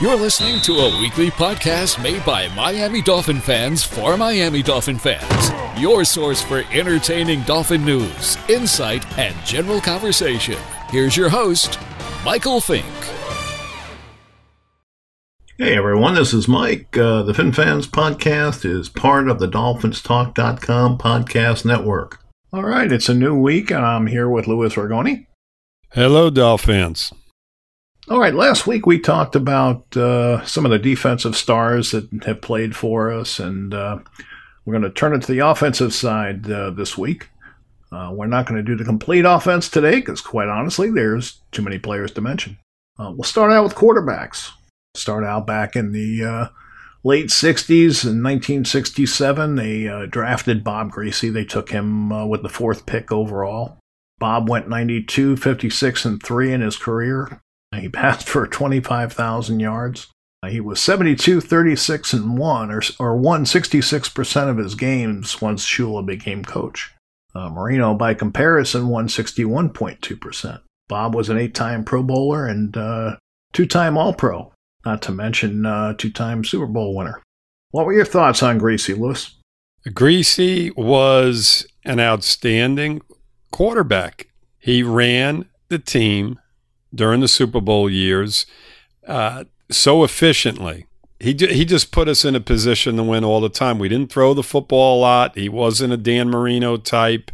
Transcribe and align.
You're 0.00 0.16
listening 0.16 0.62
to 0.62 0.78
a 0.78 0.98
weekly 0.98 1.30
podcast 1.30 2.02
made 2.02 2.24
by 2.24 2.48
Miami 2.54 3.02
Dolphin 3.02 3.38
fans 3.38 3.84
for 3.84 4.16
Miami 4.16 4.62
Dolphin 4.62 4.98
fans. 4.98 5.50
Your 5.78 6.06
source 6.06 6.40
for 6.40 6.64
entertaining 6.72 7.42
Dolphin 7.42 7.84
news, 7.84 8.38
insight, 8.48 9.04
and 9.18 9.36
general 9.44 9.78
conversation. 9.78 10.56
Here's 10.88 11.18
your 11.18 11.28
host, 11.28 11.78
Michael 12.24 12.62
Fink. 12.62 12.86
Hey 15.58 15.76
everyone, 15.76 16.14
this 16.14 16.32
is 16.32 16.48
Mike. 16.48 16.96
Uh, 16.96 17.22
the 17.22 17.34
FinFans 17.34 17.84
podcast 17.84 18.64
is 18.64 18.88
part 18.88 19.28
of 19.28 19.38
the 19.38 19.48
DolphinsTalk.com 19.48 20.96
podcast 20.96 21.66
network. 21.66 22.24
All 22.54 22.64
right, 22.64 22.90
it's 22.90 23.10
a 23.10 23.14
new 23.14 23.38
week, 23.38 23.70
and 23.70 23.84
I'm 23.84 24.06
here 24.06 24.30
with 24.30 24.46
Louis 24.46 24.74
Ragoni. 24.74 25.26
Hello, 25.90 26.30
Dolphins. 26.30 27.12
All 28.08 28.18
right, 28.18 28.34
last 28.34 28.66
week 28.66 28.86
we 28.86 28.98
talked 28.98 29.36
about 29.36 29.94
uh, 29.96 30.44
some 30.44 30.64
of 30.64 30.70
the 30.70 30.78
defensive 30.78 31.36
stars 31.36 31.90
that 31.90 32.08
have 32.24 32.40
played 32.40 32.74
for 32.74 33.12
us, 33.12 33.38
and 33.38 33.74
uh, 33.74 33.98
we're 34.64 34.72
going 34.72 34.82
to 34.82 34.90
turn 34.90 35.14
it 35.14 35.22
to 35.22 35.32
the 35.32 35.40
offensive 35.40 35.92
side 35.92 36.50
uh, 36.50 36.70
this 36.70 36.96
week. 36.96 37.28
Uh, 37.92 38.10
we're 38.12 38.26
not 38.26 38.46
going 38.46 38.56
to 38.56 38.68
do 38.68 38.76
the 38.76 38.84
complete 38.84 39.24
offense 39.26 39.68
today 39.68 39.96
because, 39.96 40.22
quite 40.22 40.48
honestly, 40.48 40.90
there's 40.90 41.40
too 41.52 41.60
many 41.60 41.78
players 41.78 42.10
to 42.12 42.20
mention. 42.20 42.58
Uh, 42.98 43.12
we'll 43.14 43.22
start 43.22 43.52
out 43.52 43.64
with 43.64 43.74
quarterbacks. 43.74 44.50
Start 44.96 45.22
out 45.22 45.46
back 45.46 45.76
in 45.76 45.92
the 45.92 46.24
uh, 46.24 46.48
late 47.04 47.26
60s 47.26 48.02
in 48.02 48.22
1967. 48.22 49.56
They 49.56 50.06
drafted 50.08 50.64
Bob 50.64 50.90
Griese. 50.90 51.32
They 51.32 51.44
took 51.44 51.70
him 51.70 52.28
with 52.28 52.42
the 52.42 52.48
fourth 52.48 52.86
pick 52.86 53.12
overall. 53.12 53.76
Bob 54.18 54.48
went 54.48 54.68
92, 54.68 55.36
56, 55.36 56.04
and 56.04 56.22
3 56.22 56.52
in 56.52 56.60
his 56.62 56.76
career. 56.76 57.40
He 57.78 57.88
passed 57.88 58.28
for 58.28 58.46
25,000 58.46 59.60
yards. 59.60 60.08
He 60.48 60.60
was 60.60 60.80
72, 60.80 61.40
36, 61.40 62.12
and 62.14 62.38
1, 62.38 62.70
or, 62.70 62.82
or 62.98 63.16
won 63.16 63.44
66% 63.44 64.48
of 64.48 64.56
his 64.56 64.74
games 64.74 65.40
once 65.40 65.66
Shula 65.66 66.04
became 66.04 66.44
coach. 66.44 66.92
Uh, 67.34 67.50
Marino, 67.50 67.94
by 67.94 68.14
comparison, 68.14 68.88
won 68.88 69.06
61.2%. 69.06 70.60
Bob 70.88 71.14
was 71.14 71.28
an 71.28 71.38
eight 71.38 71.54
time 71.54 71.84
Pro 71.84 72.02
Bowler 72.02 72.46
and 72.46 72.76
uh, 72.76 73.16
two 73.52 73.66
time 73.66 73.96
All 73.96 74.12
Pro, 74.12 74.52
not 74.84 75.02
to 75.02 75.12
mention 75.12 75.64
uh, 75.64 75.94
two 75.94 76.10
time 76.10 76.42
Super 76.42 76.66
Bowl 76.66 76.96
winner. 76.96 77.22
What 77.70 77.86
were 77.86 77.92
your 77.92 78.04
thoughts 78.04 78.42
on 78.42 78.58
Griese, 78.58 78.98
Lewis? 78.98 79.36
Griese 79.86 80.76
was 80.76 81.66
an 81.84 82.00
outstanding 82.00 83.02
quarterback. 83.52 84.26
He 84.58 84.82
ran 84.82 85.48
the 85.68 85.78
team 85.78 86.39
during 86.94 87.20
the 87.20 87.28
Super 87.28 87.60
Bowl 87.60 87.88
years 87.88 88.46
uh, 89.06 89.44
so 89.70 90.04
efficiently. 90.04 90.86
He, 91.18 91.32
he 91.32 91.64
just 91.66 91.92
put 91.92 92.08
us 92.08 92.24
in 92.24 92.34
a 92.34 92.40
position 92.40 92.96
to 92.96 93.02
win 93.02 93.24
all 93.24 93.40
the 93.40 93.50
time. 93.50 93.78
We 93.78 93.90
didn't 93.90 94.10
throw 94.10 94.32
the 94.32 94.42
football 94.42 94.98
a 94.98 95.00
lot. 95.00 95.36
He 95.36 95.50
wasn't 95.50 95.92
a 95.92 95.98
Dan 95.98 96.30
Marino 96.30 96.78
type. 96.78 97.30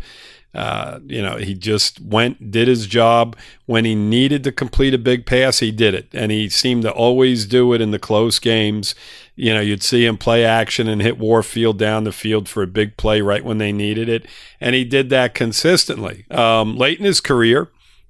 Uh, 0.57 1.01
you 1.07 1.21
know, 1.21 1.37
he 1.37 1.55
just 1.55 2.01
went, 2.01 2.51
did 2.51 2.67
his 2.67 2.87
job. 2.87 3.37
When 3.67 3.85
he 3.85 3.95
needed 3.95 4.43
to 4.45 4.53
complete 4.53 4.95
a 4.95 4.99
big 4.99 5.27
pass, 5.27 5.59
he 5.59 5.71
did 5.71 5.95
it. 5.95 6.09
And 6.13 6.33
he 6.33 6.49
seemed 6.49 6.83
to 6.83 6.91
always 6.91 7.47
do 7.47 7.75
it 7.75 7.83
in 7.83 7.91
the 7.91 7.99
close 7.99 8.39
games. 8.39 8.95
You 9.35 9.53
know, 9.53 9.61
you'd 9.61 9.83
see 9.83 10.07
him 10.07 10.17
play 10.17 10.47
action 10.47 10.89
and 10.89 11.03
hit 11.03 11.19
Warfield 11.19 11.79
down 11.79 12.05
the 12.05 12.13
field 12.13 12.49
for 12.49 12.63
a 12.63 12.67
big 12.67 12.97
play 12.97 13.21
right 13.21 13.45
when 13.45 13.59
they 13.59 13.71
needed 13.71 14.09
it. 14.09 14.27
And 14.59 14.75
he 14.75 14.85
did 14.85 15.11
that 15.11 15.35
consistently. 15.35 16.25
Um, 16.31 16.75
late 16.77 16.99
in 16.99 17.05
his 17.05 17.21
career, 17.21 17.69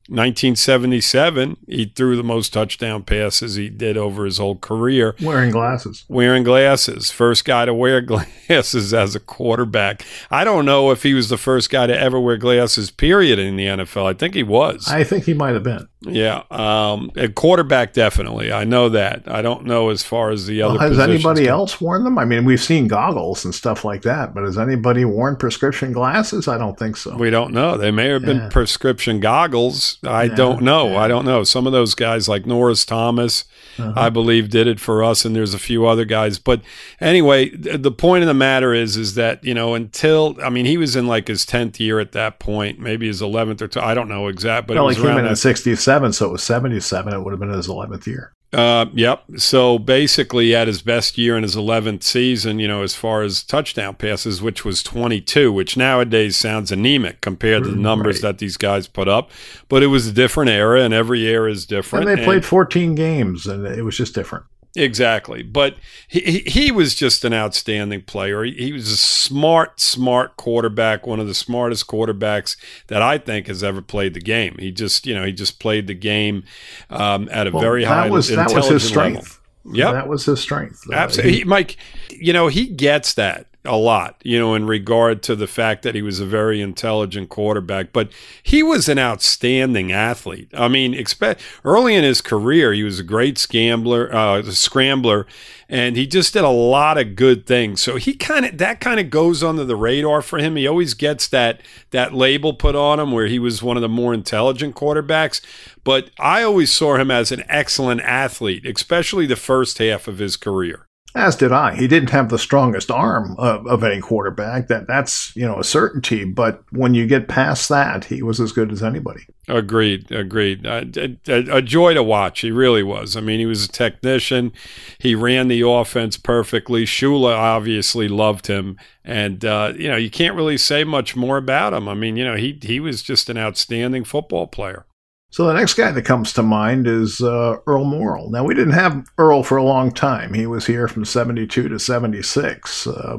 1977, 0.08 1.56
he 1.66 1.86
threw 1.86 2.16
the 2.16 2.22
most 2.22 2.52
touchdown 2.52 3.02
passes 3.02 3.56
he 3.56 3.68
did 3.68 3.96
over 3.96 4.24
his 4.24 4.38
whole 4.38 4.56
career. 4.56 5.16
Wearing 5.20 5.50
glasses. 5.50 6.04
Wearing 6.08 6.44
glasses. 6.44 7.10
First 7.10 7.44
guy 7.44 7.64
to 7.64 7.74
wear 7.74 8.00
glasses 8.02 8.94
as 8.94 9.14
a 9.16 9.20
quarterback. 9.20 10.04
I 10.30 10.44
don't 10.44 10.64
know 10.64 10.90
if 10.90 11.02
he 11.02 11.14
was 11.14 11.28
the 11.28 11.36
first 11.36 11.70
guy 11.70 11.86
to 11.86 11.98
ever 11.98 12.20
wear 12.20 12.36
glasses, 12.36 12.90
period, 12.90 13.38
in 13.38 13.56
the 13.56 13.66
NFL. 13.66 14.06
I 14.06 14.12
think 14.14 14.34
he 14.34 14.42
was. 14.42 14.86
I 14.88 15.02
think 15.02 15.24
he 15.24 15.34
might 15.34 15.54
have 15.54 15.64
been. 15.64 15.88
Yeah. 16.02 16.42
Um, 16.50 17.10
a 17.16 17.28
quarterback, 17.28 17.92
definitely. 17.92 18.52
I 18.52 18.64
know 18.64 18.88
that. 18.90 19.24
I 19.26 19.42
don't 19.42 19.64
know 19.64 19.88
as 19.90 20.02
far 20.02 20.30
as 20.30 20.46
the 20.46 20.62
other 20.62 20.78
well, 20.78 20.88
Has 20.88 20.98
anybody 20.98 21.48
else 21.48 21.80
worn 21.80 22.04
them? 22.04 22.18
I 22.18 22.24
mean, 22.24 22.44
we've 22.44 22.62
seen 22.62 22.86
goggles 22.86 23.44
and 23.44 23.54
stuff 23.54 23.84
like 23.84 24.02
that, 24.02 24.34
but 24.34 24.44
has 24.44 24.58
anybody 24.58 25.04
worn 25.04 25.36
prescription 25.36 25.92
glasses? 25.92 26.46
I 26.46 26.58
don't 26.58 26.78
think 26.78 26.96
so. 26.96 27.16
We 27.16 27.30
don't 27.30 27.52
know. 27.52 27.76
They 27.76 27.90
may 27.90 28.08
have 28.08 28.22
been 28.22 28.36
yeah. 28.36 28.48
prescription 28.50 29.20
goggles 29.20 29.95
I 30.04 30.24
yeah, 30.24 30.34
don't 30.34 30.62
know. 30.62 30.90
Yeah. 30.90 30.98
I 30.98 31.08
don't 31.08 31.24
know. 31.24 31.44
Some 31.44 31.66
of 31.66 31.72
those 31.72 31.94
guys, 31.94 32.28
like 32.28 32.46
Norris 32.46 32.84
Thomas, 32.84 33.44
uh-huh. 33.78 33.92
I 33.96 34.10
believe, 34.10 34.50
did 34.50 34.66
it 34.66 34.78
for 34.80 35.02
us, 35.02 35.24
and 35.24 35.34
there's 35.34 35.54
a 35.54 35.58
few 35.58 35.86
other 35.86 36.04
guys. 36.04 36.38
But 36.38 36.62
anyway, 37.00 37.50
the 37.50 37.90
point 37.90 38.22
of 38.22 38.28
the 38.28 38.34
matter 38.34 38.74
is, 38.74 38.96
is 38.96 39.14
that 39.14 39.42
you 39.44 39.54
know, 39.54 39.74
until 39.74 40.36
I 40.42 40.50
mean, 40.50 40.66
he 40.66 40.76
was 40.76 40.96
in 40.96 41.06
like 41.06 41.28
his 41.28 41.46
tenth 41.46 41.80
year 41.80 41.98
at 41.98 42.12
that 42.12 42.38
point, 42.38 42.78
maybe 42.78 43.06
his 43.06 43.22
eleventh 43.22 43.62
or 43.62 43.68
two. 43.68 43.80
I 43.80 43.94
don't 43.94 44.08
know 44.08 44.28
exact, 44.28 44.66
but 44.66 44.76
well, 44.76 44.88
it 44.88 44.96
he 44.96 45.02
came 45.02 45.16
in 45.16 45.26
in 45.26 45.36
'67, 45.36 46.12
so 46.12 46.26
it 46.26 46.32
was 46.32 46.42
'77. 46.42 47.12
It 47.12 47.20
would 47.20 47.32
have 47.32 47.40
been 47.40 47.50
his 47.50 47.68
eleventh 47.68 48.06
year. 48.06 48.35
Uh, 48.56 48.86
yep. 48.94 49.22
So 49.36 49.78
basically, 49.78 50.54
at 50.54 50.66
his 50.66 50.80
best 50.80 51.18
year 51.18 51.36
in 51.36 51.42
his 51.42 51.54
11th 51.54 52.02
season, 52.02 52.58
you 52.58 52.66
know, 52.66 52.82
as 52.82 52.94
far 52.94 53.22
as 53.22 53.42
touchdown 53.42 53.96
passes, 53.96 54.40
which 54.40 54.64
was 54.64 54.82
22, 54.82 55.52
which 55.52 55.76
nowadays 55.76 56.38
sounds 56.38 56.72
anemic 56.72 57.20
compared 57.20 57.64
to 57.64 57.70
the 57.70 57.76
numbers 57.76 58.16
right. 58.16 58.30
that 58.30 58.38
these 58.38 58.56
guys 58.56 58.86
put 58.86 59.08
up. 59.08 59.30
But 59.68 59.82
it 59.82 59.88
was 59.88 60.06
a 60.06 60.12
different 60.12 60.48
era, 60.48 60.80
and 60.80 60.94
every 60.94 61.26
era 61.26 61.50
is 61.50 61.66
different. 61.66 62.08
And 62.08 62.18
they 62.18 62.24
played 62.24 62.46
14 62.46 62.94
games, 62.94 63.46
and 63.46 63.66
it 63.66 63.82
was 63.82 63.94
just 63.94 64.14
different. 64.14 64.46
Exactly. 64.76 65.42
But 65.42 65.76
he, 66.06 66.40
he 66.46 66.70
was 66.70 66.94
just 66.94 67.24
an 67.24 67.32
outstanding 67.32 68.02
player. 68.02 68.44
He, 68.44 68.52
he, 68.52 68.72
was 68.72 68.90
a 68.90 68.96
smart, 68.96 69.80
smart 69.80 70.36
quarterback, 70.36 71.06
one 71.06 71.18
of 71.18 71.26
the 71.26 71.34
smartest 71.34 71.86
quarterbacks 71.86 72.56
that 72.88 73.00
I 73.00 73.18
think 73.18 73.46
has 73.46 73.64
ever 73.64 73.80
played 73.80 74.14
the 74.14 74.20
game. 74.20 74.56
He 74.58 74.70
just, 74.70 75.06
you 75.06 75.14
know, 75.14 75.24
he 75.24 75.32
just 75.32 75.58
played 75.58 75.86
the 75.86 75.94
game 75.94 76.44
um, 76.90 77.28
at 77.32 77.46
a 77.46 77.50
well, 77.50 77.62
very 77.62 77.84
high 77.84 78.10
was, 78.10 78.28
that 78.28 78.52
was 78.52 78.68
his 78.68 78.86
strength. 78.86 79.40
Yeah, 79.72 79.92
that 79.92 80.08
was 80.08 80.24
his 80.24 80.40
strength. 80.40 80.80
Absolutely, 80.92 81.42
uh, 81.42 81.46
Mike. 81.46 81.76
You 82.10 82.32
know, 82.32 82.46
he 82.46 82.68
gets 82.68 83.14
that 83.14 83.46
a 83.66 83.76
lot, 83.76 84.20
you 84.24 84.38
know, 84.38 84.54
in 84.54 84.66
regard 84.66 85.22
to 85.24 85.36
the 85.36 85.46
fact 85.46 85.82
that 85.82 85.94
he 85.94 86.02
was 86.02 86.20
a 86.20 86.26
very 86.26 86.60
intelligent 86.60 87.28
quarterback, 87.28 87.92
but 87.92 88.10
he 88.42 88.62
was 88.62 88.88
an 88.88 88.98
outstanding 88.98 89.92
athlete. 89.92 90.48
I 90.54 90.68
mean, 90.68 90.94
expect 90.94 91.42
early 91.64 91.94
in 91.94 92.04
his 92.04 92.20
career, 92.20 92.72
he 92.72 92.82
was 92.82 93.00
a 93.00 93.04
great 93.04 93.38
scrambler, 93.38 94.14
uh, 94.14 94.42
scrambler, 94.44 95.26
and 95.68 95.96
he 95.96 96.06
just 96.06 96.32
did 96.32 96.44
a 96.44 96.48
lot 96.48 96.98
of 96.98 97.16
good 97.16 97.46
things. 97.46 97.82
So 97.82 97.96
he 97.96 98.14
kind 98.14 98.46
of 98.46 98.58
that 98.58 98.80
kind 98.80 99.00
of 99.00 99.10
goes 99.10 99.42
under 99.42 99.64
the 99.64 99.76
radar 99.76 100.22
for 100.22 100.38
him. 100.38 100.56
He 100.56 100.66
always 100.66 100.94
gets 100.94 101.26
that 101.28 101.60
that 101.90 102.14
label 102.14 102.54
put 102.54 102.76
on 102.76 103.00
him 103.00 103.12
where 103.12 103.26
he 103.26 103.38
was 103.38 103.62
one 103.62 103.76
of 103.76 103.82
the 103.82 103.88
more 103.88 104.14
intelligent 104.14 104.74
quarterbacks. 104.76 105.40
But 105.82 106.10
I 106.18 106.42
always 106.42 106.72
saw 106.72 106.96
him 106.96 107.10
as 107.10 107.32
an 107.32 107.44
excellent 107.48 108.00
athlete, 108.02 108.66
especially 108.66 109.26
the 109.26 109.36
first 109.36 109.78
half 109.78 110.08
of 110.08 110.18
his 110.18 110.36
career. 110.36 110.86
As 111.16 111.34
did 111.34 111.50
I. 111.50 111.74
He 111.74 111.88
didn't 111.88 112.10
have 112.10 112.28
the 112.28 112.38
strongest 112.38 112.90
arm 112.90 113.36
of, 113.38 113.66
of, 113.66 113.82
any 113.82 114.02
quarterback. 114.02 114.68
That 114.68 114.86
that's 114.86 115.34
you 115.34 115.46
know 115.46 115.58
a 115.58 115.64
certainty. 115.64 116.24
But 116.24 116.62
when 116.72 116.92
you 116.92 117.06
get 117.06 117.26
past 117.26 117.70
that, 117.70 118.04
he 118.04 118.22
was 118.22 118.38
as 118.38 118.52
good 118.52 118.70
as 118.70 118.82
anybody. 118.82 119.22
Agreed. 119.48 120.12
Agreed. 120.12 120.66
A, 120.66 121.16
a, 121.26 121.56
a, 121.56 121.62
joy 121.62 121.94
to 121.94 122.02
watch. 122.02 122.40
He 122.40 122.50
really 122.50 122.82
was. 122.82 123.16
I 123.16 123.22
mean, 123.22 123.40
he 123.40 123.46
was 123.46 123.64
a 123.64 123.68
technician. 123.68 124.52
He 124.98 125.14
ran 125.14 125.48
the 125.48 125.66
offense 125.66 126.18
perfectly. 126.18 126.84
Shula 126.84 127.34
obviously 127.34 128.08
loved 128.08 128.46
him, 128.46 128.76
and 129.02 129.42
uh, 129.42 129.72
you 129.74 129.88
know 129.88 129.96
you 129.96 130.10
can't 130.10 130.36
really 130.36 130.58
say 130.58 130.84
much 130.84 131.16
more 131.16 131.38
about 131.38 131.72
him. 131.72 131.88
I 131.88 131.94
mean, 131.94 132.18
you 132.18 132.24
know 132.24 132.36
he 132.36 132.58
he 132.60 132.78
was 132.78 133.02
just 133.02 133.30
an 133.30 133.38
outstanding 133.38 134.04
football 134.04 134.48
player. 134.48 134.84
So 135.30 135.46
the 135.46 135.54
next 135.54 135.74
guy 135.74 135.90
that 135.90 136.02
comes 136.02 136.32
to 136.32 136.42
mind 136.42 136.86
is 136.86 137.20
uh, 137.20 137.56
Earl 137.66 137.84
Morrall. 137.84 138.30
Now 138.30 138.44
we 138.44 138.54
didn't 138.54 138.74
have 138.74 139.06
Earl 139.18 139.42
for 139.42 139.56
a 139.56 139.64
long 139.64 139.92
time. 139.92 140.32
He 140.32 140.46
was 140.46 140.66
here 140.66 140.88
from 140.88 141.04
72 141.04 141.68
to 141.68 141.78
76. 141.78 142.86
Uh, 142.86 143.18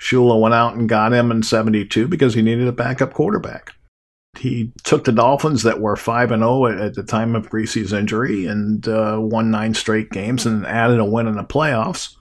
Shula 0.00 0.40
went 0.40 0.54
out 0.54 0.74
and 0.74 0.88
got 0.88 1.12
him 1.12 1.30
in 1.30 1.42
72 1.42 2.08
because 2.08 2.34
he 2.34 2.42
needed 2.42 2.68
a 2.68 2.72
backup 2.72 3.14
quarterback. 3.14 3.72
He 4.38 4.72
took 4.84 5.04
the 5.04 5.12
Dolphins 5.12 5.62
that 5.62 5.80
were 5.80 5.96
5 5.96 6.30
and 6.30 6.42
0 6.42 6.66
at, 6.66 6.80
at, 6.80 6.94
the 6.94 7.02
time 7.02 7.34
of 7.34 7.48
Griese's 7.50 7.92
injury 7.92 8.46
and 8.46 8.86
uh, 8.86 9.18
won 9.18 9.50
nine 9.50 9.74
straight 9.74 10.10
games 10.10 10.46
and 10.46 10.66
added 10.66 11.00
a 11.00 11.04
win 11.04 11.26
in 11.26 11.36
the 11.36 11.44
playoffs. 11.44 12.14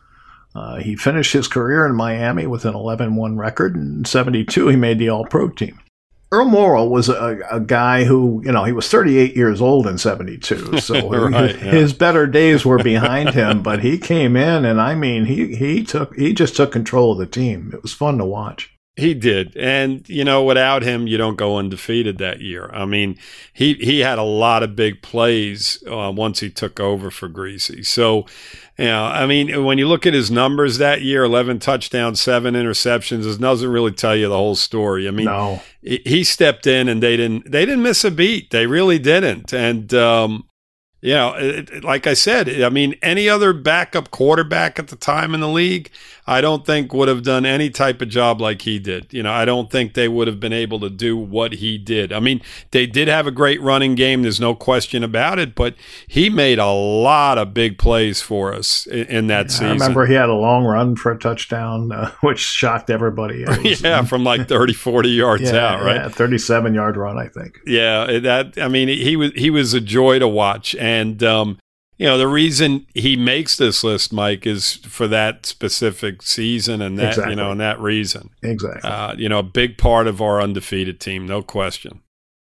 Uh, 0.55 0.77
he 0.77 0.95
finished 0.95 1.33
his 1.33 1.47
career 1.47 1.85
in 1.85 1.95
Miami 1.95 2.47
with 2.47 2.65
an 2.65 2.73
11 2.73 3.15
1 3.15 3.37
record. 3.37 3.75
In 3.75 4.05
72, 4.05 4.69
he 4.69 4.75
made 4.75 4.97
the 4.97 5.09
All 5.09 5.25
Pro 5.25 5.49
team. 5.49 5.79
Earl 6.31 6.47
Morrall 6.47 6.89
was 6.89 7.07
a, 7.07 7.39
a, 7.49 7.59
guy 7.59 8.03
who, 8.03 8.41
you 8.43 8.51
know, 8.51 8.65
he 8.65 8.73
was 8.73 8.89
38 8.89 9.35
years 9.35 9.61
old 9.61 9.87
in 9.87 9.97
72. 9.97 10.77
So 10.79 11.09
right, 11.09 11.51
his, 11.51 11.63
yeah. 11.63 11.71
his, 11.71 11.93
better 11.93 12.27
days 12.27 12.65
were 12.65 12.83
behind 12.83 13.33
him, 13.33 13.63
but 13.63 13.81
he 13.81 13.97
came 13.97 14.35
in 14.35 14.65
and 14.65 14.79
I 14.79 14.95
mean, 14.95 15.25
he, 15.25 15.55
he 15.55 15.83
took, 15.83 16.15
he 16.15 16.33
just 16.33 16.55
took 16.55 16.71
control 16.71 17.13
of 17.13 17.17
the 17.17 17.25
team. 17.25 17.71
It 17.73 17.81
was 17.81 17.93
fun 17.93 18.17
to 18.17 18.25
watch. 18.25 18.77
He 18.97 19.13
did, 19.13 19.55
and 19.55 20.09
you 20.09 20.23
know, 20.23 20.43
without 20.43 20.81
him, 20.81 21.05
you 21.05 21.17
don't 21.17 21.35
go 21.35 21.57
undefeated 21.57 22.17
that 22.17 22.41
year. 22.41 22.67
I 22.73 22.85
mean, 22.85 23.15
he 23.53 23.75
he 23.75 23.99
had 23.99 24.17
a 24.17 24.23
lot 24.23 24.63
of 24.63 24.75
big 24.75 25.03
plays 25.03 25.83
uh, 25.85 26.11
once 26.15 26.39
he 26.39 26.49
took 26.49 26.79
over 26.79 27.11
for 27.11 27.29
Griese. 27.29 27.85
So, 27.85 28.25
you 28.77 28.85
know, 28.85 29.05
I 29.05 29.25
mean, 29.25 29.63
when 29.63 29.77
you 29.77 29.87
look 29.87 30.05
at 30.05 30.13
his 30.13 30.29
numbers 30.29 30.77
that 30.77 31.01
year, 31.01 31.23
eleven 31.23 31.59
touchdowns, 31.59 32.21
seven 32.21 32.53
interceptions, 32.53 33.31
it 33.31 33.39
doesn't 33.41 33.69
really 33.69 33.91
tell 33.91 34.15
you 34.15 34.29
the 34.29 34.35
whole 34.37 34.55
story. 34.55 35.07
I 35.07 35.11
mean, 35.11 35.25
No. 35.25 35.61
he 35.81 36.23
stepped 36.23 36.67
in 36.67 36.87
and 36.89 37.01
they 37.01 37.17
didn't 37.17 37.49
they 37.51 37.65
didn't 37.65 37.83
miss 37.83 38.03
a 38.03 38.11
beat. 38.11 38.51
They 38.51 38.67
really 38.67 38.99
didn't, 38.99 39.53
and 39.53 39.93
um, 39.93 40.46
you 41.01 41.13
know, 41.13 41.33
it, 41.35 41.69
it- 41.69 41.83
like 41.83 42.07
I 42.07 42.13
said, 42.13 42.49
I 42.61 42.69
mean, 42.69 42.95
any 43.01 43.29
other 43.29 43.53
backup 43.53 44.11
quarterback 44.11 44.79
at 44.79 44.87
the 44.87 44.95
time 44.95 45.33
in 45.33 45.39
the 45.41 45.47
league, 45.47 45.89
I 46.29 46.41
don't 46.41 46.65
think 46.65 46.93
would 46.93 47.07
have 47.07 47.23
done 47.23 47.45
any 47.45 47.69
type 47.69 48.01
of 48.01 48.09
job 48.09 48.41
like 48.41 48.63
he 48.63 48.79
did. 48.79 49.07
You 49.13 49.23
know, 49.23 49.31
I 49.31 49.45
don't 49.45 49.71
think 49.71 49.93
they 49.93 50.09
would 50.09 50.27
have 50.27 50.41
been 50.41 50.51
able 50.51 50.79
to 50.81 50.89
do 50.89 51.15
what 51.15 51.53
he 51.53 51.77
did. 51.77 52.11
I 52.11 52.19
mean, 52.19 52.41
they 52.71 52.85
did 52.85 53.07
have 53.07 53.27
a 53.27 53.31
great 53.31 53.61
running 53.61 53.95
game. 53.95 54.23
There's 54.23 54.39
no 54.41 54.53
question 54.53 55.03
about 55.05 55.39
it, 55.39 55.55
but 55.55 55.75
he 56.05 56.29
made 56.29 56.59
a 56.59 56.67
lot 56.69 57.37
of 57.37 57.53
big 57.53 57.77
plays 57.77 58.21
for 58.21 58.53
us 58.53 58.85
in, 58.87 59.05
in 59.07 59.27
that 59.27 59.51
season. 59.51 59.67
I 59.67 59.71
remember 59.73 60.05
he 60.05 60.15
had 60.15 60.27
a 60.27 60.33
long 60.33 60.65
run 60.65 60.97
for 60.97 61.13
a 61.13 61.17
touchdown, 61.17 61.93
uh, 61.93 62.11
which 62.21 62.39
shocked 62.39 62.89
everybody. 62.89 63.45
Was- 63.63 63.81
yeah, 63.81 64.03
from 64.03 64.25
like 64.25 64.49
30, 64.49 64.73
40 64.73 65.09
yards 65.09 65.43
yeah, 65.43 65.55
out, 65.75 65.81
right? 65.83 65.95
yeah, 65.95 66.09
37 66.09 66.73
yard 66.73 66.97
run, 66.97 67.17
I 67.17 67.27
think. 67.29 67.59
Yeah, 67.65 68.19
that 68.19 68.57
I 68.57 68.67
mean, 68.67 68.89
he 68.89 69.15
was 69.15 69.31
he 69.33 69.49
was 69.49 69.73
a 69.73 69.79
joy 69.81 70.19
to 70.19 70.27
watch, 70.27 70.75
and 70.75 70.86
um, 71.23 71.57
you 71.97 72.05
know 72.07 72.17
the 72.17 72.27
reason 72.27 72.85
he 72.93 73.15
makes 73.15 73.57
this 73.57 73.83
list, 73.83 74.13
Mike, 74.13 74.45
is 74.45 74.75
for 74.75 75.07
that 75.07 75.45
specific 75.45 76.21
season 76.21 76.81
and 76.81 76.97
that 76.99 77.09
Exactly. 77.09 77.31
you 77.31 77.35
know 77.35 77.51
and 77.51 77.59
that 77.59 77.79
reason. 77.79 78.29
Exactly. 78.43 78.89
Uh, 78.89 79.13
you 79.15 79.27
know, 79.29 79.39
a 79.39 79.43
big 79.43 79.77
part 79.77 80.07
of 80.07 80.21
our 80.21 80.41
undefeated 80.41 80.99
team, 80.99 81.25
no 81.27 81.41
question. 81.41 82.01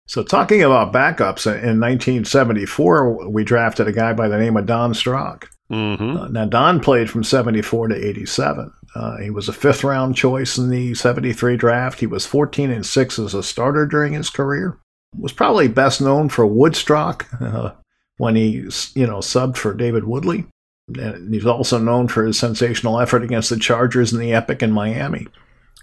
So, 0.05 0.21
talking 0.23 0.61
about 0.61 0.91
backups, 0.91 1.45
in 1.47 1.79
1974, 1.79 3.29
we 3.29 3.43
drafted 3.43 3.87
a 3.87 3.91
guy 3.93 4.13
by 4.13 4.27
the 4.27 4.37
name 4.37 4.57
of 4.57 4.65
Don 4.65 4.93
Strock. 4.93 5.49
hmm 5.69 6.17
Uh, 6.17 6.27
now, 6.27 6.45
Don 6.45 6.79
played 6.81 7.09
from 7.09 7.23
74 7.23 7.87
to 7.89 7.95
87. 8.07 8.71
Uh, 8.95 9.17
he 9.17 9.29
was 9.29 9.47
a 9.49 9.53
fifth 9.53 9.83
round 9.83 10.15
choice 10.15 10.57
in 10.57 10.69
the 10.69 10.93
73 10.93 11.57
draft. 11.57 11.99
He 11.99 12.05
was 12.07 12.25
14 12.25 12.69
and 12.69 12.85
6 12.85 13.17
as 13.19 13.33
a 13.33 13.41
starter 13.43 13.85
during 13.85 14.13
his 14.13 14.29
career. 14.29 14.77
Was 15.17 15.31
probably 15.33 15.67
best 15.67 16.01
known 16.01 16.27
for 16.29 16.45
Woodstock 16.45 17.27
uh, 17.41 17.71
when 18.17 18.35
he, 18.35 18.69
you 18.95 19.07
know, 19.07 19.19
subbed 19.19 19.57
for 19.57 19.73
David 19.73 20.05
Woodley. 20.05 20.45
And 20.95 21.33
he's 21.33 21.45
also 21.45 21.77
known 21.79 22.07
for 22.07 22.25
his 22.25 22.37
sensational 22.37 22.99
effort 22.99 23.23
against 23.23 23.49
the 23.49 23.57
Chargers 23.57 24.11
in 24.11 24.19
the 24.19 24.33
Epic 24.33 24.61
in 24.61 24.71
Miami. 24.71 25.27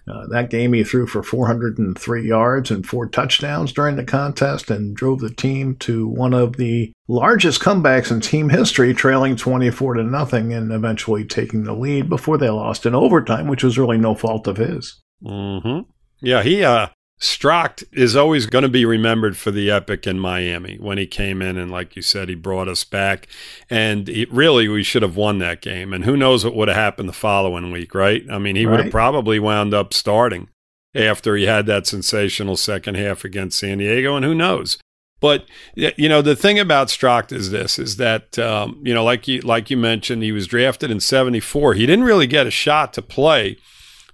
Uh, 0.08 0.26
that 0.28 0.50
game 0.50 0.72
he 0.72 0.82
threw 0.82 1.06
for 1.06 1.22
403 1.22 2.26
yards 2.26 2.70
and 2.70 2.86
four 2.86 3.06
touchdowns 3.06 3.72
during 3.72 3.96
the 3.96 4.04
contest 4.04 4.70
and 4.70 4.96
drove 4.96 5.20
the 5.20 5.30
team 5.30 5.76
to 5.76 6.08
one 6.08 6.34
of 6.34 6.56
the 6.56 6.92
largest 7.06 7.60
comebacks 7.60 8.10
in 8.10 8.20
team 8.20 8.48
history, 8.48 8.92
trailing 8.94 9.36
24 9.36 9.94
to 9.94 10.02
nothing 10.02 10.52
and 10.52 10.72
eventually 10.72 11.24
taking 11.24 11.64
the 11.64 11.74
lead 11.74 12.08
before 12.08 12.38
they 12.38 12.50
lost 12.50 12.86
in 12.86 12.94
overtime, 12.94 13.46
which 13.46 13.62
was 13.62 13.78
really 13.78 13.98
no 13.98 14.14
fault 14.14 14.46
of 14.46 14.56
his. 14.56 15.00
hmm 15.22 15.80
Yeah, 16.20 16.42
he 16.42 16.64
uh 16.64 16.88
Strock 17.22 17.82
is 17.92 18.16
always 18.16 18.46
going 18.46 18.62
to 18.62 18.68
be 18.68 18.86
remembered 18.86 19.36
for 19.36 19.50
the 19.50 19.70
epic 19.70 20.06
in 20.06 20.18
Miami 20.18 20.78
when 20.80 20.96
he 20.96 21.06
came 21.06 21.42
in 21.42 21.58
and 21.58 21.70
like 21.70 21.94
you 21.94 22.00
said 22.00 22.30
he 22.30 22.34
brought 22.34 22.66
us 22.66 22.82
back 22.82 23.28
and 23.68 24.08
it, 24.08 24.32
really 24.32 24.68
we 24.68 24.82
should 24.82 25.02
have 25.02 25.16
won 25.16 25.38
that 25.38 25.60
game 25.60 25.92
and 25.92 26.06
who 26.06 26.16
knows 26.16 26.44
what 26.44 26.56
would 26.56 26.68
have 26.68 26.76
happened 26.78 27.10
the 27.10 27.14
following 27.14 27.70
week, 27.70 27.94
right? 27.94 28.22
I 28.30 28.38
mean, 28.38 28.56
he 28.56 28.64
would 28.64 28.80
have 28.80 28.90
probably 28.90 29.38
wound 29.38 29.74
up 29.74 29.92
starting 29.92 30.48
after 30.94 31.36
he 31.36 31.44
had 31.44 31.66
that 31.66 31.86
sensational 31.86 32.56
second 32.56 32.96
half 32.96 33.22
against 33.22 33.58
San 33.58 33.78
Diego 33.78 34.16
and 34.16 34.24
who 34.24 34.34
knows. 34.34 34.78
But 35.20 35.44
you 35.74 36.08
know 36.08 36.22
the 36.22 36.34
thing 36.34 36.58
about 36.58 36.88
Strock 36.88 37.30
is 37.30 37.50
this: 37.50 37.78
is 37.78 37.96
that 37.96 38.38
um, 38.38 38.80
you 38.82 38.94
know, 38.94 39.04
like 39.04 39.28
you 39.28 39.42
like 39.42 39.68
you 39.68 39.76
mentioned, 39.76 40.22
he 40.22 40.32
was 40.32 40.46
drafted 40.46 40.90
in 40.90 40.98
'74. 40.98 41.74
He 41.74 41.84
didn't 41.84 42.06
really 42.06 42.26
get 42.26 42.46
a 42.46 42.50
shot 42.50 42.94
to 42.94 43.02
play 43.02 43.58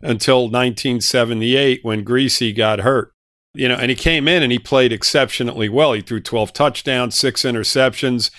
until 0.01 0.43
1978 0.45 1.81
when 1.83 2.05
Griese 2.05 2.57
got 2.57 2.81
hurt. 2.81 3.13
You 3.57 3.71
know, 3.71 3.77
and 3.77 3.89
he 3.89 3.97
came 3.97 4.29
in 4.29 4.43
and 4.43 4.53
he 4.53 4.59
played 4.59 4.93
exceptionally 4.93 5.71
well. 5.71 5.95
He 5.95 6.03
threw 6.03 6.21
12 6.21 6.53
touchdowns, 6.53 7.15
six 7.15 7.43
interceptions. 7.43 8.31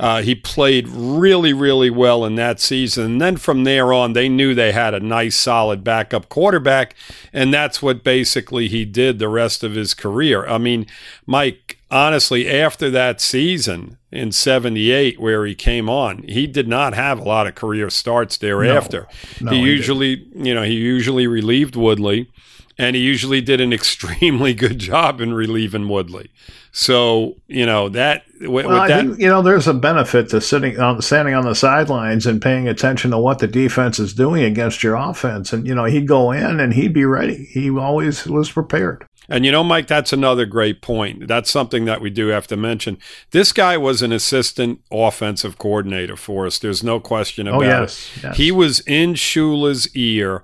Uh, 0.00 0.20
he 0.20 0.34
played 0.34 0.88
really, 0.88 1.52
really 1.52 1.90
well 1.90 2.24
in 2.24 2.34
that 2.34 2.58
season. 2.58 3.04
And 3.04 3.20
then 3.20 3.36
from 3.36 3.62
there 3.62 3.92
on, 3.92 4.14
they 4.14 4.28
knew 4.28 4.52
they 4.52 4.72
had 4.72 4.92
a 4.92 4.98
nice, 4.98 5.36
solid 5.36 5.84
backup 5.84 6.28
quarterback. 6.28 6.96
And 7.32 7.54
that's 7.54 7.80
what 7.80 8.02
basically 8.02 8.66
he 8.66 8.84
did 8.84 9.20
the 9.20 9.28
rest 9.28 9.62
of 9.62 9.76
his 9.76 9.94
career. 9.94 10.44
I 10.46 10.58
mean, 10.58 10.86
Mike, 11.24 11.63
honestly, 11.94 12.50
after 12.50 12.90
that 12.90 13.20
season 13.20 13.96
in 14.10 14.32
78, 14.32 15.20
where 15.20 15.46
he 15.46 15.54
came 15.54 15.88
on, 15.88 16.24
he 16.24 16.46
did 16.46 16.66
not 16.68 16.92
have 16.94 17.20
a 17.20 17.22
lot 17.22 17.46
of 17.46 17.54
career 17.54 17.88
starts 17.88 18.36
thereafter. 18.36 19.06
No, 19.40 19.52
he 19.52 19.58
he 19.58 19.64
usually, 19.64 20.28
you 20.34 20.52
know, 20.52 20.64
he 20.64 20.74
usually 20.74 21.26
relieved 21.26 21.76
Woodley, 21.76 22.30
and 22.76 22.96
he 22.96 23.02
usually 23.02 23.40
did 23.40 23.60
an 23.60 23.72
extremely 23.80 24.52
good 24.54 24.78
job 24.78 25.20
in 25.20 25.32
relieving 25.32 25.88
Woodley. 25.88 26.30
So, 26.72 27.36
you 27.46 27.64
know 27.64 27.88
that 27.90 28.24
with, 28.40 28.66
Well, 28.66 28.74
I 28.76 28.80
with 28.80 28.88
that, 28.88 29.06
think 29.06 29.20
you 29.20 29.28
know 29.28 29.42
there's 29.42 29.68
a 29.68 29.74
benefit 29.74 30.30
to 30.30 30.40
sitting 30.40 30.80
on 30.80 31.00
standing 31.00 31.34
on 31.34 31.44
the 31.44 31.54
sidelines 31.54 32.26
and 32.26 32.42
paying 32.42 32.66
attention 32.66 33.12
to 33.12 33.18
what 33.18 33.38
the 33.38 33.46
defense 33.46 34.00
is 34.00 34.12
doing 34.12 34.42
against 34.42 34.82
your 34.82 34.96
offense. 34.96 35.52
And 35.52 35.64
you 35.68 35.74
know 35.74 35.84
he'd 35.84 36.08
go 36.08 36.32
in 36.32 36.58
and 36.58 36.74
he'd 36.74 36.92
be 36.92 37.04
ready. 37.04 37.44
He 37.52 37.70
always 37.70 38.26
was 38.26 38.50
prepared. 38.50 39.06
And 39.28 39.44
you 39.46 39.52
know, 39.52 39.64
Mike, 39.64 39.86
that's 39.86 40.12
another 40.12 40.44
great 40.46 40.82
point. 40.82 41.26
That's 41.28 41.50
something 41.50 41.84
that 41.86 42.00
we 42.00 42.10
do 42.10 42.26
have 42.28 42.46
to 42.48 42.56
mention. 42.56 42.98
This 43.30 43.52
guy 43.52 43.76
was 43.76 44.02
an 44.02 44.12
assistant 44.12 44.80
offensive 44.90 45.56
coordinator 45.58 46.16
for 46.16 46.46
us. 46.46 46.58
There's 46.58 46.82
no 46.82 47.00
question 47.00 47.46
about 47.48 47.62
Oh 47.62 47.64
it. 47.64 47.68
yes, 47.68 48.10
yes. 48.22 48.36
He 48.36 48.52
was 48.52 48.80
in 48.80 49.14
Shula's 49.14 49.94
ear 49.96 50.42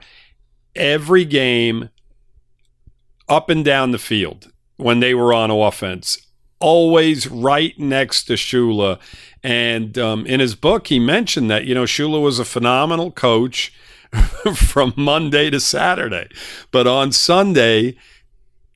every 0.75 1.25
game 1.25 1.91
up 3.29 3.49
and 3.51 3.65
down 3.65 3.91
the 3.91 3.99
field 3.99 4.51
when 4.77 5.01
they 5.01 5.15
were 5.15 5.33
on 5.35 5.51
offense, 5.51 6.19
always 6.59 7.27
right 7.29 7.79
next 7.79 8.25
to 8.25 8.33
Shula. 8.35 8.99
And 9.43 9.97
um, 9.99 10.27
in 10.27 10.41
his 10.41 10.55
book, 10.55 10.87
he 10.89 10.99
mentioned 10.99 11.51
that, 11.51 11.65
you 11.65 11.75
know, 11.75 11.85
Shula 11.85 12.23
was 12.23 12.39
a 12.39 12.45
phenomenal 12.45 13.11
coach 13.11 13.73
from 14.55 14.93
Monday 14.97 15.51
to 15.51 15.61
Saturday. 15.61 16.29
But 16.71 16.87
on 16.87 17.13
Sunday, 17.13 17.97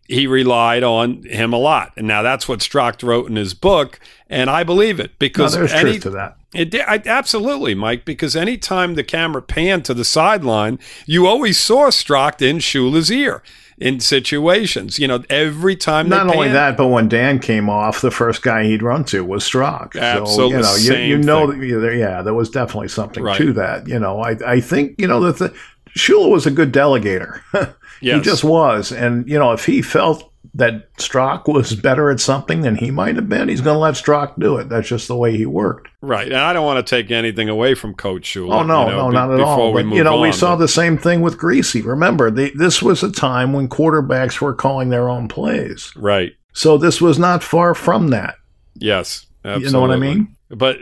he 0.07 0.27
relied 0.27 0.83
on 0.83 1.23
him 1.25 1.53
a 1.53 1.59
lot. 1.59 1.93
And 1.97 2.07
now 2.07 2.23
that's 2.23 2.47
what 2.49 2.61
Strock 2.63 3.03
wrote 3.03 3.29
in 3.29 3.37
his 3.37 3.55
book. 3.55 3.99
And 4.29 4.51
I 4.51 4.63
believe 4.65 5.01
it 5.01 5.11
no, 5.11 5.17
because 5.19 5.55
there's 5.55 5.73
any, 5.73 5.93
truth 5.93 6.03
to 6.05 6.11
that. 6.11 6.37
it 6.53 6.75
I, 6.75 7.01
absolutely, 7.07 7.75
Mike, 7.75 8.05
because 8.05 8.37
anytime 8.37 8.95
the 8.95 9.05
camera 9.05 9.41
panned 9.43 9.85
to 9.87 9.95
the 9.95 10.05
sideline, 10.05 10.79
you 11.07 11.27
always 11.27 11.59
saw 11.59 11.91
Strock 11.91 12.43
in 12.43 12.59
Shula's 12.59 13.11
ear 13.11 13.43
in 13.79 13.99
situations. 14.01 14.99
You 14.99 15.09
know, 15.09 15.25
every 15.31 15.75
time 15.77 16.09
they 16.09 16.17
Not 16.17 16.27
only 16.29 16.47
panned- 16.49 16.57
that, 16.57 16.77
but 16.77 16.89
when 16.89 17.09
Dan 17.09 17.39
came 17.39 17.69
off, 17.71 18.01
the 18.01 18.11
first 18.11 18.43
guy 18.43 18.65
he'd 18.65 18.83
run 18.83 19.05
to 19.07 19.25
was 19.25 19.45
Strock. 19.45 19.97
Absolutely, 19.97 20.63
So, 20.63 20.77
you 20.77 20.93
know, 20.93 20.97
you, 20.99 21.07
you 21.07 21.19
know, 21.19 21.47
that- 21.51 21.97
yeah, 21.97 22.23
there, 22.23 22.35
was 22.35 22.51
definitely 22.51 22.89
something 22.89 23.23
Right. 23.23 23.37
to 23.39 23.53
that. 23.55 23.89
You 23.89 23.99
know, 23.99 24.21
I, 24.21 24.37
I 24.47 24.61
think 24.61 24.95
you 25.01 25.07
know 25.07 25.31
that 25.33 25.53
Shula 25.97 26.31
was 26.31 26.47
a 26.47 26.51
good 26.51 26.73
delegator. 26.73 27.41
he 28.05 28.21
just 28.21 28.45
was, 28.45 28.93
and 28.93 29.29
you 29.29 29.39
know, 29.39 29.53
if 29.53 29.67
he 29.67 29.83
felt 29.83 30.31
that 30.57 30.89
Strock 30.99 31.49
was 31.49 31.75
better 31.75 32.11
at 32.11 32.21
something 32.21 32.61
than 32.61 32.77
he 32.77 32.91
might 32.91 33.17
have 33.17 33.29
been, 33.29 33.49
he's 33.49 33.61
going 33.61 33.75
to 33.75 33.81
let 33.81 33.97
Strock 33.97 34.35
do 34.39 34.57
it. 34.59 34.69
That's 34.69 34.87
just 34.87 35.09
the 35.09 35.17
way 35.17 35.37
he 35.37 35.47
worked. 35.47 35.89
Right. 36.01 36.29
And 36.29 36.37
I 36.37 36.53
don't 36.53 36.65
want 36.65 36.87
to 36.87 36.89
take 36.89 37.11
anything 37.11 37.49
away 37.49 37.75
from 37.75 37.95
Coach 37.95 38.23
Shula. 38.23 38.61
Oh 38.61 38.63
no, 38.63 38.85
you 38.85 38.91
know, 38.93 38.99
no, 38.99 39.09
be- 39.09 39.15
not 39.15 39.31
at 39.33 39.37
before 39.39 39.49
all. 39.49 39.73
we 39.73 39.83
But, 39.83 39.97
you 39.97 40.05
know, 40.05 40.21
we 40.21 40.29
on, 40.29 40.35
saw 40.35 40.55
the 40.55 40.69
same 40.69 40.97
thing 40.97 41.23
with 41.23 41.39
Griese. 41.39 41.85
Remember, 41.85 42.31
they, 42.31 42.51
this 42.51 42.81
was 42.81 43.03
a 43.03 43.11
time 43.11 43.53
when 43.53 43.69
quarterbacks 43.69 44.41
were 44.41 44.55
calling 44.55 44.91
their 44.91 45.09
own 45.09 45.27
plays. 45.27 45.93
Right. 45.97 46.35
So 46.53 46.79
this 46.79 47.01
was 47.01 47.19
not 47.19 47.43
far 47.43 47.75
from 47.75 48.09
that. 48.09 48.37
Yes. 48.75 49.27
Absolutely. 49.45 49.67
You 49.67 49.73
know 49.73 49.81
what 49.81 49.91
I 49.91 49.97
mean? 49.97 50.37
But 50.51 50.79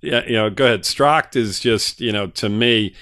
yeah, 0.00 0.24
you 0.26 0.32
know, 0.32 0.50
go 0.50 0.64
ahead. 0.64 0.84
Strock 0.84 1.36
is 1.36 1.60
just, 1.60 2.00
you 2.00 2.10
know, 2.10 2.26
to 2.28 2.48
me, 2.48 2.94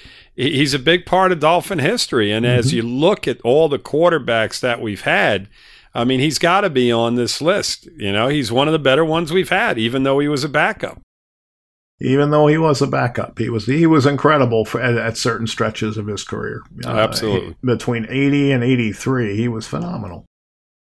he's 0.42 0.75
a 0.75 0.78
big 0.78 1.06
part 1.06 1.32
of 1.32 1.40
Dolphin 1.40 1.78
history. 1.78 2.30
And 2.32 2.44
Mm-hmm. 2.47 2.59
as 2.59 2.73
you 2.73 2.82
look 2.82 3.28
at 3.28 3.40
all 3.42 3.68
the 3.68 3.78
quarterbacks 3.78 4.61
that 4.61 4.80
we've 4.80 5.02
had, 5.02 5.49
I 5.94 6.04
mean, 6.04 6.20
he's 6.20 6.38
got 6.38 6.61
to 6.62 6.70
be 6.70 6.90
on 6.92 7.16
this 7.16 7.40
list. 7.42 7.87
You 7.97 8.12
know, 8.12 8.28
he's 8.28 8.52
one 8.52 8.68
of 8.68 8.73
the 8.73 8.78
better 8.78 9.04
ones 9.04 9.32
we've 9.32 9.49
had, 9.50 9.78
even 9.78 10.02
though 10.04 10.18
he 10.18 10.28
was 10.28 10.44
a 10.44 10.49
backup. 10.49 11.00
Even 12.02 12.30
though 12.30 12.47
he 12.47 12.56
was 12.56 12.80
a 12.80 12.87
backup, 12.87 13.38
he 13.38 13.50
was 13.50 13.66
he 13.66 13.87
was 13.87 14.06
incredible 14.06 14.64
for, 14.64 14.80
at, 14.80 14.97
at 14.97 15.18
certain 15.18 15.47
stretches 15.47 15.99
of 15.99 16.06
his 16.06 16.25
career. 16.25 16.62
Uh, 16.87 16.90
Absolutely. 16.92 17.49
he- 17.50 17.56
between 17.66 18.06
eighty 18.09 18.50
and 18.52 18.64
eighty 18.64 18.90
three, 18.92 19.37
he 19.37 19.49
was 19.49 19.66
phenomenal. 19.66 20.25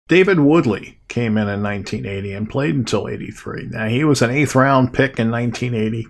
David 0.08 0.40
Woodley 0.40 0.98
came 1.08 1.36
in 1.36 1.46
in 1.48 1.62
1980 1.62 2.32
and 2.32 2.48
played 2.50 2.74
until 2.74 3.06
83. 3.06 3.68
Now 3.70 3.86
he 3.86 4.02
was 4.02 4.22
an 4.22 4.30
eighth 4.30 4.56
round 4.56 4.92
pick 4.92 5.20
in 5.20 5.30
1980. 5.30 6.08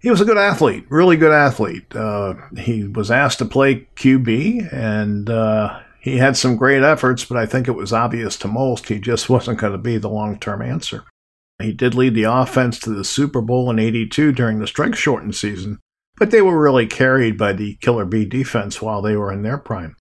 He 0.00 0.10
was 0.10 0.20
a 0.20 0.24
good 0.24 0.38
athlete, 0.38 0.86
really 0.90 1.16
good 1.16 1.32
athlete. 1.32 1.94
Uh, 1.94 2.34
he 2.56 2.84
was 2.84 3.10
asked 3.10 3.38
to 3.38 3.44
play 3.44 3.88
QB, 3.96 4.72
and 4.72 5.28
uh, 5.28 5.80
He 6.00 6.18
had 6.18 6.36
some 6.36 6.56
great 6.56 6.82
efforts, 6.82 7.24
but 7.24 7.36
I 7.36 7.46
think 7.46 7.66
it 7.66 7.72
was 7.72 7.92
obvious 7.92 8.36
to 8.38 8.48
most 8.48 8.88
he 8.88 9.00
just 9.00 9.28
wasn't 9.30 9.58
going 9.58 9.72
to 9.72 9.78
be 9.78 9.98
the 9.98 10.08
long 10.08 10.38
term 10.38 10.62
answer. 10.62 11.04
He 11.60 11.72
did 11.72 11.94
lead 11.94 12.14
the 12.14 12.22
offense 12.22 12.78
to 12.80 12.90
the 12.90 13.04
Super 13.04 13.40
Bowl 13.40 13.68
in 13.70 13.80
82 13.80 14.30
during 14.32 14.60
the 14.60 14.68
strength 14.68 14.96
shortened 14.96 15.34
season, 15.34 15.80
but 16.16 16.30
they 16.30 16.40
were 16.40 16.60
really 16.60 16.86
carried 16.86 17.36
by 17.36 17.52
the 17.52 17.74
Killer 17.80 18.04
B 18.04 18.24
defense 18.24 18.80
while 18.80 19.02
they 19.02 19.16
were 19.16 19.32
in 19.32 19.42
their 19.42 19.58
prime. 19.58 19.96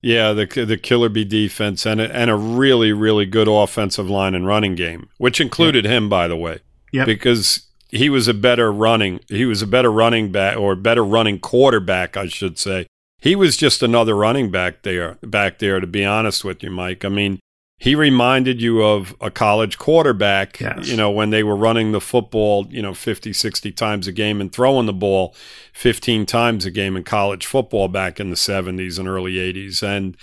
Yeah, 0.00 0.32
the 0.32 0.46
the 0.46 0.78
Killer 0.78 1.08
B 1.10 1.24
defense 1.24 1.84
and 1.84 2.00
a, 2.00 2.14
and 2.14 2.30
a 2.30 2.36
really 2.36 2.92
really 2.92 3.26
good 3.26 3.48
offensive 3.48 4.08
line 4.08 4.34
and 4.34 4.46
running 4.46 4.74
game, 4.74 5.10
which 5.18 5.40
included 5.40 5.84
yep. 5.84 5.92
him 5.92 6.08
by 6.08 6.28
the 6.28 6.36
way. 6.36 6.60
Yeah. 6.92 7.04
Because 7.04 7.65
he 7.88 8.08
was 8.08 8.28
a 8.28 8.34
better 8.34 8.72
running 8.72 9.20
he 9.28 9.44
was 9.44 9.62
a 9.62 9.66
better 9.66 9.90
running 9.90 10.32
back 10.32 10.56
or 10.56 10.74
better 10.74 11.04
running 11.04 11.38
quarterback, 11.38 12.16
I 12.16 12.26
should 12.26 12.58
say. 12.58 12.86
He 13.18 13.34
was 13.34 13.56
just 13.56 13.82
another 13.82 14.14
running 14.14 14.50
back 14.50 14.82
there 14.82 15.18
back 15.22 15.58
there 15.58 15.80
to 15.80 15.86
be 15.86 16.04
honest 16.04 16.44
with 16.44 16.62
you, 16.62 16.70
Mike. 16.70 17.04
I 17.04 17.08
mean, 17.08 17.40
he 17.78 17.94
reminded 17.94 18.62
you 18.62 18.82
of 18.82 19.14
a 19.20 19.30
college 19.30 19.76
quarterback, 19.76 20.60
yes. 20.60 20.88
you 20.88 20.96
know, 20.96 21.10
when 21.10 21.28
they 21.28 21.42
were 21.42 21.56
running 21.56 21.92
the 21.92 22.00
football, 22.00 22.66
you 22.70 22.80
know, 22.80 22.94
50, 22.94 23.34
60 23.34 23.70
times 23.72 24.06
a 24.06 24.12
game 24.12 24.40
and 24.40 24.50
throwing 24.50 24.86
the 24.86 24.94
ball 24.94 25.34
15 25.74 26.24
times 26.24 26.64
a 26.64 26.70
game 26.70 26.96
in 26.96 27.04
college 27.04 27.44
football 27.44 27.88
back 27.88 28.18
in 28.18 28.30
the 28.30 28.36
70s 28.36 28.98
and 28.98 29.06
early 29.06 29.34
80s. 29.34 29.82
And, 29.82 30.16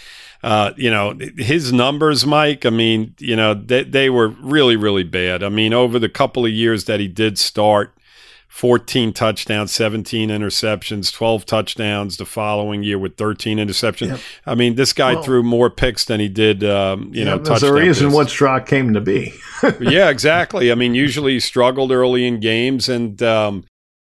uh, 0.44 0.74
you 0.76 0.92
know, 0.92 1.18
his 1.38 1.72
numbers, 1.72 2.26
Mike, 2.26 2.66
I 2.66 2.70
mean, 2.70 3.16
you 3.18 3.36
know, 3.36 3.54
they, 3.54 3.84
they 3.86 4.10
were 4.10 4.28
really, 4.28 4.76
really 4.76 5.04
bad. 5.04 5.42
I 5.42 5.50
mean, 5.50 5.74
over 5.74 5.98
the 6.00 6.10
couple 6.10 6.46
of 6.46 6.52
years 6.52 6.86
that 6.86 7.00
he 7.00 7.08
did 7.08 7.40
start, 7.40 7.96
14 8.50 9.14
touchdowns, 9.14 9.72
17 9.72 10.30
interceptions, 10.30 11.12
12 11.12 11.46
touchdowns 11.46 12.18
the 12.18 12.26
following 12.26 12.84
year 12.84 13.00
with 13.00 13.18
13 13.18 13.58
interceptions. 13.58 14.10
Yep. 14.10 14.20
I 14.46 14.56
mean, 14.56 14.76
this 14.76 14.94
guy 14.94 15.16
well, 15.16 15.24
threw 15.24 15.44
more 15.44 15.72
picks 15.72 16.06
than 16.06 16.20
he 16.20 16.30
did, 16.30 16.64
um, 16.64 17.10
you 17.14 17.26
know, 17.26 17.40
touchdowns. 17.40 17.64
A 17.64 17.74
reason 17.74 18.12
Woodstock 18.12 18.68
came 18.68 18.94
to 18.94 19.02
be. 19.02 19.34
yeah, 19.80 20.10
exactly. 20.10 20.72
I 20.72 20.76
mean, 20.76 20.94
usually 20.94 21.34
he 21.34 21.40
struggled 21.40 21.92
early 21.92 22.28
in 22.28 22.42
games 22.42 22.90
and, 22.90 23.24
um, 23.24 23.64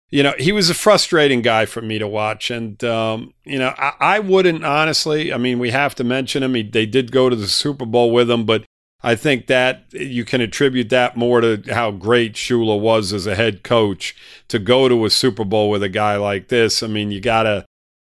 you 0.10 0.24
know, 0.24 0.34
he 0.40 0.52
was 0.52 0.70
a 0.70 0.74
frustrating 0.74 1.42
guy 1.42 1.66
for 1.66 1.82
me 1.82 2.00
to 2.00 2.08
watch. 2.08 2.50
And, 2.50 2.82
um, 2.84 3.34
you 3.44 3.60
know, 3.60 3.74
I, 3.78 3.94
I, 4.00 4.20
wouldn't 4.20 4.64
honestly, 4.64 5.34
I 5.34 5.38
mean, 5.38 5.60
we 5.60 5.72
have 5.72 5.96
to 5.96 6.04
mention 6.04 6.44
him. 6.44 6.54
He, 6.54 6.64
they 6.64 6.86
did 6.86 7.12
go 7.12 7.30
to 7.30 7.36
the 7.36 7.48
Super 7.48 7.86
Bowl 7.86 8.12
with 8.12 8.32
him, 8.32 8.46
but 8.46 8.64
I 9.04 9.16
think 9.16 9.48
that 9.48 9.84
you 9.92 10.24
can 10.24 10.42
attribute 10.42 10.90
that 10.90 11.18
more 11.18 11.42
to 11.42 11.62
how 11.70 11.92
great 11.92 12.34
Shula 12.34 12.80
was 12.80 13.12
as 13.12 13.28
a 13.28 13.36
head 13.36 13.64
coach 13.64 14.16
to 14.48 14.60
go 14.60 14.88
to 14.88 15.06
a 15.06 15.10
Super 15.10 15.44
Bowl 15.44 15.70
with 15.70 15.84
a 15.84 15.90
guy 15.90 16.16
like 16.16 16.48
this. 16.48 16.82
I 16.82 16.88
mean, 16.88 17.12
you 17.12 17.20
got 17.20 17.44
to, 17.44 17.66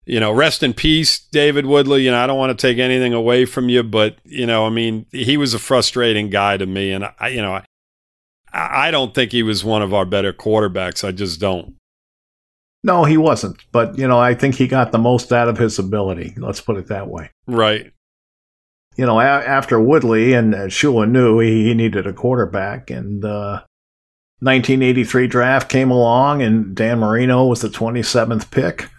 you 0.05 0.21
know, 0.21 0.31
rest 0.31 0.63
in 0.63 0.75
peace, 0.75 1.19
David 1.19 1.65
Woodley. 1.65 2.03
You 2.03 2.11
know, 2.11 2.19
I 2.19 2.27
don't 2.27 2.39
want 2.39 2.57
to 2.57 2.67
take 2.67 2.79
anything 2.79 3.15
away 3.15 3.47
from 3.47 3.71
you, 3.71 3.83
but, 3.83 4.19
you 4.25 4.47
know, 4.47 4.67
I 4.67 4.71
mean, 4.71 5.07
he 5.11 5.39
was 5.39 5.55
a 5.55 5.59
frustrating 5.59 6.29
guy 6.29 6.59
to 6.59 6.67
me. 6.67 6.93
And, 6.93 7.09
I, 7.19 7.29
you 7.29 7.43
know, 7.43 7.55
I, 7.55 7.65
I 8.53 8.91
don't 8.91 9.15
think 9.15 9.33
he 9.33 9.43
was 9.43 9.65
one 9.65 9.83
of 9.83 9.93
our 9.93 10.05
better 10.05 10.33
quarterbacks. 10.33 11.07
I 11.07 11.13
just 11.13 11.41
don't. 11.41 11.78
No, 12.85 13.05
he 13.05 13.17
wasn't. 13.17 13.59
But, 13.73 13.99
you 13.99 14.07
know, 14.07 14.19
I 14.19 14.35
think 14.35 14.55
he 14.55 14.69
got 14.69 14.93
the 14.93 14.99
most 14.99 15.33
out 15.33 15.49
of 15.49 15.59
his 15.59 15.79
ability. 15.79 16.35
Let's 16.37 16.61
put 16.61 16.77
it 16.77 16.87
that 16.89 17.09
way. 17.09 17.31
Right 17.47 17.93
you 18.99 19.07
know, 19.07 19.21
a- 19.21 19.23
after 19.23 19.81
Woodley 19.81 20.33
and 20.35 20.53
uh, 20.55 20.59
Shula 20.67 21.09
knew 21.09 21.39
he, 21.39 21.67
he 21.69 21.73
needed 21.75 22.05
a 22.07 22.13
quarterback, 22.13 22.91
and 22.91 23.25
uh, 23.25 23.63
1983 24.41 25.29
draft 25.29 25.69
came 25.71 25.91
along, 25.93 26.43
and 26.43 26.75
Dan 26.75 26.99
Marino 26.99 27.47
was 27.47 27.61
the 27.61 27.69
27th 27.69 28.51
pick. 28.51 28.91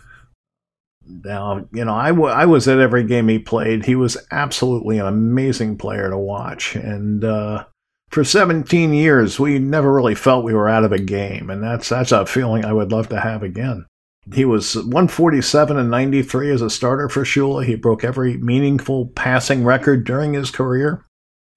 Now, 1.06 1.68
you 1.74 1.84
know, 1.84 1.94
I, 1.96 2.10
w- 2.10 2.30
I 2.34 2.46
was 2.46 2.68
at 2.70 2.80
every 2.80 3.04
game 3.04 3.28
he 3.28 3.40
played. 3.40 3.86
He 3.86 3.96
was 3.96 4.16
absolutely 4.32 5.00
an 5.00 5.06
amazing 5.06 5.78
player 5.78 6.10
to 6.10 6.18
watch, 6.18 6.76
and 6.76 7.24
uh, 7.26 7.66
for 8.10 8.24
17 8.24 8.94
years, 8.94 9.40
we 9.40 9.60
never 9.60 9.94
really 9.94 10.16
felt 10.16 10.44
we 10.44 10.54
were 10.54 10.70
out 10.70 10.84
of 10.84 10.92
a 10.92 11.00
game, 11.00 11.50
and 11.50 11.64
that's 11.64 11.90
that's 11.90 12.12
a 12.12 12.26
feeling 12.26 12.66
I 12.66 12.74
would 12.74 12.92
love 12.92 13.10
to 13.10 13.20
have 13.20 13.44
again. 13.44 13.86
He 14.34 14.46
was 14.46 14.76
147 14.76 15.78
and 15.78 15.90
93 15.90 16.52
as 16.52 16.62
a 16.62 16.70
starter 16.70 17.10
for 17.10 17.24
Shula. 17.24 17.66
He 17.66 17.76
broke 17.76 18.04
every 18.04 18.38
meaningful 18.38 19.08
passing 19.08 19.64
record 19.64 20.06
during 20.06 20.34
his 20.34 20.52
career. 20.52 21.06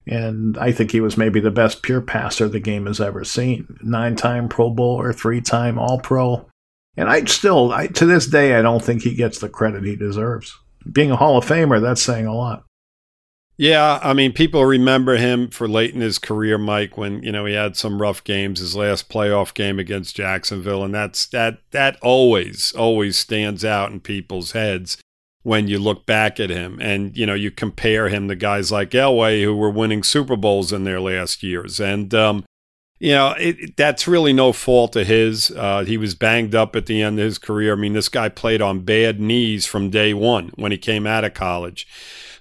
And 0.07 0.57
I 0.57 0.71
think 0.71 0.91
he 0.91 0.99
was 0.99 1.17
maybe 1.17 1.39
the 1.39 1.51
best 1.51 1.81
pure 1.81 2.01
passer 2.01 2.47
the 2.47 2.59
game 2.59 2.87
has 2.87 2.99
ever 2.99 3.23
seen. 3.23 3.77
Nine 3.81 4.15
time 4.15 4.49
Pro 4.49 4.69
Bowler, 4.69 5.13
three 5.13 5.39
time 5.39 5.77
All 5.77 5.99
Pro. 5.99 6.49
And 6.97 7.09
I 7.09 7.23
still, 7.25 7.71
I, 7.71 7.87
to 7.87 8.05
this 8.05 8.27
day, 8.27 8.55
I 8.55 8.61
don't 8.61 8.83
think 8.83 9.01
he 9.01 9.15
gets 9.15 9.39
the 9.39 9.49
credit 9.49 9.83
he 9.83 9.95
deserves. 9.95 10.57
Being 10.91 11.11
a 11.11 11.15
Hall 11.15 11.37
of 11.37 11.45
Famer, 11.45 11.81
that's 11.81 12.01
saying 12.01 12.27
a 12.27 12.35
lot. 12.35 12.65
Yeah, 13.57 13.99
I 14.01 14.13
mean, 14.13 14.33
people 14.33 14.65
remember 14.65 15.15
him 15.15 15.49
for 15.49 15.67
late 15.67 15.93
in 15.93 16.01
his 16.01 16.17
career, 16.17 16.57
Mike, 16.57 16.97
when 16.97 17.21
you 17.21 17.31
know 17.31 17.45
he 17.45 17.53
had 17.53 17.77
some 17.77 18.01
rough 18.01 18.23
games. 18.23 18.59
His 18.59 18.75
last 18.75 19.09
playoff 19.09 19.53
game 19.53 19.77
against 19.77 20.15
Jacksonville, 20.15 20.83
and 20.83 20.93
that's 20.93 21.27
that 21.27 21.59
that 21.71 21.97
always 22.01 22.73
always 22.73 23.15
stands 23.15 23.63
out 23.63 23.91
in 23.91 23.99
people's 23.99 24.53
heads 24.53 24.97
when 25.43 25.67
you 25.67 25.77
look 25.77 26.05
back 26.07 26.39
at 26.39 26.49
him, 26.49 26.79
and 26.81 27.15
you 27.15 27.27
know 27.27 27.35
you 27.35 27.51
compare 27.51 28.09
him 28.09 28.27
to 28.27 28.35
guys 28.35 28.71
like 28.71 28.89
Elway 28.91 29.43
who 29.43 29.55
were 29.55 29.69
winning 29.69 30.01
Super 30.01 30.35
Bowls 30.35 30.73
in 30.73 30.83
their 30.83 30.99
last 30.99 31.43
years, 31.43 31.79
and 31.79 32.11
um, 32.15 32.43
you 32.99 33.11
know 33.11 33.35
it, 33.37 33.77
that's 33.77 34.07
really 34.07 34.33
no 34.33 34.51
fault 34.51 34.95
of 34.95 35.05
his. 35.05 35.51
Uh, 35.51 35.83
he 35.85 35.97
was 35.97 36.15
banged 36.15 36.55
up 36.55 36.75
at 36.75 36.87
the 36.87 37.03
end 37.03 37.19
of 37.19 37.25
his 37.25 37.37
career. 37.37 37.73
I 37.73 37.75
mean, 37.75 37.93
this 37.93 38.09
guy 38.09 38.29
played 38.29 38.63
on 38.63 38.79
bad 38.79 39.19
knees 39.19 39.67
from 39.67 39.91
day 39.91 40.11
one 40.15 40.51
when 40.55 40.71
he 40.71 40.77
came 40.79 41.05
out 41.05 41.23
of 41.23 41.35
college. 41.35 41.87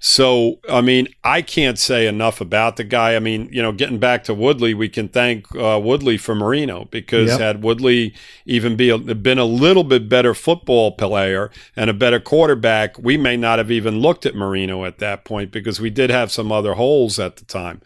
So, 0.05 0.59
I 0.69 0.81
mean, 0.81 1.07
I 1.23 1.43
can't 1.43 1.79
say 1.79 2.09
enough 2.09 2.41
about 2.41 2.75
the 2.75 2.83
guy. 2.83 3.15
I 3.15 3.21
mean, 3.21 3.49
you 3.53 3.63
know, 3.63 3.71
getting 3.71 3.99
back 3.99 4.25
to 4.25 4.35
Woodley, 4.35 4.75
we 4.75 4.89
can 4.89 5.09
thank 5.09 5.55
uh, 5.55 5.81
Woodley 5.81 6.17
for 6.17 6.35
Marino 6.35 6.87
because 6.87 7.31
yep. 7.31 7.39
had 7.39 7.63
Woodley 7.63 8.13
even 8.45 8.75
be 8.75 8.89
a, 8.89 8.99
been 8.99 9.39
a 9.39 9.45
little 9.45 9.85
bit 9.85 10.09
better 10.09 10.35
football 10.35 10.91
player 10.91 11.53
and 11.77 11.89
a 11.89 11.95
better 11.95 12.19
quarterback, 12.19 12.99
we 12.99 13.17
may 13.17 13.37
not 13.37 13.61
have 13.61 13.71
even 13.71 14.01
looked 14.01 14.27
at 14.27 14.35
Marino 14.35 14.85
at 14.85 14.99
that 14.99 15.25
point 15.25 15.53
because 15.53 15.81
we 15.81 15.89
did 15.89 16.11
have 16.11 16.33
some 16.33 16.51
other 16.51 16.75
holes 16.75 17.21
at 17.21 17.37
the 17.37 17.45
time. 17.45 17.81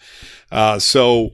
Uh, 0.50 0.78
so, 0.78 1.32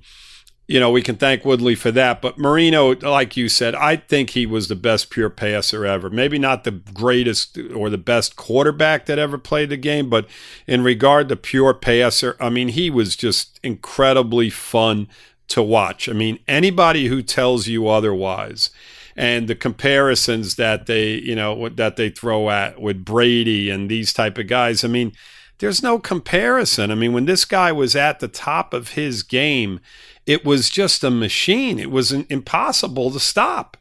you 0.68 0.78
know, 0.78 0.90
we 0.90 1.02
can 1.02 1.16
thank 1.16 1.44
Woodley 1.44 1.74
for 1.74 1.90
that. 1.90 2.22
But 2.22 2.38
Marino, 2.38 2.94
like 2.94 3.36
you 3.36 3.48
said, 3.48 3.74
I 3.74 3.96
think 3.96 4.30
he 4.30 4.46
was 4.46 4.68
the 4.68 4.76
best 4.76 5.10
pure 5.10 5.28
passer 5.28 5.84
ever. 5.84 6.08
Maybe 6.08 6.38
not 6.38 6.64
the 6.64 6.70
greatest 6.70 7.58
or 7.74 7.90
the 7.90 7.98
best 7.98 8.36
quarterback 8.36 9.06
that 9.06 9.18
ever 9.18 9.38
played 9.38 9.70
the 9.70 9.76
game, 9.76 10.08
but 10.08 10.26
in 10.66 10.84
regard 10.84 11.28
to 11.28 11.36
pure 11.36 11.74
passer, 11.74 12.36
I 12.40 12.48
mean, 12.48 12.68
he 12.68 12.90
was 12.90 13.16
just 13.16 13.58
incredibly 13.62 14.50
fun 14.50 15.08
to 15.48 15.62
watch. 15.62 16.08
I 16.08 16.12
mean, 16.12 16.38
anybody 16.46 17.08
who 17.08 17.22
tells 17.22 17.66
you 17.66 17.88
otherwise 17.88 18.70
and 19.16 19.48
the 19.48 19.54
comparisons 19.56 20.54
that 20.54 20.86
they, 20.86 21.14
you 21.14 21.34
know, 21.34 21.68
that 21.68 21.96
they 21.96 22.08
throw 22.08 22.48
at 22.50 22.80
with 22.80 23.04
Brady 23.04 23.68
and 23.68 23.90
these 23.90 24.12
type 24.12 24.38
of 24.38 24.46
guys, 24.46 24.84
I 24.84 24.88
mean, 24.88 25.12
there's 25.58 25.82
no 25.82 25.98
comparison. 25.98 26.90
I 26.90 26.94
mean, 26.94 27.12
when 27.12 27.26
this 27.26 27.44
guy 27.44 27.70
was 27.70 27.94
at 27.94 28.20
the 28.20 28.28
top 28.28 28.72
of 28.72 28.90
his 28.90 29.22
game, 29.22 29.80
it 30.26 30.44
was 30.44 30.70
just 30.70 31.04
a 31.04 31.10
machine. 31.10 31.78
It 31.78 31.90
was 31.90 32.12
impossible 32.12 33.10
to 33.10 33.20
stop. 33.20 33.76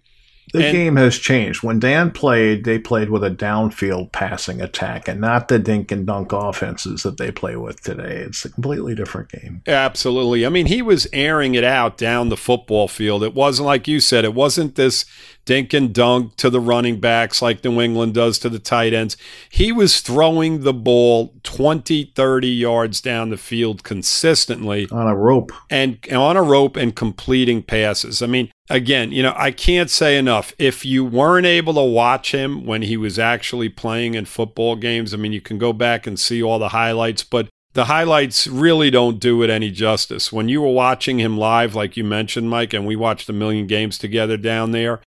The 0.53 0.65
and, 0.65 0.75
game 0.75 0.95
has 0.97 1.17
changed. 1.17 1.63
When 1.63 1.79
Dan 1.79 2.11
played, 2.11 2.65
they 2.65 2.77
played 2.77 3.09
with 3.09 3.23
a 3.23 3.29
downfield 3.31 4.11
passing 4.11 4.61
attack 4.61 5.07
and 5.07 5.21
not 5.21 5.47
the 5.47 5.59
dink 5.59 5.91
and 5.91 6.05
dunk 6.05 6.33
offenses 6.33 7.03
that 7.03 7.17
they 7.17 7.31
play 7.31 7.55
with 7.55 7.81
today. 7.81 8.17
It's 8.17 8.43
a 8.43 8.49
completely 8.49 8.93
different 8.93 9.29
game. 9.29 9.61
Absolutely. 9.65 10.45
I 10.45 10.49
mean, 10.49 10.65
he 10.65 10.81
was 10.81 11.07
airing 11.13 11.55
it 11.55 11.63
out 11.63 11.97
down 11.97 12.29
the 12.29 12.37
football 12.37 12.89
field. 12.89 13.23
It 13.23 13.33
wasn't 13.33 13.67
like 13.67 13.87
you 13.87 14.01
said, 14.01 14.25
it 14.25 14.33
wasn't 14.33 14.75
this 14.75 15.05
dink 15.45 15.73
and 15.73 15.93
dunk 15.93 16.35
to 16.37 16.49
the 16.49 16.59
running 16.59 16.99
backs 16.99 17.41
like 17.41 17.63
New 17.63 17.81
England 17.81 18.13
does 18.13 18.37
to 18.39 18.49
the 18.49 18.59
tight 18.59 18.93
ends. 18.93 19.17
He 19.49 19.71
was 19.71 20.01
throwing 20.01 20.61
the 20.61 20.73
ball 20.73 21.33
20, 21.43 22.11
30 22.15 22.47
yards 22.47 23.01
down 23.01 23.29
the 23.29 23.37
field 23.37 23.83
consistently 23.83 24.87
on 24.91 25.07
a 25.07 25.15
rope 25.15 25.51
and 25.69 25.99
on 26.11 26.37
a 26.37 26.43
rope 26.43 26.75
and 26.77 26.95
completing 26.95 27.63
passes. 27.63 28.21
I 28.21 28.27
mean, 28.27 28.51
again, 28.69 29.11
you 29.11 29.23
know, 29.23 29.33
I 29.35 29.51
can't 29.51 29.89
say 29.89 30.17
enough. 30.17 30.53
If 30.57 30.85
you 30.85 31.03
weren't 31.03 31.45
able 31.45 31.73
to 31.75 31.83
watch 31.83 32.33
him 32.33 32.65
when 32.65 32.83
he 32.83 32.97
was 32.97 33.19
actually 33.19 33.69
playing 33.69 34.13
in 34.13 34.25
football 34.25 34.75
games, 34.75 35.13
I 35.13 35.17
mean, 35.17 35.33
you 35.33 35.41
can 35.41 35.57
go 35.57 35.73
back 35.73 36.07
and 36.07 36.19
see 36.19 36.41
all 36.41 36.59
the 36.59 36.69
highlights, 36.69 37.23
but 37.23 37.49
the 37.73 37.85
highlights 37.85 38.47
really 38.47 38.91
don't 38.91 39.19
do 39.19 39.41
it 39.43 39.49
any 39.49 39.71
justice. 39.71 40.31
When 40.31 40.49
you 40.49 40.61
were 40.61 40.71
watching 40.71 41.19
him 41.19 41.37
live, 41.37 41.73
like 41.73 41.95
you 41.95 42.03
mentioned, 42.03 42.49
Mike, 42.49 42.73
and 42.73 42.85
we 42.85 42.95
watched 42.95 43.29
a 43.29 43.33
million 43.33 43.65
games 43.65 43.97
together 43.97 44.35
down 44.35 44.71
there, 44.71 44.99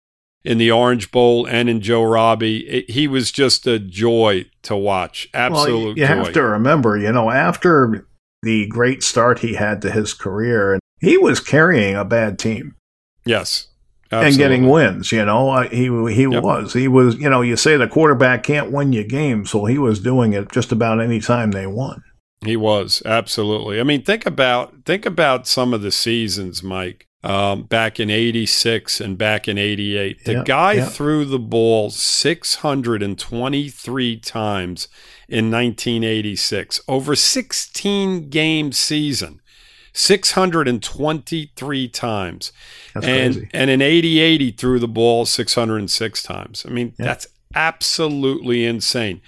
in 0.45 0.59
the 0.59 0.71
Orange 0.71 1.11
Bowl 1.11 1.47
and 1.47 1.69
in 1.71 1.81
Joe 1.81 2.03
Robbie. 2.05 2.59
It, 2.69 2.91
he 2.91 3.09
was 3.09 3.33
just 3.33 3.67
a 3.67 3.79
joy 3.79 4.47
to 4.63 4.77
watch. 4.77 5.29
Absolute 5.35 5.79
well, 5.79 5.89
you 5.99 6.07
joy. 6.07 6.07
have 6.07 6.33
to 6.35 6.43
remember, 6.43 6.97
you 6.99 7.11
know, 7.13 7.31
after 7.31 8.07
the 8.43 8.67
great 8.69 9.03
start 9.03 9.39
he 9.39 9.55
had 9.55 9.81
to 9.83 9.91
his 9.91 10.13
career, 10.13 10.79
he 11.01 11.17
was 11.17 11.41
carrying 11.41 11.97
a 11.97 12.05
bad 12.05 12.39
team. 12.39 12.75
Yes, 13.25 13.69
Absolutely. 14.13 14.29
and 14.29 14.37
getting 14.39 14.69
wins. 14.71 15.13
You 15.13 15.25
know, 15.25 15.49
uh, 15.51 15.69
he 15.71 15.85
he 16.13 16.23
Yep. 16.27 16.43
was 16.43 16.73
he 16.75 16.89
was. 16.89 17.17
You 17.17 17.31
know, 17.31 17.41
you 17.41 17.57
say 17.57 17.77
the 17.79 17.89
quarterback 17.89 18.43
can't 18.43 18.71
win 18.71 18.93
you 18.93 19.03
games. 19.03 19.51
so 19.51 19.65
he 19.65 19.79
was 19.79 19.99
doing 20.01 20.35
it 20.35 20.53
just 20.53 20.71
about 20.73 21.01
any 21.01 21.21
time 21.21 21.53
they 21.53 21.67
won. 21.67 22.03
He 22.45 22.57
was 22.57 23.03
absolutely. 23.07 23.81
I 23.81 23.83
mean, 23.85 24.03
think 24.03 24.27
about 24.27 24.85
think 24.85 25.07
about 25.07 25.47
some 25.47 25.73
of 25.73 25.81
the 25.81 25.91
seasons, 25.91 26.63
Mike. 26.63 27.07
Um, 27.25 27.63
back 27.63 27.99
in 27.99 28.11
'86 28.11 29.01
and 29.01 29.17
back 29.17 29.49
in 29.49 29.57
'88, 29.57 30.25
the 30.25 30.33
Yeah, 30.35 30.43
guy 30.45 30.73
yeah. 30.75 30.85
threw 30.85 31.25
the 31.25 31.39
ball 31.39 31.89
623 31.89 34.17
times 34.19 34.89
in 35.29 35.51
1986, 35.51 36.83
over 36.87 37.17
16 37.17 38.29
game 38.29 38.73
season, 38.73 39.41
623 39.93 41.89
times. 41.89 42.53
That's 42.93 43.07
and 43.07 43.35
crazy. 43.35 43.49
and 43.55 43.71
in 43.71 43.83
'88 43.83 44.41
he 44.41 44.51
threw 44.51 44.79
the 44.79 44.89
ball 44.89 45.27
606 45.27 46.23
times. 46.23 46.65
I 46.69 46.71
mean, 46.71 46.93
Yeah. 46.99 47.07
that's 47.07 47.27
absolutely 47.55 48.65
insane. 48.65 49.21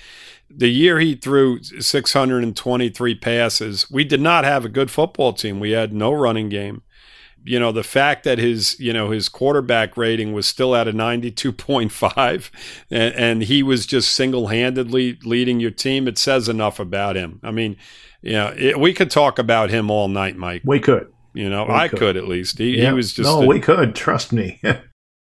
The 0.50 0.69
year 0.71 1.00
he 1.00 1.15
threw 1.15 1.62
623 1.62 3.15
passes, 3.17 3.91
we 3.91 4.05
did 4.05 4.21
not 4.21 4.45
have 4.45 4.65
a 4.65 4.69
good 4.69 4.91
football 4.91 5.33
team. 5.33 5.61
We 5.61 5.73
had 5.73 5.93
no 5.93 6.12
running 6.12 6.49
game. 6.49 6.83
You 7.47 7.61
know, 7.61 7.73
the 7.73 7.85
fact 7.85 8.25
that 8.25 8.38
his, 8.38 8.79
you 8.81 8.93
know, 8.93 9.11
his 9.11 9.29
quarterback 9.29 9.97
rating 9.97 10.33
was 10.33 10.47
still 10.47 10.75
at 10.75 10.88
a 10.88 10.93
92.5 10.93 12.50
and, 12.91 13.15
and 13.15 13.43
he 13.43 13.62
was 13.62 13.87
just 13.87 14.12
single-handedly 14.12 15.19
leading 15.25 15.61
your 15.61 15.71
team, 15.71 16.09
it 16.09 16.19
says 16.19 16.49
enough 16.49 16.79
about 16.81 17.17
him. 17.17 17.41
I 17.43 17.50
mean, 17.50 17.76
you 18.23 18.33
know, 18.33 18.55
it, 18.57 18.81
we 18.81 18.93
could 18.93 19.11
talk 19.11 19.38
about 19.38 19.71
him 19.71 19.91
all 19.91 20.09
night, 20.09 20.37
Mike. 20.37 20.62
We 20.65 20.81
could. 20.81 21.12
You 21.35 21.49
know, 21.50 21.67
We 21.67 21.75
I 21.75 21.88
could. 21.88 21.99
could. 21.99 22.17
at 22.17 22.26
least. 22.29 22.59
He, 22.59 22.79
Yeah. 22.79 22.88
he 22.91 22.93
was 22.95 23.12
just 23.12 23.29
no, 23.29 23.43
a- 23.43 23.47
we 23.47 23.61
could. 23.61 23.95
Trust 23.95 24.33
me. 24.33 24.59
and, 24.65 24.81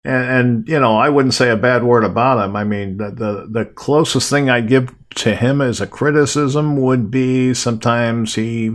and 0.04 0.68
you 0.68 0.78
know, 0.80 0.96
I 0.96 1.08
wouldn't 1.08 1.34
say 1.34 1.50
a 1.50 1.56
bad 1.56 1.84
word 1.84 2.04
about 2.04 2.44
him. 2.44 2.56
I 2.56 2.64
mean, 2.64 2.96
the, 2.96 3.10
the 3.10 3.46
the 3.50 3.64
closest 3.64 4.28
thing 4.28 4.50
I'd 4.50 4.68
give 4.68 4.92
to 5.16 5.34
him 5.36 5.60
as 5.60 5.80
a 5.80 5.86
criticism 5.86 6.76
would 6.78 7.10
be 7.10 7.54
sometimes 7.54 8.34
he 8.34 8.70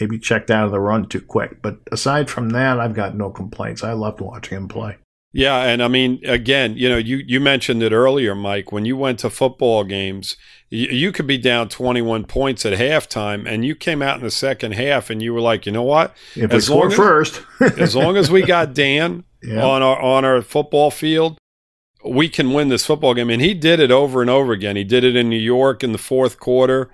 maybe 0.00 0.18
checked 0.18 0.50
out 0.50 0.66
of 0.66 0.72
the 0.72 0.80
run 0.80 1.08
too 1.08 1.20
quick. 1.20 1.62
But 1.62 1.78
aside 1.90 2.30
from 2.30 2.50
that, 2.50 2.80
I've 2.80 2.94
got 2.94 3.16
no 3.16 3.30
complaints. 3.30 3.82
I 3.84 3.92
loved 3.92 4.20
watching 4.20 4.56
him 4.56 4.68
play. 4.68 4.96
Yeah, 5.34 5.62
and 5.62 5.82
I 5.82 5.88
mean, 5.88 6.20
again, 6.26 6.76
you 6.76 6.90
know, 6.90 6.98
you 6.98 7.22
you 7.26 7.40
mentioned 7.40 7.82
it 7.82 7.90
earlier, 7.92 8.34
Mike. 8.34 8.70
When 8.70 8.84
you 8.84 8.98
went 8.98 9.18
to 9.20 9.30
football 9.30 9.82
games, 9.82 10.36
you, 10.68 10.88
you 10.88 11.10
could 11.10 11.26
be 11.26 11.38
down 11.38 11.70
twenty-one 11.70 12.24
points 12.24 12.66
at 12.66 12.78
halftime, 12.78 13.48
and 13.48 13.64
you 13.64 13.74
came 13.74 14.02
out 14.02 14.18
in 14.18 14.24
the 14.24 14.30
second 14.30 14.72
half, 14.72 15.08
and 15.08 15.22
you 15.22 15.32
were 15.32 15.40
like, 15.40 15.64
you 15.64 15.72
know 15.72 15.82
what? 15.82 16.14
If 16.36 16.50
we 16.50 16.56
As 16.56 16.68
long 16.68 16.88
as- 16.88 16.94
first, 16.94 17.42
As 17.78 17.96
long 17.96 18.18
as 18.18 18.30
we 18.30 18.42
got 18.42 18.74
Dan 18.74 19.24
yeah, 19.42 19.64
on 19.64 19.80
our 19.82 19.98
on 20.02 20.26
our 20.26 20.42
football 20.42 20.90
field, 20.90 21.38
we 22.04 22.28
can 22.28 22.52
win 22.52 22.68
this 22.68 22.84
football 22.84 23.14
game. 23.14 23.30
And 23.30 23.40
he 23.40 23.54
did 23.54 23.80
it 23.80 23.90
over 23.90 24.20
and 24.20 24.28
over 24.28 24.52
again. 24.52 24.76
He 24.76 24.84
did 24.84 25.02
it 25.02 25.16
in 25.16 25.30
New 25.30 25.36
York 25.36 25.82
in 25.82 25.92
the 25.92 25.98
fourth 25.98 26.38
quarter. 26.38 26.90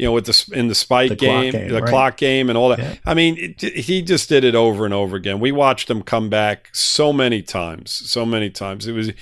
You 0.00 0.06
know, 0.06 0.12
with 0.12 0.24
the 0.24 0.50
in 0.58 0.68
the 0.68 0.74
spike 0.74 1.10
The 1.10 1.16
game, 1.16 1.52
game, 1.52 1.68
the 1.68 1.82
right. 1.82 1.88
clock 1.90 2.16
game, 2.16 2.48
and 2.48 2.56
all 2.56 2.70
that. 2.70 2.78
Yeah. 2.78 2.94
I 3.04 3.12
mean, 3.12 3.36
it, 3.38 3.60
he 3.60 4.00
just 4.00 4.30
did 4.30 4.44
it 4.44 4.54
over 4.54 4.86
and 4.86 4.94
over 4.94 5.14
again. 5.14 5.40
We 5.40 5.52
watched 5.52 5.90
him 5.90 6.02
come 6.02 6.30
back 6.30 6.70
so 6.74 7.12
many 7.12 7.42
times, 7.42 7.90
so 7.90 8.24
many 8.24 8.48
times. 8.48 8.86
It 8.86 8.92
was 8.92 9.12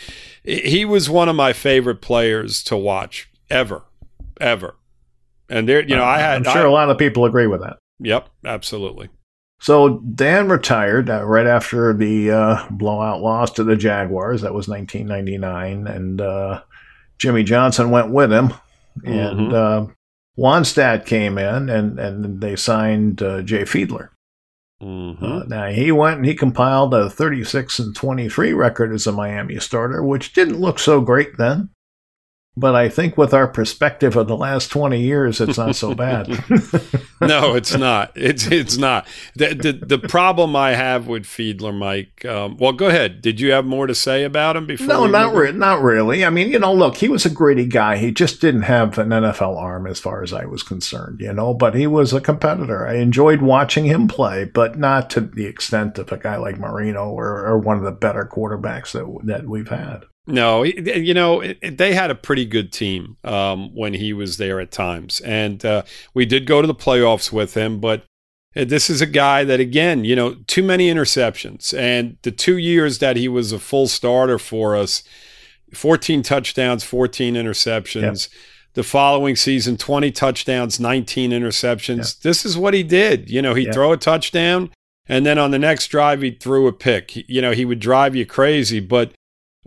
he 0.44 0.84
was 0.84 1.10
one 1.10 1.28
of 1.28 1.34
my 1.34 1.52
favorite 1.52 2.00
players 2.00 2.62
to 2.64 2.76
watch 2.76 3.28
ever, 3.50 3.82
ever. 4.40 4.76
And 5.48 5.68
there, 5.68 5.82
you 5.82 5.96
know, 5.96 6.04
I 6.04 6.18
had, 6.18 6.46
I'm 6.46 6.52
sure 6.52 6.62
I- 6.66 6.68
a 6.68 6.70
lot 6.70 6.90
of 6.90 6.96
people 6.98 7.24
agree 7.24 7.46
with 7.48 7.60
that. 7.62 7.78
yep, 7.98 8.28
absolutely. 8.44 9.08
So 9.60 9.98
Dan 10.14 10.48
retired 10.48 11.10
uh, 11.10 11.24
right 11.26 11.46
after 11.48 11.92
the 11.92 12.30
uh, 12.30 12.66
blowout 12.70 13.20
loss 13.20 13.50
to 13.54 13.64
the 13.64 13.74
Jaguars. 13.74 14.42
That 14.42 14.54
was 14.54 14.68
1999, 14.68 15.88
and 15.88 16.20
uh, 16.20 16.62
Jimmy 17.18 17.42
Johnson 17.42 17.90
went 17.90 18.12
with 18.12 18.32
him. 18.32 18.52
And 19.04 19.52
uh, 19.52 19.86
Wannstedt 20.38 21.04
came 21.04 21.36
in, 21.36 21.68
and 21.68 21.98
and 21.98 22.40
they 22.40 22.54
signed 22.54 23.22
uh, 23.22 23.42
Jay 23.42 23.62
Fiedler. 23.62 24.10
hmm 24.80 25.12
Uh, 25.20 25.44
now 25.44 25.66
he 25.68 25.90
went 25.90 26.18
and 26.18 26.26
he 26.26 26.34
compiled 26.34 26.94
a 26.94 27.10
36 27.10 27.78
and 27.80 27.96
23 27.96 28.52
record 28.52 28.92
as 28.92 29.06
a 29.06 29.12
Miami 29.12 29.58
starter, 29.58 30.02
which 30.02 30.32
didn't 30.32 30.60
look 30.60 30.78
so 30.78 31.00
great 31.00 31.36
then. 31.38 31.70
But 32.58 32.74
I 32.74 32.88
think 32.88 33.16
with 33.16 33.32
our 33.32 33.46
perspective 33.46 34.16
of 34.16 34.26
the 34.26 34.36
last 34.36 34.68
20 34.68 35.00
years, 35.00 35.40
it's 35.40 35.58
not 35.58 35.76
so 35.76 35.94
bad. 35.94 36.28
no, 37.20 37.54
it's 37.54 37.76
not. 37.76 38.12
It's 38.16 38.46
it's 38.46 38.76
not. 38.76 39.06
The, 39.36 39.54
the 39.54 39.96
the 39.96 40.08
problem 40.08 40.56
I 40.56 40.72
have 40.72 41.06
with 41.06 41.24
Fiedler, 41.24 41.76
Mike. 41.76 42.24
Um, 42.24 42.56
well, 42.56 42.72
go 42.72 42.88
ahead. 42.88 43.22
Did 43.22 43.40
you 43.40 43.52
have 43.52 43.64
more 43.64 43.86
to 43.86 43.94
say 43.94 44.24
about 44.24 44.56
him 44.56 44.66
before? 44.66 44.86
No, 44.86 45.06
not 45.06 45.34
re- 45.34 45.52
not 45.52 45.82
really. 45.82 46.24
I 46.24 46.30
mean, 46.30 46.50
you 46.50 46.58
know, 46.58 46.72
look, 46.72 46.96
he 46.96 47.08
was 47.08 47.24
a 47.24 47.30
gritty 47.30 47.66
guy. 47.66 47.96
He 47.96 48.10
just 48.10 48.40
didn't 48.40 48.62
have 48.62 48.98
an 48.98 49.10
NFL 49.10 49.56
arm 49.56 49.86
as 49.86 50.00
far 50.00 50.22
as 50.22 50.32
I 50.32 50.44
was 50.44 50.62
concerned, 50.62 51.20
you 51.20 51.32
know, 51.32 51.54
but 51.54 51.74
he 51.74 51.86
was 51.86 52.12
a 52.12 52.20
competitor. 52.20 52.86
I 52.86 52.96
enjoyed 52.96 53.40
watching 53.40 53.84
him 53.84 54.08
play, 54.08 54.44
but 54.44 54.78
not 54.78 55.10
to 55.10 55.20
the 55.20 55.46
extent 55.46 55.98
of 55.98 56.10
a 56.10 56.18
guy 56.18 56.36
like 56.36 56.58
Marino 56.58 57.10
or, 57.10 57.46
or 57.46 57.58
one 57.58 57.78
of 57.78 57.84
the 57.84 57.92
better 57.92 58.28
quarterbacks 58.30 58.92
that 58.92 59.26
that 59.26 59.48
we've 59.48 59.68
had. 59.68 60.04
No, 60.28 60.62
you 60.62 61.14
know 61.14 61.42
they 61.62 61.94
had 61.94 62.10
a 62.10 62.14
pretty 62.14 62.44
good 62.44 62.72
team 62.72 63.16
um, 63.24 63.74
when 63.74 63.94
he 63.94 64.12
was 64.12 64.36
there 64.36 64.60
at 64.60 64.70
times, 64.70 65.20
and 65.20 65.64
uh, 65.64 65.82
we 66.14 66.26
did 66.26 66.46
go 66.46 66.60
to 66.60 66.66
the 66.66 66.74
playoffs 66.74 67.32
with 67.32 67.54
him. 67.56 67.80
But 67.80 68.04
uh, 68.54 68.64
this 68.64 68.90
is 68.90 69.00
a 69.00 69.06
guy 69.06 69.42
that, 69.44 69.58
again, 69.58 70.04
you 70.04 70.14
know, 70.14 70.34
too 70.46 70.62
many 70.62 70.92
interceptions, 70.92 71.76
and 71.76 72.18
the 72.22 72.30
two 72.30 72.58
years 72.58 72.98
that 72.98 73.16
he 73.16 73.26
was 73.26 73.52
a 73.52 73.58
full 73.58 73.88
starter 73.88 74.38
for 74.38 74.76
us, 74.76 75.02
fourteen 75.72 76.22
touchdowns, 76.22 76.84
fourteen 76.84 77.34
interceptions. 77.34 78.28
The 78.74 78.82
following 78.84 79.34
season, 79.34 79.76
20 79.76 80.12
touchdowns, 80.12 80.78
19 80.78 81.32
interceptions. 81.32 82.20
This 82.20 82.44
is 82.44 82.56
what 82.56 82.74
he 82.74 82.84
did. 82.84 83.28
You 83.28 83.42
know, 83.42 83.54
he'd 83.54 83.68
Yeah. 83.68 83.72
throw 83.72 83.92
a 83.92 83.96
touchdown, 83.96 84.70
and 85.08 85.26
then 85.26 85.36
on 85.36 85.50
the 85.50 85.58
next 85.58 85.88
drive, 85.88 86.22
he 86.22 86.30
threw 86.30 86.68
a 86.68 86.72
pick. 86.72 87.16
You 87.28 87.40
know, 87.40 87.50
he 87.52 87.64
would 87.64 87.80
drive 87.80 88.14
you 88.14 88.24
crazy, 88.24 88.78
but 88.78 89.12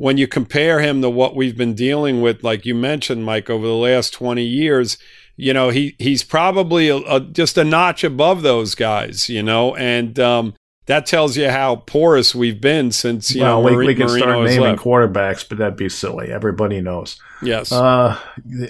when 0.01 0.17
you 0.17 0.27
compare 0.27 0.79
him 0.79 1.03
to 1.03 1.09
what 1.11 1.35
we've 1.35 1.55
been 1.55 1.75
dealing 1.75 2.23
with, 2.23 2.43
like 2.43 2.65
you 2.65 2.73
mentioned, 2.73 3.23
Mike, 3.23 3.51
over 3.51 3.67
the 3.67 3.75
last 3.75 4.11
20 4.13 4.43
years, 4.43 4.97
you 5.37 5.53
know, 5.53 5.69
he 5.69 5.95
he's 5.99 6.23
probably 6.23 6.89
a, 6.89 6.97
a, 6.97 7.19
just 7.19 7.55
a 7.55 7.63
notch 7.63 8.03
above 8.03 8.41
those 8.41 8.73
guys, 8.73 9.29
you 9.29 9.43
know, 9.43 9.75
and 9.75 10.19
um, 10.19 10.55
that 10.87 11.05
tells 11.05 11.37
you 11.37 11.51
how 11.51 11.75
porous 11.75 12.33
we've 12.33 12.59
been 12.59 12.91
since, 12.91 13.35
you 13.35 13.43
well, 13.43 13.61
know, 13.61 13.67
we, 13.67 13.71
Mari- 13.73 13.85
we 13.85 13.93
can 13.95 14.07
Marino 14.07 14.25
start 14.25 14.45
naming 14.49 14.61
left. 14.71 14.81
quarterbacks, 14.81 15.47
but 15.47 15.59
that'd 15.59 15.77
be 15.77 15.87
silly. 15.87 16.31
Everybody 16.31 16.81
knows. 16.81 17.21
Yes. 17.43 17.71
Uh, 17.71 18.19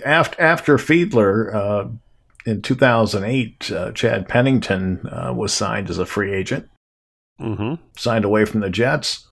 after 0.03 0.41
after 0.41 0.77
Fiedler 0.77 1.55
uh, 1.55 1.87
in 2.45 2.61
2008, 2.61 3.71
uh, 3.71 3.93
Chad 3.93 4.27
Pennington 4.27 5.07
uh, 5.07 5.31
was 5.33 5.53
signed 5.53 5.89
as 5.89 5.97
a 5.97 6.05
free 6.05 6.33
agent. 6.33 6.67
hmm 7.39 7.75
signed 7.95 8.25
away 8.25 8.43
from 8.43 8.59
the 8.59 8.69
Jets. 8.69 9.30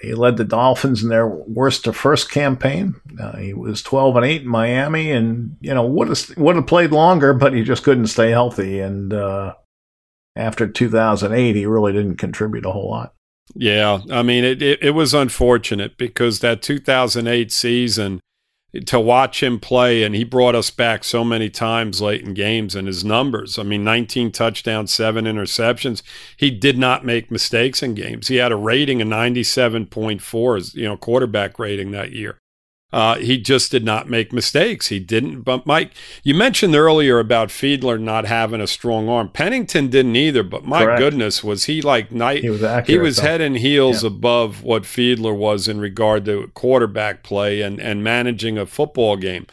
He 0.00 0.14
led 0.14 0.36
the 0.36 0.44
Dolphins 0.44 1.02
in 1.02 1.10
their 1.10 1.26
worst 1.26 1.84
to 1.84 1.92
first 1.92 2.30
campaign. 2.30 2.94
Uh, 3.20 3.36
he 3.36 3.52
was 3.52 3.82
12 3.82 4.16
and 4.16 4.24
8 4.24 4.42
in 4.42 4.48
Miami, 4.48 5.10
and 5.10 5.56
you 5.60 5.74
know 5.74 5.84
would 5.84 6.08
have 6.08 6.36
would 6.36 6.56
have 6.56 6.66
played 6.66 6.90
longer, 6.90 7.34
but 7.34 7.52
he 7.52 7.62
just 7.62 7.82
couldn't 7.82 8.06
stay 8.06 8.30
healthy. 8.30 8.80
And 8.80 9.12
uh, 9.12 9.54
after 10.36 10.66
2008, 10.66 11.54
he 11.54 11.66
really 11.66 11.92
didn't 11.92 12.16
contribute 12.16 12.64
a 12.64 12.72
whole 12.72 12.88
lot. 12.88 13.14
Yeah, 13.54 14.00
I 14.10 14.22
mean 14.22 14.44
it, 14.44 14.62
it. 14.62 14.82
It 14.82 14.90
was 14.92 15.12
unfortunate 15.12 15.98
because 15.98 16.40
that 16.40 16.62
2008 16.62 17.52
season, 17.52 18.20
to 18.86 19.00
watch 19.00 19.42
him 19.42 19.58
play, 19.58 20.02
and 20.02 20.14
he 20.14 20.24
brought 20.24 20.54
us 20.54 20.70
back 20.70 21.04
so 21.04 21.24
many 21.24 21.50
times 21.50 22.00
late 22.00 22.22
in 22.22 22.34
games, 22.34 22.74
and 22.74 22.86
his 22.86 23.04
numbers. 23.04 23.58
I 23.58 23.62
mean, 23.62 23.84
19 23.84 24.32
touchdowns, 24.32 24.92
seven 24.92 25.24
interceptions. 25.24 26.02
He 26.36 26.50
did 26.50 26.78
not 26.78 27.04
make 27.04 27.30
mistakes 27.30 27.82
in 27.82 27.94
games. 27.94 28.28
He 28.28 28.36
had 28.36 28.52
a 28.52 28.56
rating 28.56 29.02
of 29.02 29.08
97.4, 29.08 30.74
you 30.74 30.84
know, 30.84 30.96
quarterback 30.96 31.58
rating 31.58 31.90
that 31.90 32.12
year. 32.12 32.39
Uh, 32.92 33.16
he 33.16 33.38
just 33.38 33.70
did 33.70 33.84
not 33.84 34.08
make 34.10 34.32
mistakes. 34.32 34.88
He 34.88 34.98
didn't. 34.98 35.42
But 35.42 35.64
Mike, 35.64 35.92
you 36.24 36.34
mentioned 36.34 36.74
earlier 36.74 37.18
about 37.20 37.48
Fiedler 37.48 38.00
not 38.00 38.24
having 38.26 38.60
a 38.60 38.66
strong 38.66 39.08
arm. 39.08 39.28
Pennington 39.28 39.88
didn't 39.88 40.16
either. 40.16 40.42
But 40.42 40.64
my 40.64 40.84
Correct. 40.84 40.98
goodness, 40.98 41.44
was 41.44 41.64
he 41.64 41.80
like 41.82 42.10
night? 42.10 42.42
He 42.42 42.50
was 42.50 42.62
accurate. 42.64 42.88
He 42.88 42.98
was 42.98 43.20
head 43.20 43.40
and 43.40 43.56
heels 43.56 44.02
Yeah. 44.02 44.08
above 44.08 44.62
what 44.64 44.82
Fiedler 44.82 45.36
was 45.36 45.68
in 45.68 45.78
regard 45.80 46.24
to 46.24 46.50
quarterback 46.54 47.22
play 47.22 47.60
and, 47.60 47.78
and 47.78 48.02
managing 48.02 48.58
a 48.58 48.66
football 48.66 49.16
game. 49.16 49.46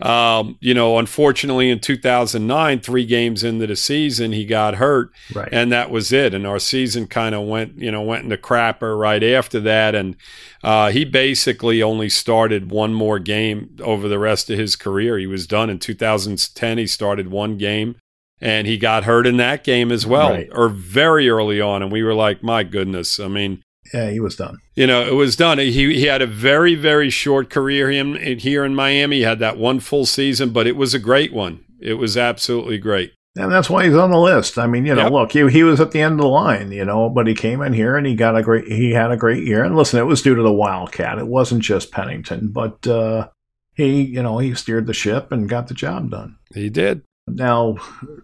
Um, 0.00 0.56
you 0.60 0.74
know, 0.74 0.98
unfortunately, 0.98 1.70
in 1.70 1.78
2009, 1.78 2.80
three 2.80 3.06
games 3.06 3.44
into 3.44 3.68
the 3.68 3.76
season, 3.76 4.32
he 4.32 4.44
got 4.44 4.74
hurt, 4.74 5.12
right. 5.32 5.48
and 5.52 5.70
that 5.70 5.90
was 5.90 6.12
it. 6.12 6.34
And 6.34 6.44
our 6.44 6.58
season 6.58 7.06
kind 7.06 7.34
of 7.36 7.46
went, 7.46 7.78
you 7.78 7.90
know, 7.92 8.02
went 8.02 8.24
into 8.24 8.36
crapper 8.36 8.98
right 8.98 9.22
after 9.22 9.60
that. 9.60 9.94
And 9.94 10.16
uh, 10.64 10.90
he 10.90 11.04
basically 11.04 11.82
only 11.82 12.08
started 12.08 12.72
one 12.72 12.81
more 12.90 13.18
game 13.18 13.76
over 13.82 14.08
the 14.08 14.18
rest 14.18 14.48
of 14.50 14.58
his 14.58 14.76
career. 14.76 15.18
He 15.18 15.26
was 15.26 15.46
done 15.46 15.68
in 15.70 15.78
2010. 15.78 16.78
He 16.78 16.86
started 16.86 17.28
one 17.30 17.58
game 17.58 17.96
and 18.40 18.66
he 18.66 18.76
got 18.78 19.04
hurt 19.04 19.26
in 19.26 19.36
that 19.36 19.62
game 19.64 19.92
as 19.92 20.06
well, 20.06 20.30
Right. 20.30 20.48
or 20.52 20.68
very 20.68 21.28
early 21.28 21.60
on. 21.60 21.82
And 21.82 21.92
we 21.92 22.02
were 22.02 22.14
like, 22.14 22.42
my 22.42 22.62
goodness. 22.64 23.20
I 23.20 23.28
mean, 23.28 23.62
Yeah, 23.92 24.10
he 24.10 24.20
was 24.20 24.36
done. 24.36 24.56
You 24.74 24.86
know, 24.86 25.02
it 25.06 25.14
was 25.14 25.36
done. 25.36 25.58
He 25.58 25.70
he 25.70 26.04
had 26.06 26.22
a 26.22 26.26
very 26.26 26.74
very 26.74 27.10
short 27.10 27.50
career 27.50 27.90
him 27.90 28.14
here 28.16 28.64
in 28.64 28.74
Miami. 28.74 29.16
He 29.18 29.22
had 29.22 29.38
that 29.40 29.58
one 29.58 29.80
full 29.80 30.06
season, 30.06 30.50
but 30.50 30.66
it 30.66 30.76
was 30.76 30.94
a 30.94 30.98
great 30.98 31.32
one. 31.32 31.60
It 31.80 31.94
was 31.94 32.16
absolutely 32.16 32.78
great. 32.78 33.12
And 33.34 33.50
that's 33.50 33.70
why 33.70 33.84
he's 33.86 33.94
on 33.96 34.10
the 34.10 34.18
list. 34.18 34.58
I 34.58 34.66
mean, 34.66 34.84
you 34.84 34.94
know, 34.94 35.04
Yep. 35.04 35.12
look, 35.12 35.32
he, 35.32 35.48
he 35.48 35.62
was 35.62 35.80
at 35.80 35.92
the 35.92 36.02
end 36.02 36.14
of 36.14 36.18
the 36.20 36.26
line, 36.28 36.70
you 36.70 36.84
know, 36.84 37.08
but 37.08 37.26
he 37.26 37.34
came 37.34 37.62
in 37.62 37.72
here 37.72 37.96
and 37.96 38.06
he 38.06 38.14
got 38.14 38.36
a 38.36 38.42
great, 38.42 38.66
he 38.66 38.90
had 38.92 39.10
a 39.10 39.16
great 39.16 39.44
year. 39.44 39.64
And 39.64 39.74
listen, 39.74 39.98
it 39.98 40.04
was 40.06 40.20
due 40.20 40.34
to 40.34 40.42
the 40.42 40.52
Wildcat. 40.52 41.18
It 41.18 41.26
wasn't 41.26 41.62
just 41.62 41.90
Pennington, 41.90 42.48
but 42.48 42.86
uh, 42.86 43.28
he, 43.72 44.02
you 44.02 44.22
know, 44.22 44.36
he 44.36 44.54
steered 44.54 44.86
the 44.86 44.92
ship 44.92 45.32
and 45.32 45.48
got 45.48 45.68
the 45.68 45.74
job 45.74 46.10
done. 46.10 46.36
He 46.54 46.68
did. 46.68 47.02
Now, 47.26 47.76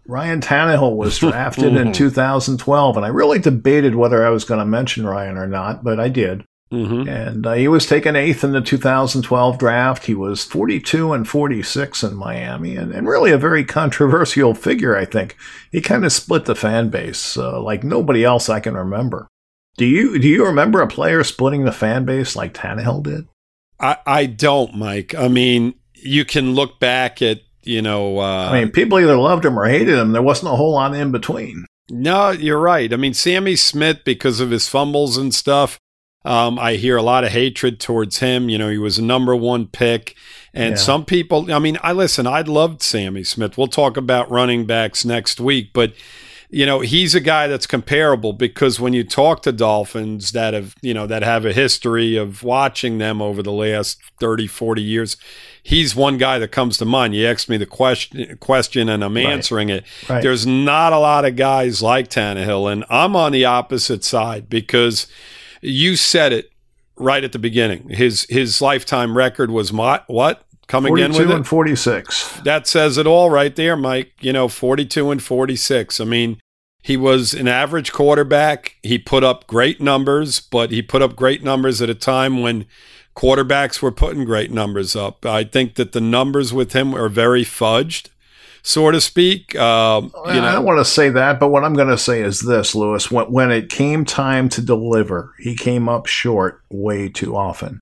Ryan 0.07 0.40
Tannehill 0.40 0.97
was 0.97 1.18
drafted 1.21 1.75
in 1.77 1.92
2012, 1.92 2.97
and 2.97 3.07
I 3.07 3.09
really 3.09 3.38
debated 3.38 3.94
whether 3.94 4.27
I 4.27 4.31
was 4.31 4.44
going 4.44 4.59
to 4.61 4.66
mention 4.66 5.07
Ryan 5.07 5.38
or 5.38 5.47
not, 5.47 5.83
but 5.85 5.99
I 6.01 6.09
did. 6.11 6.44
Hmm 6.70 7.09
And 7.09 7.46
uh, 7.46 7.54
he 7.54 7.68
was 7.68 7.87
taken 7.87 8.16
eighth 8.16 8.44
in 8.44 8.52
the 8.52 8.61
2012 8.61 9.59
draft. 9.59 10.07
He 10.07 10.14
was 10.14 10.44
42 10.44 11.12
and 11.12 11.26
46 11.28 12.02
in 12.02 12.14
Miami, 12.14 12.76
and, 12.76 12.92
and 12.92 13.09
really 13.09 13.31
a 13.33 13.38
very 13.38 13.64
controversial 13.78 14.54
figure, 14.54 14.96
I 14.96 15.04
think. 15.04 15.37
He 15.72 15.81
kind 15.81 16.04
of 16.04 16.12
split 16.12 16.44
the 16.44 16.54
fan 16.54 16.88
base 16.90 17.37
uh, 17.37 17.61
like 17.61 17.85
nobody 17.85 18.24
else 18.24 18.48
I 18.48 18.61
can 18.61 18.74
remember. 18.74 19.28
Do 19.76 19.87
you 19.87 20.18
do 20.18 20.26
you 20.26 20.44
remember 20.44 20.81
a 20.83 20.88
player 20.88 21.22
splitting 21.22 21.64
the 21.64 21.72
fan 21.72 22.04
base 22.04 22.35
like 22.35 22.52
Tannehill 22.52 23.04
did? 23.04 23.28
I 23.78 23.96
I 24.04 24.26
don't, 24.26 24.74
Mike. 24.74 25.14
I 25.14 25.28
mean, 25.28 25.74
you 25.94 26.24
can 26.24 26.54
look 26.54 26.81
back 26.81 27.22
at 27.22 27.42
you 27.62 27.81
know. 27.81 28.18
Uh, 28.18 28.48
I 28.50 28.61
mean, 28.61 28.72
people 28.72 28.98
either 28.98 29.16
loved 29.16 29.44
him 29.44 29.59
or 29.59 29.66
hated 29.66 29.96
him. 29.96 30.12
There 30.12 30.22
wasn't 30.22 30.52
a 30.52 30.57
whole 30.57 30.72
lot 30.72 30.94
in 30.94 31.12
between. 31.12 31.64
No, 31.90 32.31
you're 32.31 32.59
right. 32.59 32.92
I 32.92 32.96
mean, 32.96 33.14
Sammy 33.14 33.57
Smith, 33.57 34.00
because 34.04 34.40
of 34.40 34.50
his 34.50 34.68
fumbles 34.68 35.16
and 35.16 35.35
stuff, 35.35 35.78
um, 36.28 36.58
I 36.58 36.74
hear 36.74 36.96
a 36.96 37.02
lot 37.02 37.24
of 37.24 37.30
hatred 37.32 37.80
towards 37.80 38.18
him. 38.18 38.48
You 38.48 38.58
know, 38.58 38.68
he 38.68 38.78
was 38.78 38.98
a 38.98 39.02
number 39.02 39.34
one 39.34 39.66
pick. 39.66 40.14
And 40.52 40.70
Yeah. 40.72 40.76
some 40.76 41.04
people, 41.04 41.52
I 41.52 41.58
mean, 41.58 41.78
I 41.82 41.92
listen, 41.92 42.26
I 42.26 42.42
loved 42.42 42.82
Sammy 42.82 43.24
Smith. 43.24 43.56
We'll 43.56 43.66
talk 43.68 43.96
about 43.96 44.30
running 44.30 44.66
backs 44.66 45.04
next 45.04 45.40
week, 45.40 45.70
but, 45.72 45.92
you 46.50 46.64
know, 46.66 46.80
he's 46.80 47.14
a 47.14 47.20
guy 47.20 47.46
that's 47.46 47.66
comparable 47.66 48.32
because 48.32 48.80
when 48.80 48.92
you 48.94 49.04
talk 49.04 49.42
to 49.42 49.52
Dolphins 49.52 50.32
that 50.32 50.54
have, 50.54 50.74
you 50.82 50.94
know, 50.94 51.06
that 51.06 51.22
have 51.22 51.44
a 51.46 51.52
history 51.52 52.16
of 52.16 52.42
watching 52.42 52.98
them 52.98 53.20
over 53.22 53.42
the 53.42 53.52
last 53.52 53.98
30, 54.20 54.46
40 54.46 54.82
years, 54.82 55.16
he's 55.62 55.94
one 55.94 56.16
guy 56.18 56.38
that 56.38 56.48
comes 56.52 56.78
to 56.78 56.84
mind. 56.84 57.14
You 57.14 57.26
asked 57.26 57.48
me 57.50 57.56
the 57.58 57.66
question, 57.66 58.36
question 58.40 58.88
and 58.88 59.04
I'm 59.04 59.14
Right. 59.14 59.26
answering 59.26 59.68
it. 59.68 59.84
Right. 60.08 60.22
There's 60.22 60.46
not 60.46 60.92
a 60.92 60.98
lot 60.98 61.24
of 61.26 61.36
guys 61.36 61.82
like 61.82 62.08
Tannehill, 62.08 62.72
and 62.72 62.84
I'm 62.90 63.14
on 63.16 63.32
the 63.32 63.44
opposite 63.44 64.02
side 64.04 64.48
because 64.48 65.06
you 65.61 65.97
said 65.97 66.33
it 66.33 66.51
right 66.97 67.25
at 67.25 67.33
the 67.33 67.38
beginning. 67.38 67.88
His 67.90 68.27
his 68.29 68.61
lifetime 68.61 69.16
record 69.16 69.51
was 69.51 69.73
my, 69.73 70.03
what? 70.07 70.44
Come 70.66 70.85
again 70.85 71.12
42 71.12 71.18
with 71.18 71.37
and 71.37 71.47
it? 71.47 71.49
46. 71.49 72.40
That 72.44 72.66
says 72.66 72.99
it 72.99 73.07
all 73.07 73.31
right 73.31 73.55
there, 73.57 73.77
Mike. 73.77 74.12
You 74.21 74.33
know, 74.33 74.49
42 74.49 75.11
and 75.11 75.23
46. 75.23 75.99
I 75.99 76.05
mean, 76.05 76.38
he 76.83 76.97
was 76.97 77.33
an 77.33 77.49
average 77.49 77.92
quarterback. 77.92 78.77
He 78.83 78.99
put 78.99 79.25
up 79.25 79.47
great 79.47 79.81
numbers, 79.81 80.40
but 80.40 80.71
he 80.71 80.83
put 80.83 81.01
up 81.01 81.16
great 81.16 81.42
numbers 81.42 81.81
at 81.81 81.88
a 81.88 81.94
time 81.94 82.42
when 82.42 82.66
quarterbacks 83.16 83.83
were 83.83 83.90
putting 83.90 84.25
great 84.25 84.51
numbers 84.51 84.94
up. 84.94 85.25
I 85.27 85.42
think 85.42 85.75
that 85.75 85.92
the 85.92 86.01
numbers 86.01 86.53
with 86.53 86.73
him 86.73 86.94
are 86.94 87.09
very 87.09 87.44
fudged, 87.44 88.11
so 88.62 88.90
to 88.90 89.01
speak. 89.01 89.57
Um, 89.57 90.12
you 90.27 90.40
I 90.40 90.53
don't 90.53 90.64
want 90.64 90.79
to 90.79 90.85
say 90.85 91.09
that, 91.11 91.40
but 91.40 91.49
what 91.49 91.64
I'm 91.64 91.75
going 91.75 91.88
to 91.88 91.99
say 91.99 92.23
is 92.23 92.40
this, 92.40 92.75
Lewis. 92.75 93.11
When, 93.11 93.27
when 93.27 93.51
it 93.51 93.71
came 93.71 94.05
time 94.05 94.49
to 94.51 94.62
deliver, 94.62 95.35
he 95.38 95.55
came 95.55 95.88
up 95.88 96.07
short 96.07 96.62
way 96.71 97.09
too 97.09 97.37
often. 97.37 97.81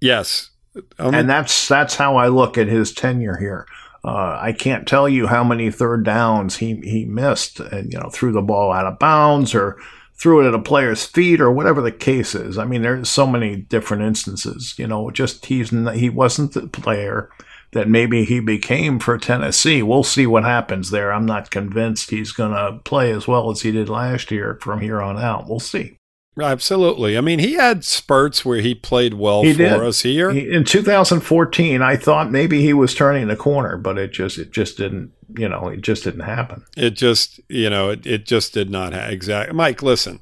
yes. 0.00 0.50
Um, 0.98 1.14
and 1.14 1.30
that's 1.30 1.68
that's 1.68 1.94
how 1.94 2.16
I 2.16 2.26
look 2.26 2.58
at 2.58 2.66
his 2.66 2.92
tenure 2.92 3.36
here. 3.36 3.66
Uh, 4.04 4.38
I 4.40 4.52
can't 4.52 4.88
tell 4.88 5.08
you 5.08 5.28
how 5.28 5.44
many 5.44 5.70
third 5.70 6.04
downs 6.04 6.56
he 6.56 6.80
he 6.82 7.04
missed, 7.04 7.60
and 7.60 7.92
you 7.92 7.98
know 7.98 8.10
threw 8.10 8.32
the 8.32 8.42
ball 8.42 8.72
out 8.72 8.86
of 8.86 8.98
bounds 8.98 9.54
or 9.54 9.78
threw 10.16 10.44
it 10.44 10.48
at 10.48 10.54
a 10.54 10.58
player's 10.58 11.04
feet 11.04 11.40
or 11.40 11.50
whatever 11.50 11.80
the 11.80 11.92
case 11.92 12.34
is. 12.34 12.58
I 12.58 12.64
mean, 12.64 12.82
there's 12.82 13.08
so 13.08 13.26
many 13.26 13.56
different 13.56 14.02
instances. 14.02 14.74
You 14.78 14.86
know, 14.86 15.10
just 15.10 15.46
he's 15.46 15.70
he 15.70 16.10
wasn't 16.10 16.52
the 16.54 16.66
player 16.66 17.30
that 17.74 17.88
maybe 17.88 18.24
he 18.24 18.40
became 18.40 18.98
for 18.98 19.18
Tennessee. 19.18 19.82
We'll 19.82 20.02
see 20.02 20.26
what 20.26 20.44
happens 20.44 20.90
there. 20.90 21.12
I'm 21.12 21.26
not 21.26 21.50
convinced 21.50 22.10
he's 22.10 22.32
going 22.32 22.52
to 22.52 22.78
play 22.84 23.12
as 23.12 23.28
well 23.28 23.50
as 23.50 23.60
he 23.62 23.70
did 23.70 23.88
last 23.88 24.30
year 24.30 24.58
from 24.62 24.80
here 24.80 25.00
on 25.02 25.18
out. 25.18 25.48
We'll 25.48 25.60
see. 25.60 25.96
Absolutely. 26.40 27.16
I 27.16 27.20
mean, 27.20 27.38
he 27.38 27.52
had 27.52 27.84
spurts 27.84 28.44
where 28.44 28.58
he 28.60 28.74
played 28.74 29.14
well 29.14 29.44
He 29.44 29.52
for 29.52 29.58
did. 29.58 29.72
us 29.72 30.00
here. 30.02 30.32
He- 30.32 30.50
In 30.52 30.64
2014, 30.64 31.80
I 31.80 31.94
thought 31.96 32.32
maybe 32.32 32.60
he 32.60 32.72
was 32.72 32.92
turning 32.94 33.28
the 33.28 33.36
corner, 33.36 33.76
but 33.76 33.98
it 33.98 34.12
just 34.12 34.38
it 34.38 34.50
just 34.50 34.76
didn't. 34.76 35.12
You 35.38 35.48
know, 35.48 35.68
it 35.68 35.80
just 35.80 36.02
didn't 36.04 36.20
happen. 36.20 36.64
it 36.76 36.90
just, 36.90 37.40
you 37.48 37.70
know, 37.70 37.90
it, 37.90 38.04
it 38.06 38.26
just 38.26 38.52
did 38.52 38.68
not 38.68 38.92
have 38.92 39.10
exactly. 39.10 39.54
Mike, 39.54 39.80
listen, 39.82 40.20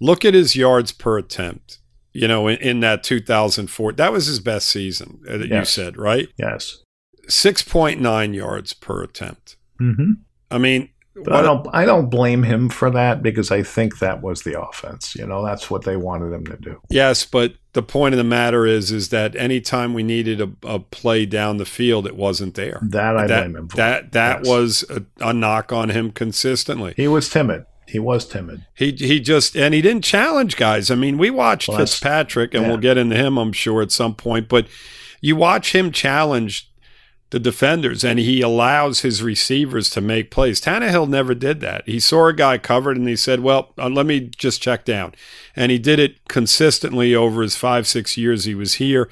look 0.00 0.24
at 0.24 0.32
his 0.34 0.54
yards 0.56 0.90
per 0.92 1.18
attempt. 1.18 1.78
You 2.16 2.28
know, 2.28 2.48
in, 2.48 2.56
in 2.58 2.80
that 2.80 3.02
2004, 3.04 3.92
that 3.92 4.12
was 4.12 4.26
his 4.26 4.40
best 4.40 4.68
season. 4.68 5.20
uh, 5.28 5.36
that 5.38 5.48
You 5.48 5.64
said 5.64 5.96
right, 5.96 6.28
Yes. 6.38 6.82
6.9 7.28 8.34
yards 8.34 8.72
per 8.72 9.02
attempt. 9.02 9.56
Mm-hmm. 9.80 10.12
I 10.50 10.58
mean, 10.58 10.88
I 11.30 11.42
don't. 11.42 11.66
I 11.72 11.84
don't 11.86 12.10
blame 12.10 12.42
him 12.42 12.68
for 12.68 12.90
that 12.90 13.22
because 13.22 13.50
I 13.50 13.62
think 13.62 13.98
that 14.00 14.22
was 14.22 14.42
the 14.42 14.60
offense. 14.60 15.14
You 15.16 15.26
know, 15.26 15.44
that's 15.44 15.70
what 15.70 15.84
they 15.84 15.96
wanted 15.96 16.32
him 16.32 16.44
to 16.46 16.56
do. 16.58 16.80
Yes, 16.90 17.24
but 17.24 17.54
the 17.72 17.82
point 17.82 18.12
of 18.14 18.18
the 18.18 18.24
matter 18.24 18.66
is, 18.66 18.92
is 18.92 19.08
that 19.08 19.34
anytime 19.34 19.92
we 19.94 20.02
needed 20.02 20.40
a, 20.40 20.50
a 20.62 20.78
play 20.78 21.24
down 21.26 21.56
the 21.56 21.64
field, 21.64 22.06
it 22.06 22.16
wasn't 22.16 22.54
there. 22.54 22.80
That 22.82 23.16
I 23.16 23.26
that 23.26 23.40
blame 23.44 23.56
him 23.56 23.68
for. 23.68 23.76
that 23.78 24.12
that 24.12 24.40
Yes. 24.40 24.46
was 24.48 24.84
a, 24.90 25.02
a 25.20 25.32
knock 25.32 25.72
on 25.72 25.88
him 25.88 26.10
consistently. 26.10 26.92
he 26.96 27.08
was 27.08 27.28
timid. 27.30 27.64
He 27.88 27.98
was 27.98 28.26
timid. 28.26 28.66
He 28.74 28.90
he 28.92 29.20
just 29.20 29.56
and 29.56 29.72
he 29.72 29.80
didn't 29.80 30.04
challenge 30.04 30.56
guys. 30.56 30.90
I 30.90 30.96
mean, 30.96 31.18
we 31.18 31.30
watched 31.30 31.68
Well, 31.68 31.78
Fitzpatrick, 31.78 32.52
and 32.52 32.64
yeah. 32.64 32.68
we'll 32.68 32.78
get 32.78 32.98
into 32.98 33.16
him, 33.16 33.38
I'm 33.38 33.52
sure, 33.52 33.80
at 33.80 33.92
some 33.92 34.14
point. 34.14 34.48
But 34.48 34.66
you 35.20 35.36
watch 35.36 35.74
him 35.74 35.92
challenge 35.92 36.70
the 37.30 37.38
defenders, 37.40 38.04
and 38.04 38.18
he 38.18 38.40
allows 38.40 39.00
his 39.00 39.22
receivers 39.22 39.90
to 39.90 40.00
make 40.00 40.30
plays. 40.30 40.60
Tannehill 40.60 41.08
never 41.08 41.34
did 41.34 41.60
that. 41.60 41.82
He 41.86 41.98
saw 41.98 42.28
a 42.28 42.32
guy 42.32 42.58
covered, 42.58 42.96
and 42.96 43.08
he 43.08 43.16
said, 43.16 43.40
"Well, 43.40 43.72
uh, 43.78 43.88
let 43.88 44.06
me 44.06 44.30
just 44.36 44.62
check 44.62 44.84
down," 44.84 45.14
and 45.54 45.72
he 45.72 45.78
did 45.78 45.98
it 45.98 46.26
consistently 46.28 47.14
over 47.14 47.42
his 47.42 47.56
five 47.56 47.86
six 47.86 48.16
years 48.16 48.44
he 48.44 48.54
was 48.54 48.74
here. 48.74 49.08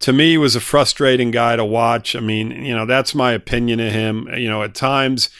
To 0.00 0.12
me, 0.12 0.30
he 0.30 0.38
was 0.38 0.56
a 0.56 0.60
frustrating 0.60 1.30
guy 1.30 1.54
to 1.54 1.64
watch. 1.64 2.16
I 2.16 2.20
mean, 2.20 2.50
you 2.64 2.74
know, 2.74 2.86
that's 2.86 3.14
my 3.14 3.32
opinion 3.32 3.78
of 3.78 3.92
him. 3.92 4.28
You 4.36 4.48
know, 4.50 4.64
at 4.64 4.74
times 4.74 5.30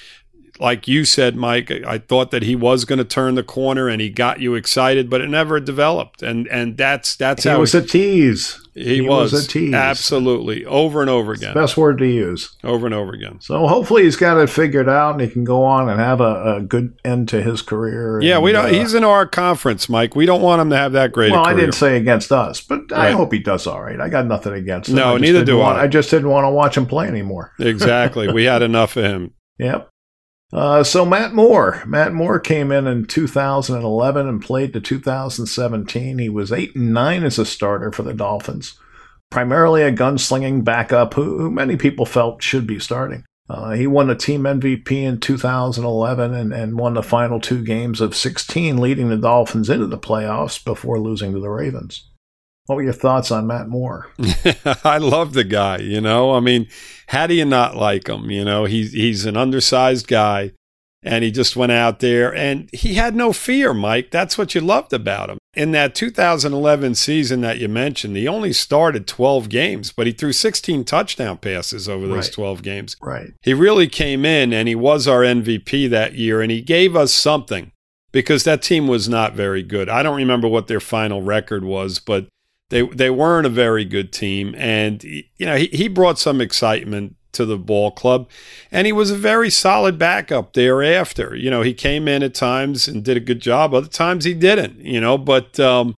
like 0.62 0.86
you 0.86 1.04
said, 1.04 1.34
Mike, 1.36 1.70
I 1.70 1.98
thought 1.98 2.30
that 2.30 2.42
he 2.44 2.54
was 2.54 2.84
going 2.84 2.98
to 3.00 3.04
turn 3.04 3.34
the 3.34 3.42
corner 3.42 3.88
and 3.88 4.00
he 4.00 4.08
got 4.10 4.40
you 4.40 4.54
excited, 4.54 5.10
but 5.10 5.20
it 5.20 5.28
never 5.28 5.58
developed. 5.60 6.22
And 6.22 6.46
and 6.48 6.76
that's 6.76 7.16
that's 7.16 7.42
He 7.42 7.50
how 7.50 7.58
was 7.58 7.74
a 7.74 7.82
tease. 7.82 8.58
he, 8.74 8.94
he 8.96 9.00
was, 9.00 9.32
was 9.32 9.44
a 9.44 9.48
tease. 9.48 9.74
absolutely 9.74 10.64
over 10.64 11.00
and 11.00 11.10
over 11.10 11.32
again, 11.32 11.52
Best 11.54 11.76
word 11.76 11.98
to 11.98 12.06
use. 12.06 12.56
over 12.64 12.86
and 12.86 12.94
over 12.94 13.12
again. 13.12 13.40
So 13.40 13.66
hopefully 13.66 14.04
he's 14.04 14.16
got 14.16 14.38
it 14.40 14.48
figured 14.48 14.88
out 14.88 15.12
and 15.12 15.20
he 15.20 15.28
can 15.28 15.44
go 15.44 15.64
on 15.64 15.88
and 15.88 15.98
have 16.00 16.20
a, 16.20 16.56
a 16.56 16.60
good 16.62 16.94
end 17.04 17.28
to 17.30 17.42
his 17.42 17.60
career. 17.60 18.20
Yeah, 18.22 18.38
we 18.38 18.52
don't. 18.52 18.66
uh, 18.66 18.68
he's 18.68 18.94
in 18.94 19.04
our 19.04 19.26
conference, 19.26 19.88
Mike. 19.88 20.14
We 20.14 20.26
don't 20.26 20.42
want 20.42 20.62
him 20.62 20.70
to 20.70 20.76
have 20.76 20.92
that 20.92 21.12
great. 21.12 21.32
Well, 21.32 21.44
I 21.44 21.54
didn't 21.54 21.72
say 21.72 21.96
against 21.96 22.30
us, 22.32 22.60
but 22.60 22.92
I 22.92 23.10
hope 23.10 23.32
he 23.32 23.40
does 23.40 23.66
all 23.66 23.82
right. 23.82 24.00
I 24.00 24.08
got 24.08 24.26
nothing 24.26 24.52
against 24.54 24.90
him. 24.90 24.94
No, 24.96 25.16
neither 25.16 25.44
do 25.44 25.58
want, 25.58 25.78
I. 25.78 25.82
I 25.82 25.86
just 25.88 26.08
didn't 26.10 26.28
want 26.30 26.44
to 26.44 26.50
watch 26.50 26.76
him 26.76 26.86
play 26.86 27.08
anymore. 27.08 27.52
exactly. 27.58 28.32
We 28.32 28.44
had 28.44 28.62
enough 28.70 28.96
of 28.96 29.04
him. 29.04 29.34
Yep. 29.58 29.88
Uh, 30.52 30.84
so 30.84 31.06
Matt 31.06 31.32
Moore, 31.32 31.82
Matt 31.86 32.12
Moore 32.12 32.38
came 32.38 32.70
in 32.70 32.86
in 32.86 33.06
2011 33.06 34.28
and 34.28 34.42
played 34.42 34.74
to 34.74 34.80
2017. 34.80 36.18
He 36.18 36.28
was 36.28 36.52
eight 36.52 36.76
and 36.76 36.92
nine 36.92 37.24
as 37.24 37.38
a 37.38 37.46
starter 37.46 37.90
for 37.90 38.02
the 38.02 38.12
Dolphins, 38.12 38.78
primarily 39.30 39.82
a 39.82 39.92
gunslinging 39.92 40.62
backup 40.62 41.14
who, 41.14 41.38
who 41.38 41.50
many 41.50 41.76
people 41.76 42.04
felt 42.04 42.42
should 42.42 42.66
be 42.66 42.78
starting. 42.78 43.24
Uh, 43.48 43.72
he 43.72 43.86
won 43.86 44.06
the 44.06 44.14
team 44.14 44.42
MVP 44.42 44.92
in 44.92 45.20
2011 45.20 46.34
and, 46.34 46.52
and 46.52 46.78
won 46.78 46.94
the 46.94 47.02
final 47.02 47.40
two 47.40 47.64
games 47.64 48.00
of 48.00 48.14
16, 48.14 48.76
leading 48.76 49.08
the 49.08 49.16
Dolphins 49.16 49.70
into 49.70 49.86
the 49.86 49.98
playoffs 49.98 50.62
before 50.62 51.00
losing 51.00 51.32
to 51.32 51.40
the 51.40 51.50
Ravens. 51.50 52.11
What 52.66 52.76
were 52.76 52.82
your 52.82 52.92
thoughts 52.92 53.30
on 53.30 53.46
Matt 53.46 53.68
Moore? 53.68 54.08
I 54.84 54.98
love 54.98 55.32
the 55.32 55.44
guy. 55.44 55.78
You 55.78 56.00
know, 56.00 56.34
I 56.34 56.40
mean, 56.40 56.68
how 57.08 57.26
do 57.26 57.34
you 57.34 57.44
not 57.44 57.76
like 57.76 58.08
him? 58.08 58.30
You 58.30 58.44
know, 58.44 58.64
he's 58.66 58.92
he's 58.92 59.24
an 59.26 59.36
undersized 59.36 60.06
guy, 60.06 60.52
and 61.02 61.24
he 61.24 61.30
just 61.32 61.56
went 61.56 61.72
out 61.72 61.98
there 61.98 62.32
and 62.34 62.70
he 62.72 62.94
had 62.94 63.16
no 63.16 63.32
fear, 63.32 63.74
Mike. 63.74 64.10
That's 64.12 64.38
what 64.38 64.54
you 64.54 64.60
loved 64.60 64.92
about 64.92 65.28
him. 65.30 65.38
In 65.54 65.72
that 65.72 65.94
2011 65.94 66.94
season 66.94 67.42
that 67.42 67.58
you 67.58 67.68
mentioned, 67.68 68.16
he 68.16 68.26
only 68.26 68.52
started 68.54 69.06
12 69.06 69.48
games, 69.50 69.92
but 69.92 70.06
he 70.06 70.12
threw 70.12 70.32
16 70.32 70.84
touchdown 70.84 71.36
passes 71.38 71.88
over 71.90 72.06
those 72.06 72.28
Right. 72.28 72.32
12 72.32 72.62
games. 72.62 72.96
Right. 73.02 73.32
He 73.42 73.52
really 73.52 73.86
came 73.88 74.24
in 74.24 74.52
and 74.54 74.66
he 74.66 74.74
was 74.74 75.06
our 75.06 75.20
MVP 75.22 75.90
that 75.90 76.14
year, 76.14 76.40
and 76.40 76.50
he 76.50 76.62
gave 76.62 76.94
us 76.96 77.12
something. 77.12 77.72
because 78.12 78.44
that 78.44 78.60
team 78.62 78.86
was 78.88 79.08
not 79.08 79.32
very 79.34 79.62
good. 79.62 79.88
I 79.88 80.02
don't 80.02 80.16
remember 80.18 80.46
what 80.46 80.66
their 80.68 80.80
final 80.80 81.22
record 81.22 81.64
was, 81.64 81.98
but 81.98 82.26
they 82.72 82.80
they 82.82 83.10
weren't 83.10 83.46
a 83.46 83.50
very 83.50 83.84
good 83.84 84.12
team. 84.12 84.54
And 84.56 85.04
you 85.04 85.24
know, 85.40 85.56
he, 85.56 85.66
he 85.66 85.88
brought 85.88 86.18
some 86.18 86.40
excitement 86.40 87.16
to 87.32 87.44
the 87.44 87.58
ball 87.58 87.90
club, 87.90 88.28
and 88.70 88.86
he 88.86 88.92
was 88.92 89.10
a 89.10 89.16
very 89.16 89.50
solid 89.50 89.98
backup 89.98 90.54
thereafter. 90.54 91.36
You 91.36 91.50
know, 91.50 91.60
he 91.60 91.74
came 91.74 92.08
in 92.08 92.22
at 92.22 92.34
times 92.34 92.88
and 92.88 93.04
did 93.04 93.18
a 93.18 93.20
good 93.20 93.40
job. 93.40 93.74
Other 93.74 93.88
times 93.88 94.24
he 94.24 94.32
didn't. 94.32 94.80
You 94.80 95.02
know, 95.02 95.18
but 95.18 95.60
um, 95.60 95.94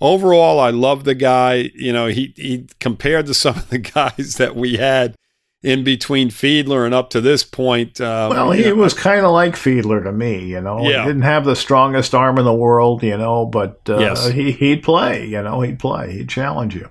overall, 0.00 0.58
I 0.58 0.70
love 0.70 1.04
the 1.04 1.14
guy. 1.14 1.70
You 1.74 1.92
know, 1.92 2.06
he 2.06 2.32
he 2.36 2.68
compared 2.80 3.26
to 3.26 3.34
some 3.34 3.56
of 3.58 3.68
the 3.68 3.78
guys 3.78 4.36
that 4.38 4.56
we 4.56 4.78
had 4.78 5.14
in 5.64 5.82
between 5.82 6.28
Fiedler 6.28 6.84
and 6.84 6.94
up 6.94 7.08
to 7.10 7.22
this 7.22 7.42
point. 7.42 7.98
Um, 7.98 8.30
well, 8.30 8.50
he 8.52 8.64
know, 8.64 8.74
was 8.74 8.92
kind 8.92 9.24
of 9.24 9.32
like 9.32 9.54
Fiedler 9.54 10.04
to 10.04 10.12
me, 10.12 10.44
you 10.44 10.60
know. 10.60 10.86
Yeah. 10.86 11.00
He 11.00 11.08
didn't 11.08 11.22
have 11.22 11.46
the 11.46 11.56
strongest 11.56 12.14
arm 12.14 12.38
in 12.38 12.44
the 12.44 12.54
world, 12.54 13.02
you 13.02 13.16
know, 13.16 13.46
but 13.46 13.80
uh, 13.88 13.98
yes. 13.98 14.28
he, 14.28 14.52
he'd 14.52 14.82
play, 14.82 15.26
you 15.26 15.42
know, 15.42 15.62
he'd 15.62 15.78
play, 15.78 16.12
he'd 16.12 16.28
challenge 16.28 16.74
you. 16.74 16.90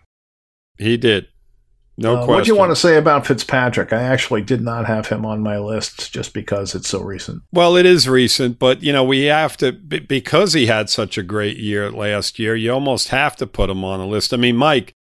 He 0.79 0.97
did. 0.97 1.27
No 1.97 2.13
uh, 2.13 2.25
question. 2.25 2.33
What 2.33 2.43
do 2.45 2.47
you 2.47 2.57
want 2.57 2.71
to 2.71 2.75
say 2.75 2.97
about 2.97 3.27
Fitzpatrick? 3.27 3.93
I 3.93 4.01
actually 4.01 4.41
did 4.41 4.61
not 4.61 4.87
have 4.87 5.07
him 5.07 5.23
on 5.23 5.41
my 5.41 5.59
list 5.59 6.11
just 6.11 6.33
because 6.33 6.73
it's 6.73 6.89
so 6.89 7.03
recent. 7.03 7.43
Well, 7.51 7.75
it 7.75 7.85
is 7.85 8.09
recent, 8.09 8.57
but 8.57 8.81
you 8.81 8.91
know 8.91 9.03
we 9.03 9.25
have 9.25 9.55
to 9.57 9.71
because 9.71 10.53
he 10.53 10.65
had 10.65 10.89
such 10.89 11.19
a 11.19 11.23
great 11.23 11.57
year 11.57 11.91
last 11.91 12.39
year. 12.39 12.55
You 12.55 12.73
almost 12.73 13.09
have 13.09 13.35
to 13.35 13.45
put 13.45 13.69
him 13.69 13.83
on 13.83 13.99
a 13.99 14.07
list. 14.07 14.33
I 14.33 14.37
mean, 14.37 14.57
Mike, 14.57 14.95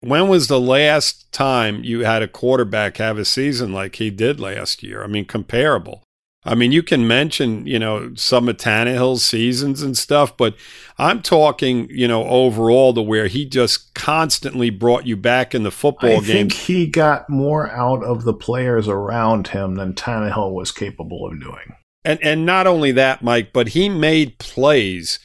when 0.00 0.28
was 0.28 0.48
the 0.48 0.60
last 0.60 1.30
time 1.32 1.82
you 1.82 2.04
had 2.04 2.22
a 2.22 2.28
quarterback 2.28 2.98
have 2.98 3.18
a 3.18 3.24
season 3.24 3.72
like 3.72 3.96
he 3.96 4.10
did 4.10 4.38
last 4.38 4.82
year? 4.82 5.02
I 5.02 5.06
mean, 5.06 5.24
comparable. 5.24 6.02
I 6.44 6.54
mean, 6.54 6.72
you 6.72 6.82
can 6.82 7.06
mention, 7.06 7.66
you 7.66 7.78
know, 7.78 8.14
some 8.14 8.48
of 8.48 8.56
Tannehill's 8.56 9.24
seasons 9.24 9.82
and 9.82 9.98
stuff, 9.98 10.36
but 10.36 10.56
I'm 10.96 11.20
talking, 11.20 11.88
you 11.90 12.08
know, 12.08 12.24
overall 12.24 12.94
to 12.94 13.02
where 13.02 13.26
he 13.26 13.44
just 13.44 13.92
constantly 13.94 14.70
brought 14.70 15.06
you 15.06 15.16
back 15.16 15.54
in 15.54 15.64
the 15.64 15.70
football 15.70 16.20
game. 16.20 16.20
I 16.20 16.22
think 16.22 16.52
he 16.52 16.86
got 16.86 17.28
more 17.28 17.70
out 17.70 18.02
of 18.04 18.24
the 18.24 18.32
players 18.32 18.88
around 18.88 19.48
him 19.48 19.74
than 19.74 19.94
Tannehill 19.94 20.52
was 20.52 20.72
capable 20.72 21.26
of 21.26 21.40
doing. 21.40 21.74
And 22.04 22.22
and 22.22 22.46
not 22.46 22.66
only 22.66 22.92
that, 22.92 23.22
Mike, 23.22 23.52
but 23.52 23.68
he 23.68 23.88
made 23.88 24.38
plays 24.38 25.18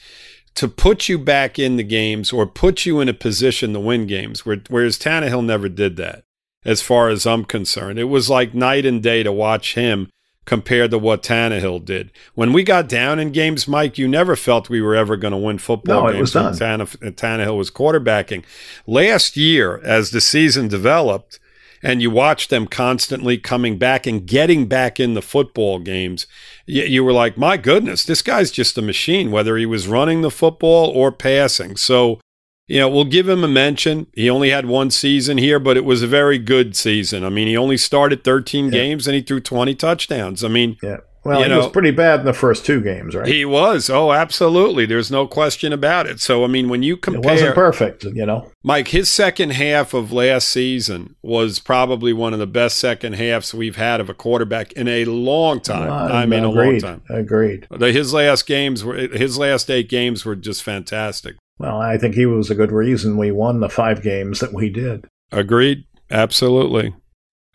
to 0.54 0.68
put 0.68 1.08
you 1.08 1.18
back 1.18 1.58
in 1.58 1.76
the 1.76 1.82
games 1.82 2.32
or 2.32 2.46
put 2.46 2.86
you 2.86 3.00
in 3.00 3.08
a 3.08 3.14
position 3.14 3.72
to 3.72 3.80
win 3.80 4.06
games, 4.06 4.46
whereas 4.46 4.98
Tannehill 4.98 5.44
never 5.44 5.68
did 5.68 5.96
that, 5.96 6.24
as 6.64 6.80
far 6.80 7.08
as 7.08 7.26
I'm 7.26 7.44
concerned. 7.44 7.98
It 7.98 8.04
was 8.04 8.30
like 8.30 8.54
night 8.54 8.86
and 8.86 9.02
day 9.02 9.22
to 9.22 9.32
watch 9.32 9.74
him 9.74 10.08
compared 10.44 10.90
to 10.90 10.98
what 10.98 11.22
Tannehill 11.22 11.84
did. 11.84 12.10
When 12.34 12.52
we 12.52 12.62
got 12.62 12.88
down 12.88 13.18
in 13.18 13.32
games, 13.32 13.66
Mike, 13.66 13.98
you 13.98 14.06
never 14.06 14.36
felt 14.36 14.68
we 14.68 14.82
were 14.82 14.94
ever 14.94 15.16
going 15.16 15.32
to 15.32 15.38
win 15.38 15.58
football 15.58 16.06
no, 16.06 16.12
games 16.12 16.34
when 16.34 16.52
Tannehill 16.52 17.56
was 17.56 17.70
quarterbacking. 17.70 18.44
Last 18.86 19.36
year, 19.36 19.80
as 19.82 20.10
the 20.10 20.20
season 20.20 20.68
developed, 20.68 21.40
and 21.82 22.00
you 22.00 22.10
watched 22.10 22.50
them 22.50 22.66
constantly 22.66 23.36
coming 23.36 23.76
back 23.78 24.06
and 24.06 24.26
getting 24.26 24.66
back 24.66 24.98
in 24.98 25.14
the 25.14 25.22
football 25.22 25.78
games, 25.78 26.26
you, 26.66 26.84
you 26.84 27.04
were 27.04 27.12
like, 27.12 27.36
my 27.36 27.56
goodness, 27.56 28.04
this 28.04 28.22
guy's 28.22 28.50
just 28.50 28.78
a 28.78 28.82
machine, 28.82 29.30
whether 29.30 29.56
he 29.56 29.66
was 29.66 29.88
running 29.88 30.22
the 30.22 30.30
football 30.30 30.90
or 30.90 31.12
passing. 31.12 31.76
So, 31.76 32.20
you 32.66 32.78
know, 32.78 32.88
we'll 32.88 33.04
give 33.04 33.28
him 33.28 33.44
a 33.44 33.48
mention. 33.48 34.06
He 34.14 34.30
only 34.30 34.50
had 34.50 34.66
one 34.66 34.90
season 34.90 35.38
here, 35.38 35.58
but 35.58 35.76
it 35.76 35.84
was 35.84 36.02
a 36.02 36.06
very 36.06 36.38
good 36.38 36.76
season. 36.76 37.24
I 37.24 37.28
mean, 37.28 37.48
he 37.48 37.56
only 37.56 37.76
started 37.76 38.24
13 38.24 38.66
yeah. 38.66 38.70
games 38.70 39.06
and 39.06 39.14
he 39.14 39.22
threw 39.22 39.40
20 39.40 39.74
touchdowns. 39.74 40.42
I 40.42 40.48
mean, 40.48 40.76
yeah. 40.82 40.98
Well, 41.24 41.38
you 41.38 41.44
he 41.44 41.50
know, 41.50 41.58
was 41.58 41.68
pretty 41.68 41.90
bad 41.90 42.20
in 42.20 42.26
the 42.26 42.34
first 42.34 42.66
two 42.66 42.80
games, 42.80 43.14
right? 43.14 43.26
He 43.26 43.44
was. 43.44 43.88
Oh, 43.88 44.12
absolutely. 44.12 44.84
There's 44.84 45.10
no 45.10 45.26
question 45.26 45.72
about 45.72 46.06
it. 46.06 46.20
So, 46.20 46.44
I 46.44 46.48
mean, 46.48 46.68
when 46.68 46.82
you 46.82 46.96
compare, 46.96 47.20
it 47.20 47.34
wasn't 47.34 47.54
perfect, 47.54 48.04
you 48.04 48.26
know. 48.26 48.50
Mike, 48.62 48.88
his 48.88 49.08
second 49.08 49.50
half 49.50 49.94
of 49.94 50.12
last 50.12 50.48
season 50.48 51.16
was 51.22 51.58
probably 51.58 52.12
one 52.12 52.34
of 52.34 52.38
the 52.38 52.46
best 52.46 52.76
second 52.76 53.14
halves 53.14 53.54
we've 53.54 53.76
had 53.76 54.00
of 54.00 54.10
a 54.10 54.14
quarterback 54.14 54.72
in 54.72 54.86
a 54.86 55.06
long 55.06 55.60
time. 55.60 55.90
Uh, 55.90 56.14
I 56.14 56.26
mean, 56.26 56.44
agreed, 56.44 56.82
a 56.82 56.86
long 56.86 57.00
time. 57.00 57.16
Agreed. 57.16 57.66
His 57.80 58.12
last 58.12 58.46
games 58.46 58.84
were 58.84 58.96
his 58.96 59.38
last 59.38 59.70
eight 59.70 59.88
games 59.88 60.24
were 60.24 60.36
just 60.36 60.62
fantastic. 60.62 61.36
Well, 61.58 61.80
I 61.80 61.96
think 61.96 62.14
he 62.16 62.26
was 62.26 62.50
a 62.50 62.54
good 62.54 62.72
reason 62.72 63.16
we 63.16 63.30
won 63.30 63.60
the 63.60 63.68
five 63.68 64.02
games 64.02 64.40
that 64.40 64.52
we 64.52 64.68
did. 64.68 65.06
Agreed. 65.32 65.84
Absolutely. 66.10 66.94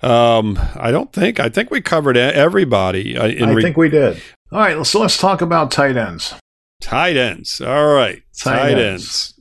Um, 0.01 0.57
I 0.75 0.91
don't 0.91 1.11
think. 1.11 1.39
I 1.39 1.49
think 1.49 1.71
we 1.71 1.81
covered 1.81 2.17
everybody. 2.17 3.17
Uh, 3.17 3.23
I 3.23 3.53
re- 3.53 3.61
think 3.61 3.77
we 3.77 3.89
did. 3.89 4.21
All 4.51 4.59
right, 4.59 4.85
so 4.85 5.01
let's 5.01 5.17
talk 5.17 5.41
about 5.41 5.71
tight 5.71 5.97
ends. 5.97 6.33
Tight 6.81 7.17
ends. 7.17 7.61
All 7.61 7.93
right, 7.93 8.21
tight, 8.37 8.59
tight 8.59 8.77
ends. 8.77 8.83
ends. 8.83 9.39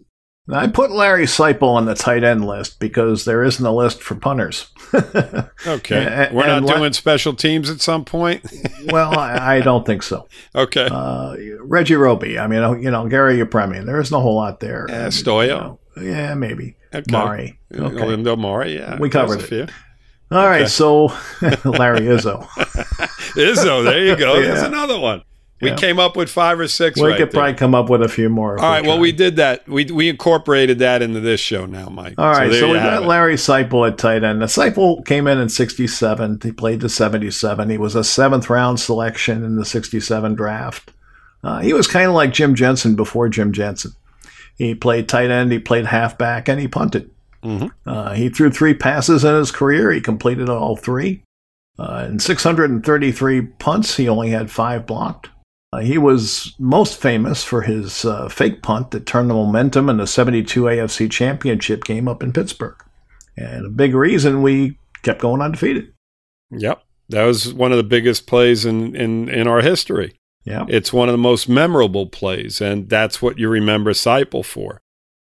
Now, 0.48 0.60
I 0.60 0.66
put 0.66 0.90
Larry 0.90 1.26
Seiple 1.26 1.74
on 1.74 1.84
the 1.84 1.94
tight 1.94 2.24
end 2.24 2.46
list 2.46 2.80
because 2.80 3.26
there 3.26 3.44
isn't 3.44 3.64
a 3.64 3.70
list 3.70 4.02
for 4.02 4.14
punters. 4.14 4.68
okay, 4.94 6.06
and, 6.06 6.34
we're 6.34 6.46
not 6.46 6.66
doing 6.66 6.94
special 6.94 7.34
teams 7.34 7.68
at 7.68 7.82
some 7.82 8.04
point. 8.06 8.44
well, 8.86 9.16
I, 9.16 9.56
I, 9.56 9.60
don't 9.60 9.84
think 9.84 10.02
so. 10.02 10.26
Okay, 10.54 10.88
uh, 10.90 11.36
Reggie 11.60 11.96
Roby. 11.96 12.38
I 12.38 12.46
mean, 12.46 12.82
you 12.82 12.90
know, 12.90 13.04
Garo 13.04 13.44
Yepremian. 13.44 13.84
There 13.84 14.00
isn't 14.00 14.16
a 14.16 14.20
whole 14.20 14.36
lot 14.36 14.60
there. 14.60 14.86
Yeah, 14.88 15.08
Stoyo. 15.08 15.42
You 15.42 15.48
know, 15.48 15.78
yeah, 16.00 16.34
maybe. 16.34 16.76
Okay. 16.94 17.12
Mare. 17.12 17.52
Okay. 17.74 17.96
Lindo 17.96 18.38
Mare. 18.38 18.68
Yeah, 18.68 18.98
we 18.98 19.10
covered 19.10 19.42
it. 19.52 19.70
All 20.30 20.46
right, 20.46 20.62
okay. 20.62 20.68
so 20.68 21.06
Larry 21.64 22.00
Izzo. 22.00 22.44
Izzo, 23.34 23.84
there 23.84 24.04
you 24.04 24.16
go. 24.16 24.34
yeah. 24.34 24.46
There's 24.48 24.62
another 24.62 24.98
one. 24.98 25.22
We 25.60 25.70
yeah. 25.70 25.76
came 25.76 25.98
up 25.98 26.16
with 26.16 26.30
five 26.30 26.60
or 26.60 26.68
six. 26.68 27.00
We 27.00 27.08
right 27.08 27.16
could 27.16 27.28
there. 27.28 27.40
probably 27.40 27.54
come 27.54 27.74
up 27.74 27.90
with 27.90 28.02
a 28.02 28.08
few 28.08 28.28
more. 28.28 28.60
All 28.60 28.70
right. 28.70 28.86
Well, 28.86 29.00
we 29.00 29.10
did 29.10 29.36
that. 29.36 29.66
We 29.68 29.86
we 29.86 30.08
incorporated 30.08 30.78
that 30.78 31.02
into 31.02 31.18
this 31.18 31.40
show 31.40 31.66
now, 31.66 31.88
Mike. 31.88 32.14
All 32.16 32.30
right. 32.30 32.52
So, 32.52 32.60
so 32.60 32.68
we 32.68 32.74
got. 32.74 33.02
Larry 33.02 33.34
Seiple 33.34 33.88
at 33.88 33.98
tight 33.98 34.22
end. 34.22 34.40
Seiple 34.42 35.04
came 35.04 35.26
in 35.26 35.38
in 35.38 35.48
'67. 35.48 36.40
He 36.44 36.52
played 36.52 36.80
to 36.80 36.88
'77. 36.88 37.70
He 37.70 37.78
was 37.78 37.96
a 37.96 38.04
seventh 38.04 38.48
round 38.48 38.78
selection 38.78 39.42
in 39.42 39.56
the 39.56 39.64
'67 39.64 40.34
draft. 40.36 40.92
Uh, 41.42 41.58
he 41.58 41.72
was 41.72 41.88
kind 41.88 42.06
of 42.06 42.14
like 42.14 42.32
Jim 42.32 42.54
Jensen 42.54 42.94
before 42.94 43.28
Jim 43.28 43.52
Jensen. 43.52 43.92
He 44.56 44.76
played 44.76 45.08
tight 45.08 45.30
end. 45.30 45.50
He 45.50 45.58
played 45.58 45.86
halfback, 45.86 46.48
and 46.48 46.60
he 46.60 46.68
punted. 46.68 47.10
Mm-hmm. 47.42 47.68
Uh, 47.88 48.14
he 48.14 48.28
threw 48.28 48.50
three 48.50 48.74
passes 48.74 49.24
in 49.24 49.34
his 49.34 49.50
career. 49.50 49.90
He 49.90 50.00
completed 50.00 50.48
all 50.48 50.76
three. 50.76 51.22
Uh, 51.78 52.06
in 52.08 52.18
633 52.18 53.42
punts, 53.42 53.96
he 53.96 54.08
only 54.08 54.30
had 54.30 54.50
five 54.50 54.86
blocked. 54.86 55.28
Uh, 55.72 55.80
he 55.80 55.98
was 55.98 56.54
most 56.58 57.00
famous 57.00 57.44
for 57.44 57.62
his 57.62 58.04
uh, 58.04 58.28
fake 58.28 58.62
punt 58.62 58.90
that 58.90 59.06
turned 59.06 59.30
the 59.30 59.34
momentum 59.34 59.88
in 59.88 59.98
the 59.98 60.06
72 60.06 60.62
AFC 60.62 61.10
Championship 61.10 61.84
game 61.84 62.08
up 62.08 62.22
in 62.22 62.32
Pittsburgh. 62.32 62.76
And 63.36 63.66
a 63.66 63.70
big 63.70 63.94
reason 63.94 64.42
we 64.42 64.78
kept 65.02 65.20
going 65.20 65.42
undefeated. 65.42 65.92
Yep. 66.50 66.82
That 67.10 67.24
was 67.24 67.52
one 67.52 67.70
of 67.70 67.78
the 67.78 67.84
biggest 67.84 68.26
plays 68.26 68.64
in, 68.64 68.96
in, 68.96 69.28
in 69.28 69.46
our 69.46 69.60
history. 69.60 70.14
Yeah. 70.44 70.64
It's 70.68 70.92
one 70.92 71.08
of 71.08 71.12
the 71.12 71.18
most 71.18 71.48
memorable 71.48 72.06
plays, 72.06 72.60
and 72.60 72.88
that's 72.88 73.20
what 73.20 73.38
you 73.38 73.48
remember 73.48 73.92
Seiple 73.92 74.44
for. 74.44 74.80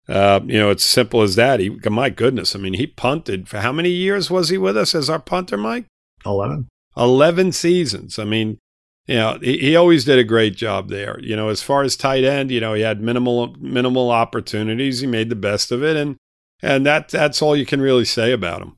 Uh, 0.09 0.41
you 0.45 0.59
know, 0.59 0.71
it's 0.71 0.85
simple 0.85 1.23
as 1.23 1.35
that. 1.37 1.59
He, 1.61 1.71
my 1.71 2.11
goodness, 2.11 2.55
I 2.55 2.59
mean, 2.59 2.75
he 2.75 2.87
punted 2.87 3.49
for 3.49 3.59
how 3.59 3.73
many 3.73 3.91
years 3.91 4.31
was 4.31 4.51
he 4.51 4.59
with 4.59 4.77
us 4.77 4.95
as 4.95 5.11
our 5.11 5.19
punter, 5.19 5.57
Mike? 5.57 5.87
Eleven. 6.25 6.69
Eleven 6.97 7.53
seasons. 7.53 8.19
I 8.19 8.25
mean, 8.25 8.59
you 9.07 9.17
know, 9.17 9.39
he, 9.43 9.59
he 9.59 9.77
always 9.77 10.05
did 10.05 10.19
a 10.19 10.25
great 10.25 10.57
job 10.57 10.89
there. 10.89 11.19
You 11.21 11.37
know, 11.37 11.49
as 11.49 11.63
far 11.63 11.83
as 11.83 11.97
tight 11.97 12.25
end, 12.25 12.51
you 12.51 12.61
know, 12.61 12.75
he 12.75 12.83
had 12.83 13.01
minimal 13.01 13.55
minimal 13.59 14.11
opportunities. 14.11 15.01
He 15.01 15.07
made 15.07 15.29
the 15.29 15.37
best 15.37 15.73
of 15.73 15.83
it, 15.83 15.97
and 15.97 16.17
and 16.63 16.87
that 16.87 17.09
that's 17.09 17.43
all 17.43 17.57
you 17.57 17.67
can 17.67 17.81
really 17.81 18.05
say 18.05 18.33
about 18.33 18.63
him. 18.63 18.77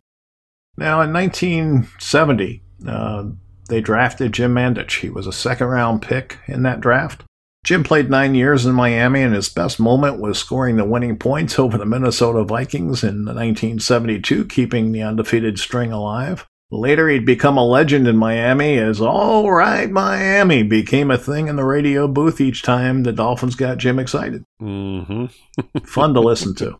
Now, 0.76 1.00
in 1.00 1.12
1970, 1.12 2.62
uh, 2.86 3.24
they 3.68 3.80
drafted 3.80 4.32
Jim 4.32 4.54
Mandich. 4.54 5.00
He 5.00 5.10
was 5.10 5.26
a 5.26 5.32
second 5.32 5.66
round 5.66 6.02
pick 6.02 6.38
in 6.46 6.62
that 6.62 6.80
draft. 6.80 7.24
Jim 7.64 7.82
played 7.84 8.08
nine 8.08 8.34
years 8.34 8.64
in 8.64 8.74
Miami, 8.74 9.22
and 9.22 9.34
his 9.34 9.48
best 9.48 9.80
moment 9.80 10.20
was 10.20 10.38
scoring 10.38 10.76
the 10.76 10.84
winning 10.84 11.18
points 11.18 11.58
over 11.58 11.76
the 11.76 11.84
Minnesota 11.84 12.44
Vikings 12.44 13.02
in 13.02 13.24
1972, 13.24 14.46
keeping 14.46 14.92
the 14.92 15.02
undefeated 15.02 15.58
string 15.58 15.92
alive. 15.92 16.46
Later, 16.70 17.08
he'd 17.08 17.24
become 17.24 17.56
a 17.56 17.64
legend 17.64 18.06
in 18.06 18.16
Miami 18.16 18.76
as 18.76 19.00
All 19.00 19.50
Right 19.50 19.90
Miami 19.90 20.62
became 20.62 21.10
a 21.10 21.16
thing 21.16 21.48
in 21.48 21.56
the 21.56 21.64
radio 21.64 22.06
booth 22.06 22.42
each 22.42 22.62
time 22.62 23.02
the 23.02 23.12
Dolphins 23.12 23.54
got 23.54 23.78
Jim 23.78 23.98
excited. 23.98 24.44
Mm-hmm. 24.60 25.78
Fun 25.84 26.12
to 26.12 26.20
listen 26.20 26.54
to. 26.56 26.78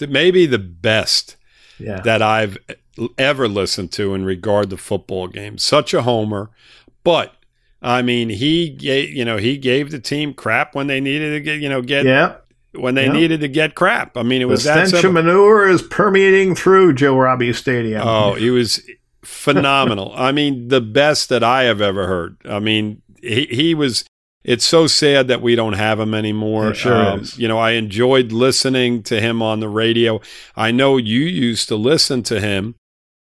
Maybe 0.00 0.46
the 0.46 0.60
best 0.60 1.36
yeah. 1.78 2.00
that 2.02 2.22
I've 2.22 2.56
ever 3.18 3.48
listened 3.48 3.90
to 3.92 4.14
in 4.14 4.24
regard 4.24 4.70
to 4.70 4.76
football 4.76 5.26
games. 5.26 5.64
Such 5.64 5.92
a 5.92 6.02
homer, 6.02 6.50
but 7.02 7.34
I 7.86 8.02
mean, 8.02 8.28
he 8.30 8.70
gave, 8.70 9.10
you 9.10 9.24
know, 9.24 9.36
he 9.36 9.56
gave 9.56 9.92
the 9.92 10.00
team 10.00 10.34
crap 10.34 10.74
when 10.74 10.88
they 10.88 11.00
needed 11.00 11.30
to 11.34 11.40
get, 11.40 11.60
you 11.60 11.68
know, 11.68 11.82
get 11.82 12.04
yeah. 12.04 12.34
when 12.72 12.96
they 12.96 13.06
yeah. 13.06 13.12
needed 13.12 13.40
to 13.42 13.48
get 13.48 13.76
crap. 13.76 14.16
I 14.16 14.24
mean, 14.24 14.42
it 14.42 14.46
was 14.46 14.64
the 14.64 14.86
stench 14.86 15.04
of 15.04 15.12
manure 15.12 15.68
is 15.68 15.82
permeating 15.82 16.56
through 16.56 16.94
Joe 16.94 17.16
Robbie 17.16 17.52
Stadium. 17.52 18.02
Oh, 18.02 18.34
he 18.34 18.50
was 18.50 18.82
phenomenal. 19.22 20.12
I 20.16 20.32
mean, 20.32 20.66
the 20.66 20.80
best 20.80 21.28
that 21.28 21.44
I 21.44 21.62
have 21.62 21.80
ever 21.80 22.08
heard. 22.08 22.36
I 22.44 22.58
mean, 22.58 23.02
he, 23.22 23.46
he 23.46 23.74
was 23.74 24.04
it's 24.42 24.64
so 24.64 24.88
sad 24.88 25.28
that 25.28 25.40
we 25.40 25.54
don't 25.54 25.74
have 25.74 26.00
him 26.00 26.12
anymore. 26.12 26.70
It 26.70 26.76
sure 26.76 26.94
um, 26.94 27.20
is. 27.20 27.38
You 27.38 27.46
know, 27.46 27.58
I 27.58 27.72
enjoyed 27.72 28.32
listening 28.32 29.04
to 29.04 29.20
him 29.20 29.42
on 29.42 29.60
the 29.60 29.68
radio. 29.68 30.20
I 30.56 30.72
know 30.72 30.96
you 30.96 31.20
used 31.20 31.68
to 31.68 31.76
listen 31.76 32.24
to 32.24 32.40
him 32.40 32.74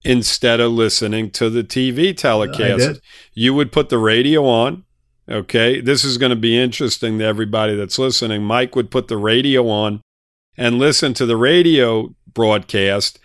instead 0.04 0.60
of 0.60 0.72
listening 0.72 1.30
to 1.32 1.50
the 1.50 1.64
TV 1.64 2.16
telecast. 2.16 3.00
You 3.34 3.54
would 3.54 3.72
put 3.72 3.90
the 3.90 3.98
radio 3.98 4.46
on. 4.46 4.84
Okay. 5.30 5.80
This 5.82 6.04
is 6.04 6.18
going 6.18 6.32
to 6.32 6.36
be 6.36 6.58
interesting 6.58 7.20
to 7.20 7.26
everybody 7.26 7.76
that's 7.76 8.00
listening. 8.00 8.44
Mike 8.44 8.76
would 8.76 8.92
put 8.92 9.08
the 9.08 9.18
radio 9.18 9.68
on 9.70 10.02
and 10.58 10.80
listen 10.80 11.14
to 11.16 11.26
the 11.26 11.38
radio 11.38 12.14
broadcast 12.34 13.20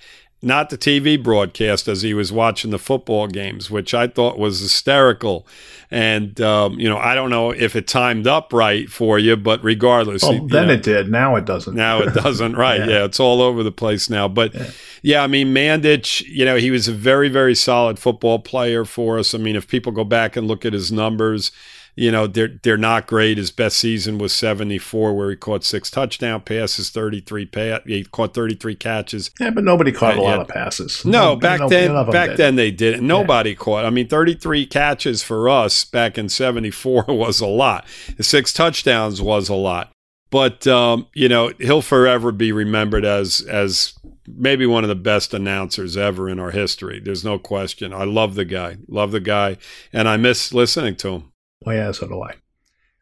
not 0.46 0.70
the 0.70 0.78
TV 0.78 1.20
broadcast 1.20 1.88
as 1.88 2.02
he 2.02 2.14
was 2.14 2.32
watching 2.32 2.70
the 2.70 2.78
football 2.78 3.26
games, 3.26 3.70
which 3.70 3.92
I 3.92 4.06
thought 4.06 4.38
was 4.38 4.60
hysterical. 4.60 5.46
And, 5.90 6.40
um, 6.40 6.78
you 6.78 6.88
know, 6.88 6.98
I 6.98 7.14
don't 7.14 7.30
know 7.30 7.50
if 7.50 7.74
it 7.74 7.86
timed 7.88 8.26
up 8.26 8.52
right 8.52 8.88
for 8.88 9.18
you, 9.18 9.36
but 9.36 9.62
regardless. 9.62 10.22
Oh, 10.24 10.46
then 10.46 10.68
know, 10.68 10.74
it 10.74 10.82
did. 10.82 11.10
Now 11.10 11.36
it 11.36 11.44
doesn't. 11.44 11.74
Now 11.74 12.00
it 12.00 12.14
doesn't. 12.14 12.54
Right. 12.56 12.80
yeah. 12.80 12.86
yeah. 12.86 13.04
It's 13.04 13.18
all 13.18 13.42
over 13.42 13.62
the 13.62 13.72
place 13.72 14.08
now. 14.08 14.28
But 14.28 14.54
yeah. 14.54 14.70
yeah, 15.02 15.22
I 15.22 15.26
mean, 15.26 15.48
Mandich, 15.48 16.22
you 16.26 16.44
know, 16.44 16.56
he 16.56 16.70
was 16.70 16.86
a 16.86 16.92
very, 16.92 17.28
very 17.28 17.54
solid 17.54 17.98
football 17.98 18.38
player 18.38 18.84
for 18.84 19.18
us. 19.18 19.34
I 19.34 19.38
mean, 19.38 19.56
if 19.56 19.66
people 19.66 19.90
go 19.90 20.04
back 20.04 20.36
and 20.36 20.46
look 20.46 20.64
at 20.64 20.72
his 20.72 20.92
numbers, 20.92 21.50
you 21.96 22.12
know 22.12 22.26
they're 22.26 22.60
they're 22.62 22.76
not 22.76 23.06
great. 23.06 23.38
His 23.38 23.50
best 23.50 23.78
season 23.78 24.18
was 24.18 24.34
74, 24.34 25.16
where 25.16 25.30
he 25.30 25.36
caught 25.36 25.64
six 25.64 25.90
touchdown 25.90 26.42
passes, 26.42 26.90
33 26.90 27.46
pass. 27.46 27.80
He 27.86 28.04
caught 28.04 28.34
33 28.34 28.74
catches. 28.74 29.30
Yeah, 29.40 29.50
but 29.50 29.64
nobody 29.64 29.92
caught 29.92 30.18
a 30.18 30.22
lot 30.22 30.40
of 30.40 30.48
passes. 30.48 31.04
No, 31.04 31.34
no 31.34 31.36
back 31.36 31.60
no, 31.60 31.68
then, 31.68 32.10
back 32.10 32.30
did. 32.30 32.36
then 32.36 32.56
they 32.56 32.70
didn't. 32.70 33.06
Nobody 33.06 33.50
yeah. 33.50 33.56
caught. 33.56 33.84
I 33.86 33.90
mean, 33.90 34.08
33 34.08 34.66
catches 34.66 35.22
for 35.22 35.48
us 35.48 35.84
back 35.86 36.18
in 36.18 36.28
74 36.28 37.04
was 37.08 37.40
a 37.40 37.46
lot. 37.46 37.86
Six 38.20 38.52
touchdowns 38.52 39.22
was 39.22 39.48
a 39.48 39.54
lot. 39.54 39.90
But 40.28 40.66
um, 40.66 41.06
you 41.14 41.30
know, 41.30 41.52
he'll 41.58 41.82
forever 41.82 42.30
be 42.30 42.52
remembered 42.52 43.06
as 43.06 43.40
as 43.40 43.94
maybe 44.28 44.66
one 44.66 44.84
of 44.84 44.88
the 44.88 44.94
best 44.94 45.32
announcers 45.32 45.96
ever 45.96 46.28
in 46.28 46.38
our 46.38 46.50
history. 46.50 47.00
There's 47.00 47.24
no 47.24 47.38
question. 47.38 47.94
I 47.94 48.04
love 48.04 48.34
the 48.34 48.44
guy, 48.44 48.76
love 48.86 49.12
the 49.12 49.20
guy, 49.20 49.56
and 49.94 50.06
I 50.08 50.18
miss 50.18 50.52
listening 50.52 50.96
to 50.96 51.08
him. 51.08 51.32
Well, 51.66 51.74
yeah, 51.74 51.92
so 51.92 52.06
do 52.06 52.22
I. 52.22 52.34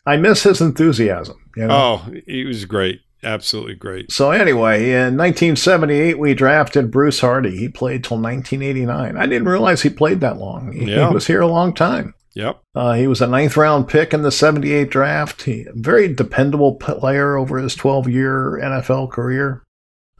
I 0.06 0.16
miss 0.16 0.42
his 0.42 0.60
enthusiasm. 0.60 1.36
You 1.56 1.66
know? 1.66 2.02
Oh, 2.08 2.12
he 2.26 2.44
was 2.44 2.64
great. 2.64 3.02
Absolutely 3.22 3.74
great. 3.74 4.12
So 4.12 4.30
anyway, 4.32 4.90
in 4.90 5.16
1978, 5.16 6.18
we 6.18 6.34
drafted 6.34 6.90
Bruce 6.90 7.20
Hardy. 7.20 7.56
He 7.56 7.68
played 7.68 8.04
till 8.04 8.18
1989. 8.18 9.16
I 9.16 9.26
didn't 9.26 9.48
realize 9.48 9.82
he 9.82 9.90
played 9.90 10.20
that 10.20 10.36
long. 10.36 10.72
He, 10.72 10.90
yeah. 10.90 11.08
he 11.08 11.14
was 11.14 11.26
here 11.26 11.40
a 11.40 11.46
long 11.46 11.72
time. 11.72 12.14
Yep. 12.34 12.60
Uh, 12.74 12.94
he 12.94 13.06
was 13.06 13.22
a 13.22 13.26
ninth 13.26 13.56
round 13.56 13.88
pick 13.88 14.12
in 14.12 14.22
the 14.22 14.32
78 14.32 14.90
draft. 14.90 15.42
He 15.42 15.64
a 15.64 15.72
very 15.74 16.12
dependable 16.12 16.74
player 16.74 17.36
over 17.36 17.58
his 17.58 17.74
12 17.74 18.08
year 18.08 18.60
NFL 18.62 19.10
career. 19.12 19.62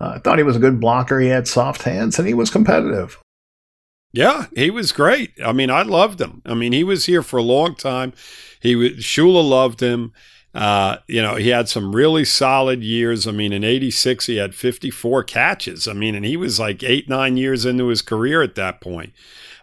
Uh, 0.00 0.14
I 0.16 0.18
thought 0.20 0.38
he 0.38 0.44
was 0.44 0.56
a 0.56 0.60
good 0.60 0.80
blocker. 0.80 1.20
He 1.20 1.28
had 1.28 1.48
soft 1.48 1.82
hands 1.82 2.18
and 2.18 2.26
he 2.28 2.34
was 2.34 2.50
competitive. 2.50 3.18
Yeah, 4.14 4.46
he 4.54 4.70
was 4.70 4.92
great. 4.92 5.32
I 5.44 5.50
mean, 5.50 5.70
I 5.70 5.82
loved 5.82 6.20
him. 6.20 6.40
I 6.46 6.54
mean, 6.54 6.72
he 6.72 6.84
was 6.84 7.06
here 7.06 7.20
for 7.20 7.36
a 7.36 7.42
long 7.42 7.74
time. 7.74 8.12
He 8.60 8.76
was 8.76 8.92
Shula 8.92 9.46
loved 9.46 9.80
him. 9.80 10.12
Uh, 10.54 10.98
you 11.08 11.20
know, 11.20 11.34
he 11.34 11.48
had 11.48 11.68
some 11.68 11.96
really 11.96 12.24
solid 12.24 12.84
years. 12.84 13.26
I 13.26 13.32
mean, 13.32 13.52
in 13.52 13.64
'86, 13.64 14.26
he 14.26 14.36
had 14.36 14.54
54 14.54 15.24
catches. 15.24 15.88
I 15.88 15.94
mean, 15.94 16.14
and 16.14 16.24
he 16.24 16.36
was 16.36 16.60
like 16.60 16.84
eight, 16.84 17.08
nine 17.08 17.36
years 17.36 17.66
into 17.66 17.88
his 17.88 18.02
career 18.02 18.40
at 18.40 18.54
that 18.54 18.80
point. 18.80 19.12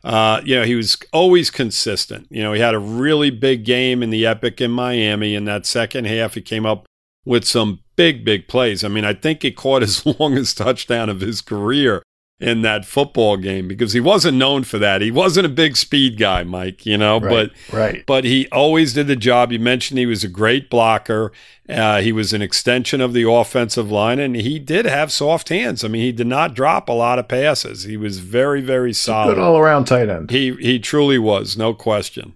Uh, 0.03 0.41
you 0.43 0.57
know, 0.57 0.65
he 0.65 0.75
was 0.75 0.97
always 1.13 1.49
consistent. 1.49 2.27
You 2.29 2.43
know, 2.43 2.51
he 2.51 2.59
had 2.59 2.75
a 2.75 2.79
really 2.79 3.29
big 3.29 3.63
game 3.63 4.03
in 4.03 4.09
the 4.09 4.25
Epic 4.25 4.59
in 4.59 4.71
Miami. 4.71 5.33
In 5.33 5.45
that 5.45 5.65
second 5.65 6.07
half, 6.07 6.33
he 6.33 6.41
came 6.41 6.65
up 6.65 6.87
with 7.23 7.45
some 7.45 7.79
big, 7.95 8.25
big 8.25 8.49
plays. 8.49 8.83
I 8.83 8.89
mean, 8.89 9.05
I 9.05 9.13
think 9.13 9.43
he 9.43 9.51
caught 9.51 9.81
his 9.81 10.05
longest 10.05 10.57
touchdown 10.57 11.07
of 11.07 11.21
his 11.21 11.39
career 11.39 12.03
in 12.41 12.63
that 12.63 12.85
football 12.85 13.37
game 13.37 13.67
because 13.67 13.93
he 13.93 13.99
wasn't 13.99 14.35
known 14.35 14.63
for 14.63 14.79
that. 14.79 15.01
He 15.01 15.11
wasn't 15.11 15.45
a 15.45 15.49
big 15.49 15.77
speed 15.77 16.17
guy, 16.17 16.43
Mike, 16.43 16.87
you 16.87 16.97
know, 16.97 17.19
right, 17.19 17.29
but 17.29 17.73
right. 17.73 18.05
but 18.07 18.23
he 18.23 18.47
always 18.51 18.93
did 18.93 19.05
the 19.05 19.15
job. 19.15 19.51
You 19.51 19.59
mentioned 19.59 19.99
he 19.99 20.07
was 20.07 20.23
a 20.23 20.27
great 20.27 20.69
blocker. 20.69 21.31
Uh, 21.69 22.01
he 22.01 22.11
was 22.11 22.33
an 22.33 22.41
extension 22.41 22.99
of 22.99 23.13
the 23.13 23.29
offensive 23.29 23.91
line, 23.91 24.19
and 24.19 24.35
he 24.35 24.57
did 24.57 24.85
have 24.85 25.11
soft 25.11 25.49
hands. 25.49 25.83
I 25.83 25.87
mean, 25.87 26.01
he 26.01 26.11
did 26.11 26.27
not 26.27 26.55
drop 26.55 26.89
a 26.89 26.93
lot 26.93 27.19
of 27.19 27.27
passes. 27.27 27.83
He 27.83 27.95
was 27.95 28.17
very, 28.17 28.59
very 28.59 28.91
solid. 28.91 29.35
Good 29.35 29.43
all 29.43 29.57
around 29.57 29.85
tight 29.85 30.09
end. 30.09 30.31
He 30.31 30.55
he 30.55 30.79
truly 30.79 31.19
was, 31.19 31.55
no 31.55 31.75
question. 31.75 32.33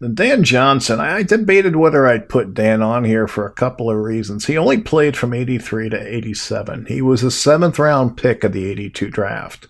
Dan 0.00 0.44
Johnson, 0.44 1.00
I 1.00 1.24
debated 1.24 1.74
whether 1.74 2.06
I'd 2.06 2.28
put 2.28 2.54
Dan 2.54 2.82
on 2.82 3.02
here 3.02 3.26
for 3.26 3.44
a 3.44 3.52
couple 3.52 3.90
of 3.90 3.96
reasons. 3.96 4.46
He 4.46 4.56
only 4.56 4.80
played 4.80 5.16
from 5.16 5.34
83 5.34 5.88
to 5.88 6.16
87. 6.16 6.86
He 6.86 7.02
was 7.02 7.24
a 7.24 7.32
seventh 7.32 7.80
round 7.80 8.16
pick 8.16 8.44
of 8.44 8.52
the 8.52 8.66
82 8.66 9.10
draft. 9.10 9.66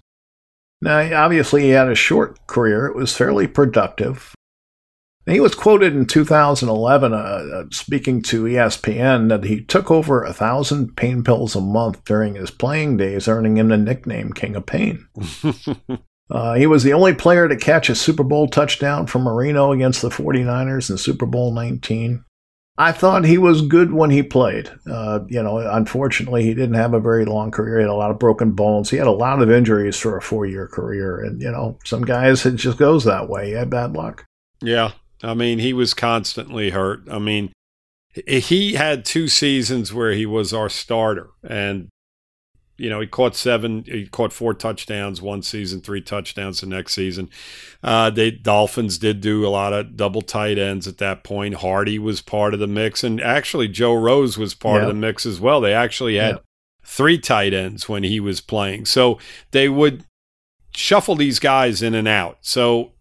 Now, 0.83 1.25
obviously, 1.25 1.63
he 1.63 1.71
had 1.71 1.89
a 1.89 1.95
short 1.95 2.47
career. 2.47 2.87
It 2.87 2.95
was 2.95 3.17
fairly 3.17 3.47
productive. 3.47 4.35
he 5.25 5.41
was 5.41 5.55
quoted 5.55 5.95
in 5.95 6.05
2011 6.05 7.13
uh, 7.13 7.17
uh, 7.17 7.65
speaking 7.73 8.21
to 8.23 8.45
ESPN 8.45 9.31
that 9.31 9.45
he 9.45 9.63
took 9.63 9.91
over 9.91 10.23
a 10.23 10.35
thousand 10.35 10.95
pain 10.95 11.25
pills 11.25 11.57
a 11.57 11.61
month 11.61 12.05
during 12.05 12.35
his 12.35 12.51
playing 12.51 12.99
days, 12.99 13.29
earning 13.29 13.57
him 13.57 13.69
the 13.69 13.79
nickname 13.79 14.35
King 14.35 14.57
of 14.57 14.67
Pain. 14.67 15.09
Uh, 16.31 16.55
he 16.55 16.67
was 16.67 16.83
the 16.83 16.93
only 16.93 17.15
player 17.15 17.49
to 17.49 17.57
catch 17.57 17.89
a 17.89 17.95
Super 17.95 18.25
Bowl 18.25 18.49
touchdown 18.49 19.07
from 19.07 19.23
Marino 19.23 19.73
against 19.73 20.03
the 20.03 20.11
49ers 20.11 20.91
in 20.91 20.99
Super 20.99 21.27
Bowl 21.27 21.53
19. 21.53 22.25
I 22.81 22.93
thought 22.93 23.25
he 23.25 23.39
was 23.39 23.63
good 23.63 23.93
when 23.93 24.11
he 24.11 24.23
played. 24.23 24.71
Uh, 24.89 25.21
you 25.29 25.43
know, 25.43 25.59
unfortunately, 25.59 26.45
he 26.45 26.55
didn't 26.55 26.77
have 26.77 26.95
a 26.95 27.01
very 27.01 27.25
long 27.25 27.51
career. 27.51 27.79
He 27.79 27.83
had 27.83 27.91
a 27.91 27.95
lot 27.95 28.13
of 28.13 28.21
broken 28.21 28.53
bones. 28.53 28.89
He 28.89 28.99
had 28.99 29.09
a 29.09 29.13
lot 29.13 29.43
of 29.43 29.51
injuries 29.51 29.97
for 29.97 30.17
a 30.17 30.23
four 30.23 30.47
year 30.47 30.69
career. 30.69 31.19
And, 31.19 31.43
you 31.43 31.51
know, 31.51 31.77
some 31.85 32.03
guys, 32.03 32.47
it 32.47 32.55
just 32.55 32.79
goes 32.79 33.05
that 33.05 33.29
way. 33.29 33.49
He 33.49 33.53
had 33.53 33.69
bad 33.69 33.95
luck. 33.95 34.27
Yeah. 34.63 34.93
I 35.25 35.35
mean, 35.35 35.59
he 35.59 35.73
was 35.73 35.93
constantly 35.93 36.71
hurt. 36.71 37.03
I 37.11 37.19
mean, 37.19 37.53
he 38.13 38.75
had 38.75 39.05
two 39.05 39.27
seasons 39.27 39.93
where 39.93 40.13
he 40.13 40.25
was 40.25 40.53
our 40.53 40.69
starter. 40.69 41.31
And 41.43 41.89
you 42.79 42.89
know, 42.89 43.01
he 43.01 43.07
caught 43.07 43.35
seven, 43.35 43.85
he 43.87 44.07
caught 44.07 44.33
four 44.33 44.55
touchdowns 44.55 45.21
one 45.21 45.43
season, 45.43 45.81
three 45.81 46.01
touchdowns 46.01 46.61
the 46.61 46.67
next 46.67 46.95
season. 46.95 47.29
Uh, 47.83 48.09
they 48.09 48.31
Dolphins 48.31 48.99
did 48.99 49.21
do 49.21 49.47
a 49.47 49.51
lot 49.51 49.73
of 49.73 49.97
double 49.97 50.23
tight 50.23 50.59
ends 50.59 50.87
at 50.87 50.99
that 50.99 51.25
point. 51.25 51.57
Hardy 51.57 51.99
was 51.99 52.23
part 52.23 52.55
of 52.55 52.61
the 52.61 52.67
mix, 52.67 53.03
and 53.03 53.21
actually 53.21 53.69
Joe 53.69 53.95
Rose 53.95 54.39
was 54.39 54.55
part 54.55 54.83
of 54.83 54.89
the 54.89 54.95
mix 54.95 55.27
as 55.27 55.41
well. 55.41 55.61
They 55.61 55.75
actually 55.75 56.17
had 56.17 56.41
three 56.85 57.19
tight 57.19 57.53
ends 57.53 57.89
when 57.89 58.05
he 58.05 58.21
was 58.21 58.41
playing, 58.41 58.87
so 58.87 59.19
they 59.51 59.69
would 59.69 60.05
shuffle 60.75 61.17
these 61.17 61.41
guys 61.41 61.83
in 61.83 61.95
and 61.95 62.07
out. 62.07 62.39
So 62.41 62.93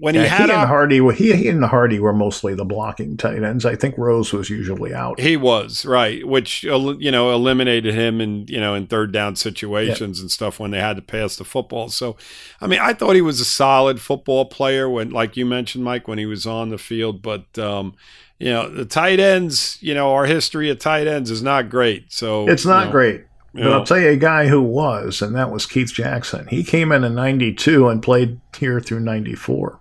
when 0.00 0.14
yeah, 0.14 0.22
he 0.22 0.28
had 0.28 0.48
he 0.48 0.54
and 0.54 0.68
Hardy, 0.68 1.14
he, 1.14 1.34
he 1.34 1.48
and 1.48 1.64
Hardy 1.64 1.98
were 1.98 2.12
mostly 2.12 2.54
the 2.54 2.64
blocking 2.64 3.16
tight 3.16 3.42
ends. 3.42 3.64
I 3.64 3.76
think 3.76 3.96
Rose 3.98 4.32
was 4.32 4.50
usually 4.50 4.94
out. 4.94 5.20
He 5.20 5.36
was 5.36 5.84
right, 5.84 6.26
which 6.26 6.62
you 6.62 7.10
know 7.10 7.32
eliminated 7.32 7.94
him 7.94 8.20
in 8.20 8.46
you 8.48 8.60
know 8.60 8.74
in 8.74 8.86
third 8.86 9.12
down 9.12 9.36
situations 9.36 10.18
yeah. 10.18 10.22
and 10.22 10.30
stuff 10.30 10.58
when 10.60 10.70
they 10.70 10.80
had 10.80 10.96
to 10.96 11.02
pass 11.02 11.36
the 11.36 11.44
football. 11.44 11.88
So, 11.88 12.16
I 12.60 12.66
mean, 12.66 12.80
I 12.80 12.92
thought 12.92 13.14
he 13.14 13.22
was 13.22 13.40
a 13.40 13.44
solid 13.44 14.00
football 14.00 14.46
player 14.46 14.88
when, 14.88 15.10
like 15.10 15.36
you 15.36 15.46
mentioned, 15.46 15.84
Mike, 15.84 16.08
when 16.08 16.18
he 16.18 16.26
was 16.26 16.46
on 16.46 16.70
the 16.70 16.78
field. 16.78 17.22
But 17.22 17.58
um, 17.58 17.94
you 18.38 18.50
know, 18.50 18.68
the 18.68 18.84
tight 18.84 19.20
ends, 19.20 19.78
you 19.80 19.94
know, 19.94 20.12
our 20.12 20.26
history 20.26 20.70
of 20.70 20.78
tight 20.78 21.06
ends 21.06 21.30
is 21.30 21.42
not 21.42 21.70
great. 21.70 22.12
So 22.12 22.48
it's 22.48 22.66
not 22.66 22.80
you 22.80 22.86
know, 22.86 22.92
great. 22.92 23.24
But 23.54 23.72
I'll 23.72 23.84
tell 23.84 24.00
you 24.00 24.08
a 24.08 24.16
guy 24.16 24.48
who 24.48 24.60
was, 24.60 25.22
and 25.22 25.34
that 25.36 25.52
was 25.52 25.64
Keith 25.64 25.92
Jackson. 25.92 26.48
He 26.48 26.64
came 26.64 26.90
in 26.90 27.04
in 27.04 27.14
92 27.14 27.88
and 27.88 28.02
played 28.02 28.40
here 28.58 28.80
through 28.80 29.00
94. 29.00 29.80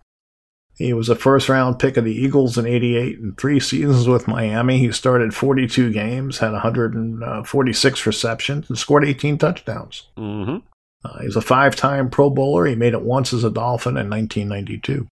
He 0.76 0.94
was 0.94 1.08
a 1.10 1.16
first 1.16 1.50
round 1.50 1.78
pick 1.80 1.98
of 1.98 2.06
the 2.06 2.16
Eagles 2.16 2.58
in 2.58 2.66
88 2.66 3.20
and 3.20 3.38
three 3.38 3.60
seasons 3.60 4.08
with 4.08 4.28
Miami. 4.28 4.80
He 4.80 4.92
started 4.92 5.34
42 5.34 5.92
games, 5.92 6.40
had 6.40 6.52
146 6.52 8.06
receptions, 8.06 8.70
and 8.70 8.78
scored 8.78 9.06
18 9.06 9.38
touchdowns. 9.38 10.08
Mm-hmm. 10.18 10.58
Uh, 11.06 11.20
he's 11.22 11.36
a 11.36 11.42
five 11.42 11.76
time 11.76 12.10
Pro 12.10 12.30
Bowler. 12.30 12.66
He 12.66 12.76
made 12.76 12.94
it 12.94 13.04
once 13.04 13.34
as 13.34 13.44
a 13.44 13.52
Dolphin 13.52 13.98
in 13.98 14.10
1992. 14.10 15.08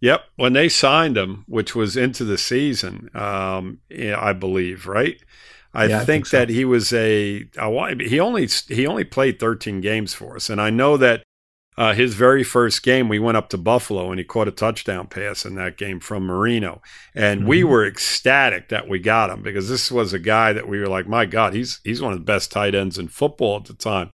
Yep. 0.00 0.24
When 0.34 0.52
they 0.52 0.68
signed 0.68 1.16
him, 1.16 1.44
which 1.46 1.76
was 1.76 1.96
into 1.96 2.24
the 2.24 2.38
season, 2.38 3.08
um, 3.14 3.78
I 3.90 4.32
believe, 4.32 4.88
right? 4.88 5.22
I, 5.74 5.84
yeah, 5.84 5.88
think, 5.88 6.02
I 6.02 6.04
think 6.04 6.26
so. 6.26 6.38
that 6.38 6.48
he 6.48 6.64
was 6.64 6.92
a, 6.92 7.48
a 7.56 7.94
he 8.02 8.18
only 8.18 8.48
he 8.68 8.86
only 8.86 9.04
played 9.04 9.38
13 9.38 9.80
games 9.80 10.12
for 10.12 10.36
us, 10.36 10.50
and 10.50 10.60
I 10.60 10.70
know 10.70 10.96
that 10.96 11.22
uh, 11.78 11.94
his 11.94 12.14
very 12.14 12.44
first 12.44 12.82
game, 12.82 13.08
we 13.08 13.18
went 13.18 13.36
up 13.36 13.48
to 13.48 13.58
Buffalo 13.58 14.10
and 14.10 14.18
he 14.18 14.24
caught 14.24 14.48
a 14.48 14.52
touchdown 14.52 15.06
pass 15.06 15.46
in 15.46 15.54
that 15.54 15.78
game 15.78 16.00
from 16.00 16.24
Marino. 16.24 16.82
And 17.14 17.40
mm-hmm. 17.40 17.48
we 17.48 17.64
were 17.64 17.86
ecstatic 17.86 18.68
that 18.68 18.88
we 18.88 18.98
got 18.98 19.30
him 19.30 19.42
because 19.42 19.68
this 19.68 19.90
was 19.90 20.12
a 20.12 20.18
guy 20.18 20.52
that 20.52 20.68
we 20.68 20.78
were 20.78 20.86
like, 20.86 21.08
my 21.08 21.24
God, 21.24 21.54
he's 21.54 21.80
he's 21.82 22.02
one 22.02 22.12
of 22.12 22.18
the 22.18 22.24
best 22.24 22.52
tight 22.52 22.74
ends 22.74 22.98
in 22.98 23.08
football 23.08 23.56
at 23.56 23.64
the 23.64 23.74
time. 23.74 24.10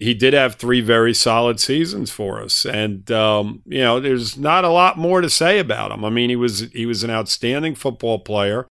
he 0.00 0.14
did 0.14 0.32
have 0.32 0.54
three 0.54 0.80
very 0.80 1.12
solid 1.12 1.60
seasons 1.60 2.10
for 2.10 2.40
us, 2.42 2.64
and 2.64 3.10
um, 3.10 3.62
you 3.66 3.80
know, 3.80 4.00
there's 4.00 4.36
not 4.38 4.64
a 4.64 4.70
lot 4.70 4.96
more 4.96 5.20
to 5.20 5.28
say 5.28 5.58
about 5.58 5.92
him. 5.92 6.04
I 6.04 6.10
mean, 6.10 6.30
he 6.30 6.36
was 6.36 6.60
he 6.72 6.86
was 6.86 7.04
an 7.04 7.10
outstanding 7.10 7.74
football 7.74 8.18
player. 8.18 8.66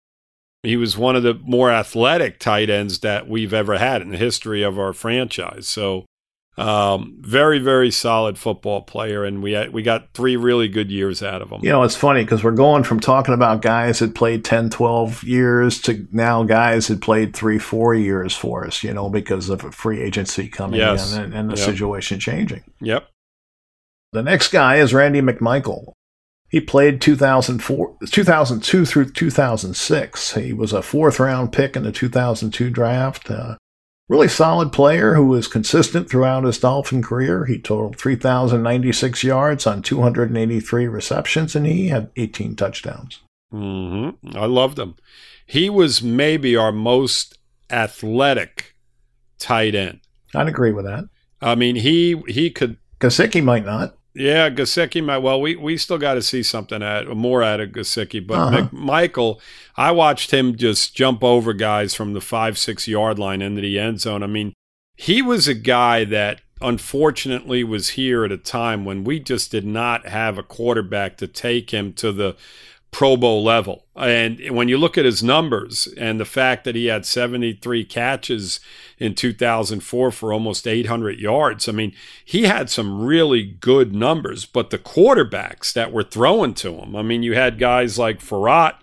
He 0.64 0.78
was 0.78 0.98
one 0.98 1.16
of 1.16 1.24
the 1.24 1.36
more 1.44 1.70
athletic 1.70 2.40
tight 2.40 2.70
ends 2.70 3.00
that 3.00 3.28
we've 3.28 3.54
ever 3.54 3.78
had 3.78 4.02
in 4.02 4.10
the 4.10 4.18
history 4.18 4.64
of 4.64 4.80
our 4.80 4.94
franchise. 4.94 5.68
So 5.68 6.06
um, 6.58 7.18
very, 7.20 7.60
very 7.60 7.92
solid 7.92 8.38
football 8.38 8.82
player, 8.82 9.24
and 9.24 9.44
we 9.44 9.68
we 9.70 9.84
got 9.84 10.12
three 10.14 10.36
really 10.36 10.68
good 10.68 10.90
years 10.90 11.22
out 11.22 11.42
of 11.44 11.52
him. 11.52 11.62
You 11.64 11.70
know, 11.70 11.84
it's 11.84 11.96
funny 11.96 12.24
because 12.24 12.44
we're 12.44 12.52
going 12.52 12.84
from 12.84 13.00
talking 13.00 13.36
about 13.36 13.62
guys 13.62 14.00
that 14.00 14.16
played 14.16 14.44
10, 14.44 14.72
12 14.72 15.24
years 15.24 15.80
to 15.82 16.08
now 16.12 16.44
guys 16.44 16.88
that 16.88 17.02
played 17.02 17.36
three, 17.36 17.60
four 17.60 17.94
years 17.94 18.36
for 18.36 18.66
us, 18.66 18.84
you 18.84 18.92
know, 18.92 19.08
because 19.08 19.50
of 19.50 19.62
free 19.76 20.02
agency 20.02 20.48
coming 20.48 20.80
yes. 20.80 21.14
in 21.14 21.24
and, 21.24 21.34
and 21.34 21.52
the 21.52 21.58
yep. 21.58 21.66
situation 21.66 22.20
changing. 22.20 22.64
Yep. 22.82 23.08
The 24.14 24.24
next 24.24 24.52
guy 24.52 24.78
is 24.78 24.96
Randy 24.96 25.22
McMichael. 25.22 25.94
He 26.50 26.62
played 26.62 27.02
2004, 27.02 27.98
2002 28.10 28.86
through 28.86 29.10
2006. 29.12 30.34
He 30.34 30.54
was 30.54 30.74
a 30.74 30.82
fourth 30.82 31.20
round 31.20 31.52
pick 31.52 31.76
in 31.76 31.84
the 31.84 31.92
2002 31.92 32.70
draft. 32.72 33.30
Uh, 33.30 33.58
Really 34.10 34.30
solid 34.30 34.72
player 34.72 35.16
who 35.16 35.26
was 35.26 35.50
consistent 35.50 36.10
throughout 36.10 36.46
his 36.46 36.60
Dolphin 36.60 37.04
career. 37.04 37.44
He 37.46 37.60
totaled 37.60 37.98
3,096 37.98 39.24
yards 39.24 39.68
on 39.68 39.82
283 39.82 40.88
receptions, 40.88 41.56
and 41.56 41.66
he 41.66 41.90
had 41.90 42.10
18 42.16 42.56
touchdowns. 42.56 43.20
Mm-hmm. 43.54 44.38
I 44.38 44.46
loved 44.46 44.80
him. 44.80 44.96
He 45.46 45.70
was 45.70 46.02
maybe 46.02 46.56
our 46.56 46.72
most 46.72 47.38
athletic 47.70 48.76
tight 49.40 49.76
end. 49.76 50.00
I'd 50.34 50.48
agree 50.48 50.72
with 50.72 50.86
that. 50.86 51.10
I 51.42 51.56
mean, 51.56 51.76
he 51.76 52.22
he 52.28 52.50
could. 52.50 52.78
Gesicki 53.00 53.44
might 53.44 53.66
not. 53.66 53.97
Yeah, 54.18 54.50
Gesicki 54.50 55.04
might. 55.04 55.20
Well, 55.20 55.40
we 55.40 55.56
we 55.56 55.78
still 55.78 56.00
got 56.00 56.16
to 56.16 56.24
see 56.24 56.42
something 56.42 56.82
at 56.82 57.08
more 57.08 57.44
out 57.44 57.60
of 57.60 57.70
Gesicki, 57.70 58.26
but 58.26 58.40
uh-huh. 58.40 58.70
Michael, 58.72 59.40
I 59.76 59.92
watched 59.92 60.32
him 60.32 60.56
just 60.56 60.96
jump 60.96 61.24
over 61.24 61.54
guys 61.54 61.94
from 61.94 62.14
the 62.14 62.22
five 62.22 62.58
six 62.58 62.88
yard 62.88 63.20
line 63.20 63.44
into 63.44 63.62
the 63.62 63.78
end 63.78 64.02
zone. 64.02 64.24
I 64.24 64.28
mean, 64.28 64.54
he 64.96 65.22
was 65.22 65.48
a 65.48 65.54
guy 65.54 66.04
that 66.06 66.42
unfortunately 66.62 67.64
was 67.64 67.90
here 67.90 68.26
at 68.26 68.32
a 68.32 68.38
time 68.38 68.86
when 68.86 69.04
we 69.04 69.20
just 69.20 69.52
did 69.52 69.66
not 69.66 70.08
have 70.08 70.40
a 70.40 70.44
quarterback 70.44 71.18
to 71.18 71.28
take 71.28 71.70
him 71.70 71.94
to 71.94 72.12
the 72.12 72.36
Pro 72.98 73.16
Bowl 73.16 73.44
level. 73.44 73.86
And 73.96 74.40
when 74.50 74.70
you 74.70 74.80
look 74.80 74.98
at 74.98 75.06
his 75.06 75.22
numbers 75.22 75.88
and 75.98 76.20
the 76.20 76.26
fact 76.26 76.64
that 76.64 76.74
he 76.74 76.88
had 76.88 77.06
73 77.06 77.86
catches 77.86 78.60
in 78.98 79.14
2004 79.14 80.12
for 80.12 80.34
almost 80.34 80.68
800 80.68 81.20
yards, 81.20 81.70
I 81.70 81.74
mean, 81.74 81.94
he 82.26 82.46
had 82.46 82.72
some 82.72 83.06
really 83.06 83.44
good 83.44 83.94
numbers. 83.94 84.48
But 84.48 84.72
the 84.72 84.80
quarterbacks 84.80 85.74
that 85.74 85.92
were 85.92 86.02
throwing 86.02 86.56
to 86.56 86.74
him, 86.74 86.96
I 86.96 87.04
mean, 87.04 87.22
you 87.22 87.36
had 87.36 87.60
guys 87.60 88.00
like 88.00 88.18
Frerotte 88.20 88.78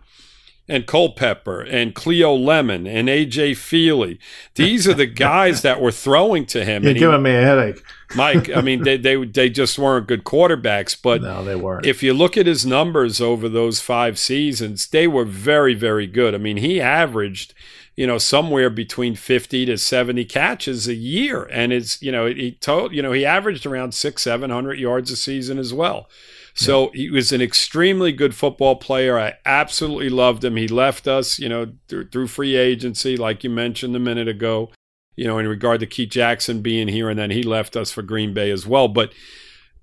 and 0.69 0.87
Culpepper 0.87 1.63
and 1.63 1.93
Cleo 1.93 2.37
Lemon 2.37 2.87
and 2.87 3.09
AJ 3.09 3.57
Feeley. 3.57 4.19
These 4.55 4.87
are 4.87 4.95
the 4.95 5.07
guys 5.07 5.63
that 5.63 5.81
were 5.81 5.91
throwing 5.91 6.47
to 6.47 6.65
him. 6.65 6.85
You're 6.85 6.95
giving 6.95 7.17
he, 7.17 7.23
me 7.25 7.35
a 7.35 7.43
headache. 7.43 7.83
Mike, 8.15 8.51
I 8.51 8.61
mean, 8.61 8.83
they, 8.83 8.97
they 8.97 9.25
they 9.25 9.51
just 9.51 9.79
weren't 9.79 10.07
good 10.07 10.25
quarterbacks. 10.25 10.97
But 11.01 11.23
no, 11.23 11.45
they 11.45 11.57
weren't. 11.57 11.87
If 11.87 12.03
you 12.03 12.15
look 12.15 12.37
at 12.37 12.47
his 12.47 12.65
numbers 12.65 13.21
over 13.21 13.49
those 13.49 13.81
five 13.81 14.19
seasons, 14.19 14.89
they 14.89 15.07
were 15.07 15.25
very, 15.25 15.75
very 15.75 16.07
good. 16.07 16.35
I 16.35 16.39
mean, 16.39 16.59
he 16.59 16.81
averaged, 16.81 17.55
you 17.97 18.07
know, 18.07 18.19
somewhere 18.19 18.71
between 18.71 19.15
fifty 19.15 19.65
to 19.67 19.79
seventy 19.79 20.25
catches 20.25 20.89
a 20.89 20.95
year, 20.95 21.45
and 21.45 21.73
it's 21.73 22.01
you 22.03 22.13
know 22.13 22.27
he 22.27 22.53
told 22.53 22.93
you 22.93 23.03
know 23.03 23.13
he 23.13 23.27
averaged 23.27 23.67
around 23.67 23.95
six 23.95 24.23
seven 24.23 24.51
hundred 24.51 24.79
yards 24.79 25.11
a 25.11 25.17
season 25.17 25.59
as 25.59 25.73
well. 25.73 26.09
So 26.57 26.93
he 26.95 27.11
was 27.11 27.33
an 27.33 27.43
extremely 27.43 28.13
good 28.13 28.33
football 28.33 28.77
player. 28.77 29.19
I 29.19 29.35
absolutely 29.45 30.09
loved 30.09 30.45
him. 30.45 30.55
He 30.55 30.69
left 30.69 31.09
us, 31.09 31.37
you 31.41 31.49
know, 31.49 31.73
through, 31.89 32.11
through 32.11 32.29
free 32.29 32.55
agency, 32.55 33.17
like 33.17 33.43
you 33.43 33.51
mentioned 33.51 33.97
a 33.97 33.99
minute 33.99 34.29
ago, 34.29 34.71
you 35.17 35.27
know, 35.27 35.39
in 35.39 35.47
regard 35.47 35.81
to 35.81 35.87
Keith 35.87 36.11
Jackson 36.11 36.61
being 36.61 36.89
here, 36.89 37.09
and 37.09 37.19
then 37.19 37.31
he 37.31 37.43
left 37.43 37.77
us 37.77 37.91
for 37.91 38.03
Green 38.03 38.35
Bay 38.35 38.51
as 38.51 38.67
well. 38.67 38.89
But 38.89 39.13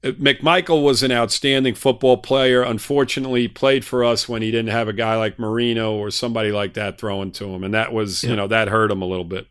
uh, 0.03 0.11
McMichael 0.11 0.83
was 0.83 1.03
an 1.03 1.11
outstanding 1.11 1.75
football 1.75 2.17
player. 2.17 2.61
Unfortunately, 2.63 3.41
he 3.41 3.47
played 3.47 3.85
for 3.85 4.03
us 4.03 4.27
when 4.27 4.41
he 4.41 4.51
didn't 4.51 4.71
have 4.71 4.87
a 4.87 4.93
guy 4.93 5.15
like 5.15 5.39
Marino 5.39 5.95
or 5.95 6.11
somebody 6.11 6.51
like 6.51 6.73
that 6.73 6.97
throwing 6.97 7.31
to 7.33 7.45
him, 7.45 7.63
and 7.63 7.73
that 7.73 7.93
was, 7.93 8.23
yeah. 8.23 8.31
you 8.31 8.35
know, 8.35 8.47
that 8.47 8.67
hurt 8.67 8.91
him 8.91 9.01
a 9.01 9.07
little 9.07 9.25
bit. 9.25 9.47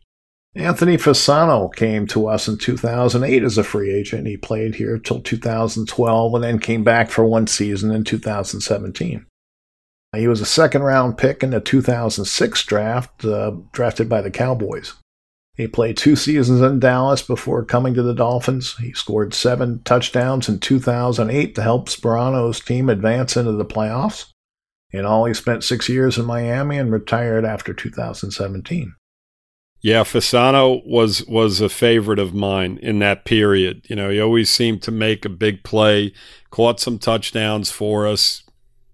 Anthony 0.56 0.96
Fasano 0.96 1.72
came 1.72 2.08
to 2.08 2.26
us 2.26 2.48
in 2.48 2.58
2008 2.58 3.44
as 3.44 3.56
a 3.56 3.62
free 3.62 3.92
agent. 3.92 4.26
He 4.26 4.36
played 4.36 4.74
here 4.74 4.98
till 4.98 5.20
2012 5.20 6.34
and 6.34 6.42
then 6.42 6.58
came 6.58 6.82
back 6.82 7.08
for 7.08 7.24
one 7.24 7.46
season 7.46 7.92
in 7.92 8.02
2017. 8.02 9.26
He 10.16 10.26
was 10.26 10.40
a 10.40 10.46
second 10.46 10.82
round 10.82 11.16
pick 11.16 11.44
in 11.44 11.50
the 11.50 11.60
2006 11.60 12.64
draft, 12.64 13.24
uh, 13.24 13.52
drafted 13.70 14.08
by 14.08 14.22
the 14.22 14.30
Cowboys. 14.30 14.94
He 15.60 15.68
played 15.68 15.98
two 15.98 16.16
seasons 16.16 16.62
in 16.62 16.80
Dallas 16.80 17.20
before 17.20 17.66
coming 17.66 17.92
to 17.92 18.02
the 18.02 18.14
Dolphins. 18.14 18.76
He 18.78 18.94
scored 18.94 19.34
seven 19.34 19.82
touchdowns 19.84 20.48
in 20.48 20.58
2008 20.58 21.54
to 21.54 21.62
help 21.62 21.90
Sparano's 21.90 22.60
team 22.60 22.88
advance 22.88 23.36
into 23.36 23.52
the 23.52 23.66
playoffs. 23.66 24.32
In 24.90 25.04
all, 25.04 25.26
he 25.26 25.34
spent 25.34 25.62
six 25.62 25.86
years 25.86 26.16
in 26.16 26.24
Miami 26.24 26.78
and 26.78 26.90
retired 26.90 27.44
after 27.44 27.74
2017. 27.74 28.94
Yeah, 29.82 30.02
Fasano 30.02 30.80
was 30.86 31.26
was 31.26 31.60
a 31.60 31.68
favorite 31.68 32.18
of 32.18 32.32
mine 32.32 32.78
in 32.80 32.98
that 33.00 33.26
period. 33.26 33.84
You 33.90 33.96
know, 33.96 34.08
he 34.08 34.18
always 34.18 34.48
seemed 34.48 34.82
to 34.84 34.90
make 34.90 35.26
a 35.26 35.28
big 35.28 35.62
play, 35.62 36.14
caught 36.48 36.80
some 36.80 36.98
touchdowns 36.98 37.70
for 37.70 38.06
us 38.06 38.44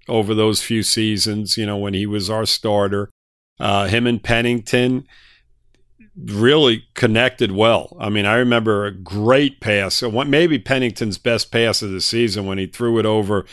over 0.09 0.35
those 0.35 0.65
few 0.65 0.83
seasons. 0.83 1.57
You 1.57 1.67
know, 1.67 1.77
when 1.77 1.95
he 1.95 2.07
was 2.07 2.29
our 2.29 2.45
starter, 2.45 3.09
uh, 3.61 3.87
him 3.87 4.09
and 4.09 4.21
Pennington 4.21 5.07
really 6.17 6.85
connected 6.95 7.53
well. 7.53 7.97
I 8.01 8.09
mean, 8.09 8.25
I 8.25 8.37
remember 8.37 8.87
a 8.87 8.93
great 8.93 9.61
pass, 9.61 10.03
maybe 10.03 10.59
Pennington's 10.59 11.19
best 11.19 11.51
pass 11.53 11.83
of 11.83 11.91
the 11.91 12.01
season 12.01 12.47
when 12.47 12.59
he 12.59 12.67
threw 12.67 12.99
it 12.99 13.07
over 13.07 13.45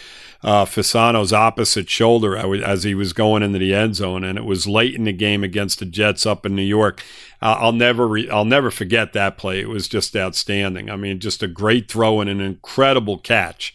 uh, 0.43 0.65
Fasano's 0.65 1.31
opposite 1.31 1.89
shoulder 1.89 2.35
as 2.35 2.83
he 2.83 2.93
was 2.93 3.13
going 3.13 3.43
into 3.43 3.59
the 3.59 3.73
end 3.73 3.95
zone, 3.95 4.23
and 4.23 4.37
it 4.37 4.43
was 4.43 4.67
late 4.67 4.93
in 4.93 5.05
the 5.05 5.13
game 5.13 5.43
against 5.43 5.79
the 5.79 5.85
Jets 5.85 6.25
up 6.25 6.45
in 6.45 6.55
New 6.55 6.63
York. 6.63 7.01
I'll 7.41 7.71
never 7.71 8.07
re- 8.07 8.29
I'll 8.29 8.45
never 8.45 8.69
forget 8.71 9.13
that 9.13 9.37
play. 9.37 9.59
It 9.61 9.69
was 9.69 9.87
just 9.87 10.15
outstanding. 10.15 10.89
I 10.89 10.95
mean, 10.95 11.19
just 11.19 11.43
a 11.43 11.47
great 11.47 11.89
throw 11.89 12.19
and 12.19 12.29
an 12.29 12.41
incredible 12.41 13.17
catch. 13.17 13.73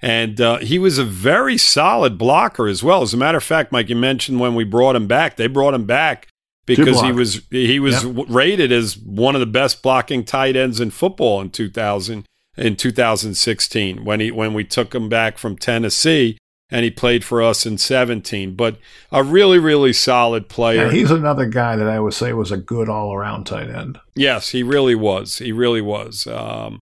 And 0.00 0.40
uh, 0.40 0.58
he 0.58 0.78
was 0.78 0.98
a 0.98 1.04
very 1.04 1.58
solid 1.58 2.18
blocker 2.18 2.68
as 2.68 2.84
well. 2.84 3.02
As 3.02 3.14
a 3.14 3.16
matter 3.16 3.38
of 3.38 3.44
fact, 3.44 3.72
Mike, 3.72 3.88
you 3.88 3.96
mentioned 3.96 4.38
when 4.38 4.54
we 4.54 4.62
brought 4.62 4.94
him 4.94 5.08
back, 5.08 5.36
they 5.36 5.48
brought 5.48 5.74
him 5.74 5.86
back 5.86 6.28
because 6.76 7.00
he 7.00 7.12
was 7.12 7.42
he 7.50 7.80
was 7.80 8.04
yep. 8.04 8.26
rated 8.28 8.70
as 8.70 8.96
one 8.96 9.34
of 9.34 9.40
the 9.40 9.46
best 9.46 9.82
blocking 9.82 10.24
tight 10.24 10.56
ends 10.56 10.80
in 10.80 10.90
football 10.90 11.40
in 11.40 11.50
2000 11.50 12.26
in 12.56 12.76
2016 12.76 14.04
when 14.04 14.20
he 14.20 14.30
when 14.30 14.54
we 14.54 14.64
took 14.64 14.94
him 14.94 15.08
back 15.08 15.38
from 15.38 15.56
Tennessee 15.56 16.38
and 16.70 16.84
he 16.84 16.90
played 16.90 17.24
for 17.24 17.42
us 17.42 17.64
in 17.64 17.78
17 17.78 18.54
but 18.54 18.76
a 19.10 19.22
really 19.22 19.58
really 19.58 19.92
solid 19.92 20.48
player. 20.48 20.86
Yeah, 20.86 20.92
he's 20.92 21.10
another 21.10 21.46
guy 21.46 21.76
that 21.76 21.88
i 21.88 21.98
would 21.98 22.14
say 22.14 22.32
was 22.32 22.52
a 22.52 22.56
good 22.56 22.88
all-around 22.88 23.44
tight 23.44 23.70
end. 23.70 23.98
Yes 24.14 24.50
he 24.50 24.62
really 24.62 24.94
was. 24.94 25.38
He 25.38 25.52
really 25.52 25.82
was. 25.82 26.26
Um, 26.26 26.80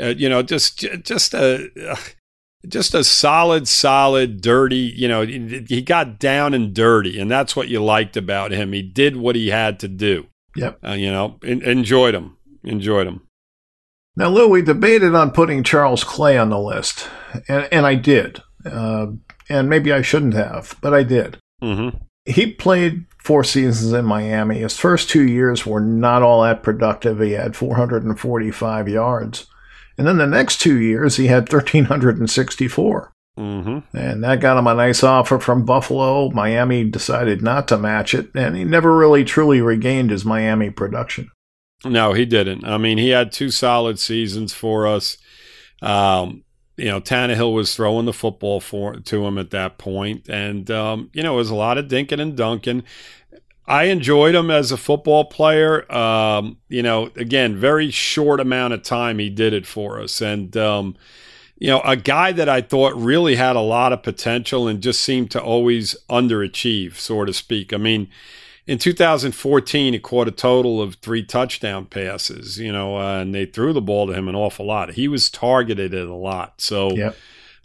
uh, 0.00 0.14
you 0.16 0.28
know 0.28 0.42
just 0.42 0.78
just 1.02 1.34
a 1.34 1.70
just 2.66 2.94
a 2.94 3.04
solid, 3.04 3.68
solid, 3.68 4.40
dirty, 4.40 4.92
you 4.96 5.06
know, 5.06 5.24
he 5.24 5.82
got 5.82 6.18
down 6.18 6.54
and 6.54 6.74
dirty, 6.74 7.18
and 7.20 7.30
that's 7.30 7.54
what 7.54 7.68
you 7.68 7.82
liked 7.82 8.16
about 8.16 8.50
him. 8.50 8.72
He 8.72 8.82
did 8.82 9.16
what 9.16 9.36
he 9.36 9.48
had 9.48 9.78
to 9.80 9.88
do. 9.88 10.26
Yep. 10.56 10.78
Uh, 10.84 10.92
you 10.92 11.10
know, 11.10 11.38
enjoyed 11.42 12.14
him. 12.14 12.36
Enjoyed 12.64 13.06
him. 13.06 13.22
Now, 14.16 14.30
Lou, 14.30 14.48
we 14.48 14.62
debated 14.62 15.14
on 15.14 15.30
putting 15.30 15.62
Charles 15.62 16.02
Clay 16.02 16.36
on 16.36 16.50
the 16.50 16.58
list, 16.58 17.08
and, 17.46 17.68
and 17.70 17.86
I 17.86 17.94
did. 17.94 18.42
Uh, 18.66 19.06
and 19.48 19.68
maybe 19.70 19.92
I 19.92 20.02
shouldn't 20.02 20.34
have, 20.34 20.76
but 20.80 20.92
I 20.92 21.04
did. 21.04 21.38
Mm-hmm. 21.62 21.96
He 22.24 22.52
played 22.52 23.06
four 23.22 23.44
seasons 23.44 23.92
in 23.92 24.04
Miami. 24.04 24.58
His 24.58 24.76
first 24.76 25.08
two 25.08 25.22
years 25.22 25.64
were 25.64 25.80
not 25.80 26.22
all 26.22 26.42
that 26.42 26.62
productive. 26.62 27.20
He 27.20 27.32
had 27.32 27.56
445 27.56 28.88
yards. 28.88 29.46
And 29.98 30.06
then 30.06 30.16
the 30.16 30.26
next 30.26 30.60
two 30.60 30.78
years, 30.78 31.16
he 31.16 31.26
had 31.26 31.52
1,364. 31.52 33.12
Mm-hmm. 33.38 33.96
And 33.96 34.24
that 34.24 34.40
got 34.40 34.56
him 34.56 34.66
a 34.66 34.74
nice 34.74 35.04
offer 35.04 35.38
from 35.38 35.64
Buffalo. 35.64 36.30
Miami 36.30 36.84
decided 36.84 37.42
not 37.42 37.68
to 37.68 37.78
match 37.78 38.14
it, 38.14 38.30
and 38.34 38.56
he 38.56 38.64
never 38.64 38.96
really 38.96 39.24
truly 39.24 39.60
regained 39.60 40.10
his 40.10 40.24
Miami 40.24 40.70
production. 40.70 41.30
No, 41.84 42.12
he 42.12 42.24
didn't. 42.24 42.64
I 42.64 42.78
mean, 42.78 42.98
he 42.98 43.10
had 43.10 43.30
two 43.30 43.50
solid 43.50 44.00
seasons 44.00 44.52
for 44.52 44.86
us. 44.86 45.18
Um, 45.80 46.42
you 46.76 46.86
know, 46.86 47.00
Tannehill 47.00 47.54
was 47.54 47.74
throwing 47.74 48.06
the 48.06 48.12
football 48.12 48.60
for 48.60 48.96
to 48.96 49.26
him 49.26 49.38
at 49.38 49.50
that 49.50 49.78
point, 49.78 50.28
and 50.28 50.68
um, 50.70 51.10
you 51.12 51.22
know, 51.22 51.34
it 51.34 51.38
was 51.38 51.50
a 51.50 51.56
lot 51.56 51.78
of 51.78 51.86
dinking 51.86 52.20
and 52.20 52.36
dunking. 52.36 52.82
I 53.68 53.84
enjoyed 53.84 54.34
him 54.34 54.50
as 54.50 54.72
a 54.72 54.76
football 54.78 55.26
player. 55.26 55.90
Um, 55.94 56.56
you 56.68 56.82
know, 56.82 57.10
again, 57.16 57.56
very 57.56 57.90
short 57.90 58.40
amount 58.40 58.72
of 58.72 58.82
time 58.82 59.18
he 59.18 59.28
did 59.28 59.52
it 59.52 59.66
for 59.66 60.00
us, 60.00 60.20
and 60.22 60.56
um, 60.56 60.96
you 61.58 61.68
know, 61.68 61.80
a 61.80 61.96
guy 61.96 62.32
that 62.32 62.48
I 62.48 62.60
thought 62.62 62.94
really 62.94 63.34
had 63.36 63.56
a 63.56 63.60
lot 63.60 63.92
of 63.92 64.02
potential 64.02 64.68
and 64.68 64.80
just 64.80 65.02
seemed 65.02 65.30
to 65.32 65.42
always 65.42 65.96
underachieve, 66.08 66.94
so 66.96 67.24
to 67.24 67.32
speak. 67.32 67.72
I 67.72 67.76
mean, 67.76 68.08
in 68.66 68.78
2014, 68.78 69.92
he 69.92 69.98
caught 69.98 70.28
a 70.28 70.30
total 70.32 70.80
of 70.80 70.94
three 70.96 71.24
touchdown 71.24 71.86
passes, 71.86 72.58
you 72.58 72.70
know, 72.70 72.96
uh, 72.98 73.20
and 73.20 73.34
they 73.34 73.44
threw 73.44 73.72
the 73.72 73.80
ball 73.80 74.06
to 74.06 74.12
him 74.12 74.28
an 74.28 74.36
awful 74.36 74.66
lot. 74.66 74.92
He 74.92 75.08
was 75.08 75.28
targeted 75.30 75.92
at 75.94 76.06
a 76.06 76.14
lot. 76.14 76.60
So, 76.60 76.94
Yep. 76.94 77.16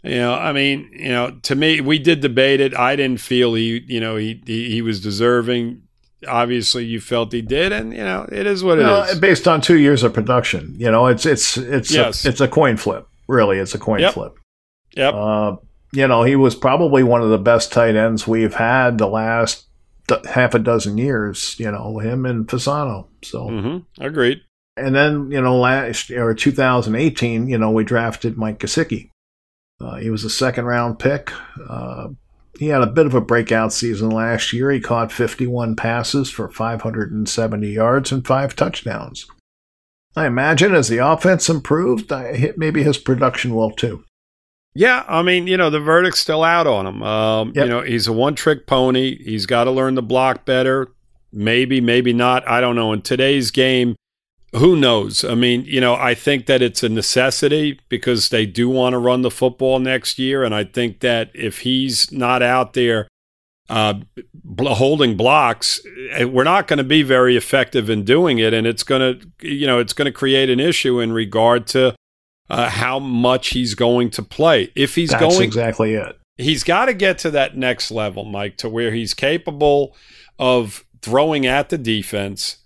you 0.02 0.16
know, 0.16 0.34
I 0.34 0.52
mean, 0.52 0.90
you 0.92 1.10
know, 1.10 1.38
to 1.42 1.54
me, 1.54 1.80
we 1.80 1.98
did 1.98 2.20
debate 2.20 2.60
it. 2.60 2.74
I 2.76 2.96
didn't 2.96 3.20
feel 3.20 3.54
he, 3.54 3.84
you 3.86 4.00
know, 4.00 4.16
he 4.16 4.42
he, 4.44 4.70
he 4.70 4.82
was 4.82 5.00
deserving. 5.00 5.82
Obviously, 6.26 6.84
you 6.84 7.00
felt 7.00 7.32
he 7.32 7.42
did, 7.42 7.72
and 7.72 7.92
you 7.92 8.04
know, 8.04 8.26
it 8.30 8.46
is 8.46 8.62
what 8.64 8.78
it 8.78 8.82
is. 8.82 8.86
Well, 8.88 9.20
based 9.20 9.46
on 9.48 9.60
two 9.60 9.78
years 9.78 10.02
of 10.02 10.12
production, 10.12 10.74
you 10.78 10.90
know, 10.90 11.06
it's 11.06 11.26
it's 11.26 11.56
it's 11.56 11.90
Yes. 11.90 12.24
a, 12.24 12.28
it's 12.28 12.40
a 12.40 12.48
coin 12.48 12.76
flip. 12.76 13.06
Really, 13.28 13.58
it's 13.58 13.74
a 13.74 13.78
coin 13.78 14.00
Yep. 14.00 14.14
flip. 14.14 14.34
Yep. 14.96 15.14
Uh, 15.14 15.56
you 15.92 16.06
know, 16.08 16.22
he 16.24 16.36
was 16.36 16.54
probably 16.54 17.02
one 17.02 17.22
of 17.22 17.30
the 17.30 17.38
best 17.38 17.72
tight 17.72 17.96
ends 17.96 18.26
we've 18.26 18.54
had 18.54 18.98
the 18.98 19.06
last 19.06 19.66
d- 20.08 20.16
half 20.28 20.54
a 20.54 20.58
dozen 20.58 20.98
years. 20.98 21.56
You 21.58 21.70
know, 21.70 21.98
him 21.98 22.26
and 22.26 22.46
Fasano. 22.46 23.06
So, 23.22 23.48
hmm 23.48 23.78
Agreed. 23.98 24.40
and 24.76 24.94
then 24.94 25.30
you 25.30 25.40
know, 25.40 25.56
last 25.58 26.10
or 26.10 26.34
2018, 26.34 27.48
you 27.48 27.58
know, 27.58 27.70
we 27.70 27.84
drafted 27.84 28.36
Mike 28.36 28.58
Gesicki. 28.58 29.10
Uh, 29.80 29.96
he 29.96 30.10
was 30.10 30.24
a 30.24 30.30
second 30.30 30.64
round 30.66 30.98
pick. 30.98 31.32
Uh, 31.68 32.08
he 32.58 32.68
had 32.68 32.82
a 32.82 32.86
bit 32.86 33.06
of 33.06 33.14
a 33.14 33.20
breakout 33.20 33.72
season 33.72 34.10
last 34.10 34.52
year. 34.52 34.70
He 34.70 34.80
caught 34.80 35.12
51 35.12 35.76
passes 35.76 36.30
for 36.30 36.48
570 36.48 37.68
yards 37.68 38.12
and 38.12 38.26
five 38.26 38.54
touchdowns. 38.54 39.26
I 40.16 40.26
imagine 40.26 40.74
as 40.74 40.88
the 40.88 40.98
offense 40.98 41.48
improved, 41.48 42.12
I, 42.12 42.52
maybe 42.56 42.82
his 42.82 42.98
production 42.98 43.54
will 43.54 43.72
too. 43.72 44.04
Yeah, 44.76 45.04
I 45.08 45.22
mean, 45.22 45.46
you 45.46 45.56
know, 45.56 45.70
the 45.70 45.80
verdict's 45.80 46.20
still 46.20 46.42
out 46.42 46.66
on 46.66 46.86
him. 46.86 47.02
Um, 47.02 47.52
Yep. 47.54 47.64
You 47.64 47.70
know, 47.70 47.82
he's 47.82 48.06
a 48.06 48.12
one-trick 48.12 48.66
pony. 48.66 49.22
He's 49.22 49.46
got 49.46 49.64
to 49.64 49.70
learn 49.70 49.94
the 49.94 50.02
block 50.02 50.44
better. 50.44 50.88
Maybe, 51.32 51.80
maybe 51.80 52.12
not. 52.12 52.46
I 52.48 52.60
don't 52.60 52.76
know. 52.76 52.92
In 52.92 53.02
today's 53.02 53.50
game, 53.50 53.96
who 54.56 54.76
knows? 54.76 55.24
I 55.24 55.34
mean, 55.34 55.64
you 55.64 55.80
know, 55.80 55.94
I 55.94 56.14
think 56.14 56.46
that 56.46 56.62
it's 56.62 56.82
a 56.82 56.88
necessity 56.88 57.80
because 57.88 58.28
they 58.28 58.46
do 58.46 58.68
want 58.68 58.92
to 58.92 58.98
run 58.98 59.22
the 59.22 59.30
football 59.30 59.78
next 59.78 60.18
year, 60.18 60.44
and 60.44 60.54
I 60.54 60.64
think 60.64 61.00
that 61.00 61.30
if 61.34 61.60
he's 61.60 62.12
not 62.12 62.42
out 62.42 62.74
there 62.74 63.08
uh, 63.68 63.94
holding 64.60 65.16
blocks, 65.16 65.80
eh, 66.12 66.24
we're 66.24 66.44
not 66.44 66.68
going 66.68 66.78
to 66.78 66.84
be 66.84 67.02
very 67.02 67.36
effective 67.36 67.90
in 67.90 68.04
doing 68.04 68.38
it, 68.38 68.54
and 68.54 68.66
it's 68.66 68.84
going 68.84 69.18
to, 69.18 69.48
you 69.48 69.66
know, 69.66 69.78
it's 69.78 69.92
going 69.92 70.06
to 70.06 70.12
create 70.12 70.50
an 70.50 70.60
issue 70.60 71.00
in 71.00 71.12
regard 71.12 71.66
to 71.68 71.94
uh, 72.48 72.68
how 72.68 72.98
much 72.98 73.48
he's 73.48 73.74
going 73.74 74.10
to 74.10 74.22
play. 74.22 74.70
If 74.76 74.94
he's 74.94 75.10
That's 75.10 75.22
going, 75.22 75.42
exactly 75.42 75.94
it. 75.94 76.18
he's 76.36 76.62
got 76.62 76.86
to 76.86 76.94
get 76.94 77.18
to 77.18 77.30
that 77.32 77.56
next 77.56 77.90
level, 77.90 78.24
Mike, 78.24 78.56
to 78.58 78.68
where 78.68 78.92
he's 78.92 79.14
capable 79.14 79.96
of 80.38 80.84
throwing 81.00 81.46
at 81.46 81.70
the 81.70 81.78
defense, 81.78 82.58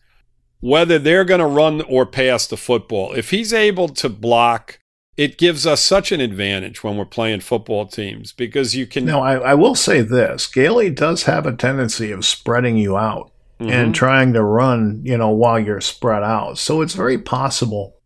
whether 0.61 0.99
they're 0.99 1.25
going 1.25 1.41
to 1.41 1.47
run 1.47 1.83
or 1.83 2.05
pass 2.07 2.47
the 2.47 2.57
football. 2.57 3.13
If 3.15 3.31
he's 3.31 3.53
able 3.53 3.89
to 3.91 4.09
block, 4.09 4.79
it 5.17 5.39
gives 5.39 5.67
us 5.67 5.81
such 5.83 6.13
an 6.13 6.21
advantage 6.21 6.83
when 6.85 6.97
we're 6.97 7.05
playing 7.05 7.41
football 7.41 7.87
teams 7.87 8.33
because 8.33 8.75
you 8.77 8.87
can. 8.87 9.05
Now, 9.05 9.21
I, 9.21 9.35
I 9.35 9.55
will 9.55 9.75
say 9.75 10.01
this: 10.01 10.47
Gailey 10.47 10.91
does 10.91 11.25
have 11.25 11.47
a 11.47 11.57
tendency 11.57 12.11
of 12.13 12.25
spreading 12.25 12.77
you 12.77 12.97
out 12.97 13.33
Mhm. 13.61 13.71
and 13.73 13.95
trying 13.95 14.33
to 14.35 14.43
run, 14.45 15.01
you 15.03 15.19
know, 15.19 15.31
while 15.31 15.59
you're 15.59 15.81
spread 15.81 16.23
out. 16.23 16.59
So 16.59 16.81
it's 16.81 16.95
very 16.95 17.19
possible 17.19 17.97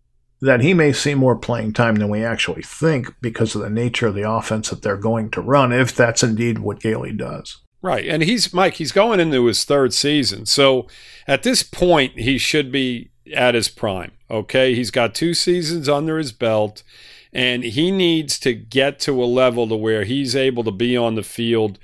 that 0.41 0.63
he 0.63 0.73
may 0.75 0.93
see 0.93 1.15
more 1.15 1.37
playing 1.37 1.75
time 1.75 1.97
than 1.97 2.09
we 2.09 2.25
actually 2.25 2.63
think 2.63 3.15
because 3.21 3.55
of 3.55 3.61
the 3.61 3.69
nature 3.71 4.07
of 4.07 4.15
the 4.15 4.29
offense 4.29 4.71
that 4.71 4.81
they're 4.83 4.97
going 4.97 5.31
to 5.33 5.41
run, 5.43 5.71
if 5.71 5.95
that's 5.95 6.23
indeed 6.23 6.59
what 6.59 6.81
Gailey 6.81 7.13
does. 7.13 7.59
Right. 7.83 8.07
And 8.07 8.23
he's, 8.23 8.55
Mike, 8.55 8.75
he's 8.75 8.93
going 8.93 9.21
into 9.21 9.45
his 9.47 9.65
third 9.65 9.93
season. 9.93 10.47
So 10.47 10.87
at 11.27 11.43
this 11.43 11.63
point, 11.63 12.19
he 12.19 12.39
should 12.39 12.71
be 12.71 13.11
at 13.35 13.55
his 13.55 13.69
prime. 13.69 14.13
Okay. 14.31 14.75
He's 14.75 14.91
got 14.91 15.15
two 15.15 15.35
seasons 15.35 15.89
under 15.89 16.17
his 16.17 16.33
belt, 16.33 16.85
and 17.33 17.65
he 17.65 17.91
needs 17.91 18.39
to 18.41 18.55
get 18.55 19.01
to 19.01 19.23
a 19.23 19.27
level 19.27 19.69
to 19.69 19.77
where 19.77 20.05
he's 20.05 20.37
able 20.37 20.63
to 20.65 20.71
be 20.71 20.97
on 20.97 21.17
the 21.17 21.23
field 21.23 21.79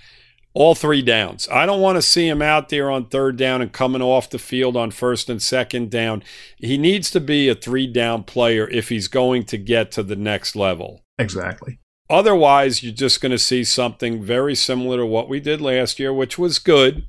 all 0.59 0.75
three 0.75 1.03
downs. 1.03 1.49
I 1.53 1.67
don't 1.67 1.81
want 1.81 1.97
to 1.97 2.03
see 2.03 2.27
him 2.27 2.43
out 2.43 2.69
there 2.69 2.91
on 2.91 3.07
third 3.07 3.37
down 3.37 3.63
and 3.63 3.73
coming 3.73 4.03
off 4.03 4.29
the 4.29 4.41
field 4.41 4.77
on 4.77 4.91
first 4.91 5.31
and 5.31 5.41
second 5.41 5.89
down. 5.89 6.25
He 6.57 6.77
needs 6.77 7.13
to 7.13 7.21
be 7.21 7.49
a 7.49 7.55
three 7.55 7.87
down 7.87 8.25
player 8.25 8.69
if 8.69 8.89
he's 8.89 9.07
going 9.07 9.45
to 9.45 9.57
get 9.57 9.93
to 9.93 10.03
the 10.03 10.17
next 10.17 10.57
level. 10.57 11.05
Exactly. 11.17 11.79
Otherwise, 12.11 12.83
you're 12.83 12.93
just 12.93 13.21
going 13.21 13.33
to 13.33 13.39
see 13.39 13.63
something 13.65 14.23
very 14.23 14.55
similar 14.55 14.99
to 14.99 15.07
what 15.07 15.29
we 15.29 15.41
did 15.41 15.61
last 15.61 15.99
year, 15.99 16.13
which 16.13 16.39
was 16.39 16.59
good, 16.59 17.07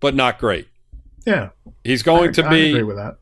but 0.00 0.14
not 0.14 0.38
great. 0.38 0.68
Yeah. 1.26 1.50
He's 1.84 2.02
going 2.02 2.30
I- 2.30 2.32
to 2.32 2.48
be 2.50 2.70
agree 2.70 2.82
with 2.82 2.96
that. 2.96 3.16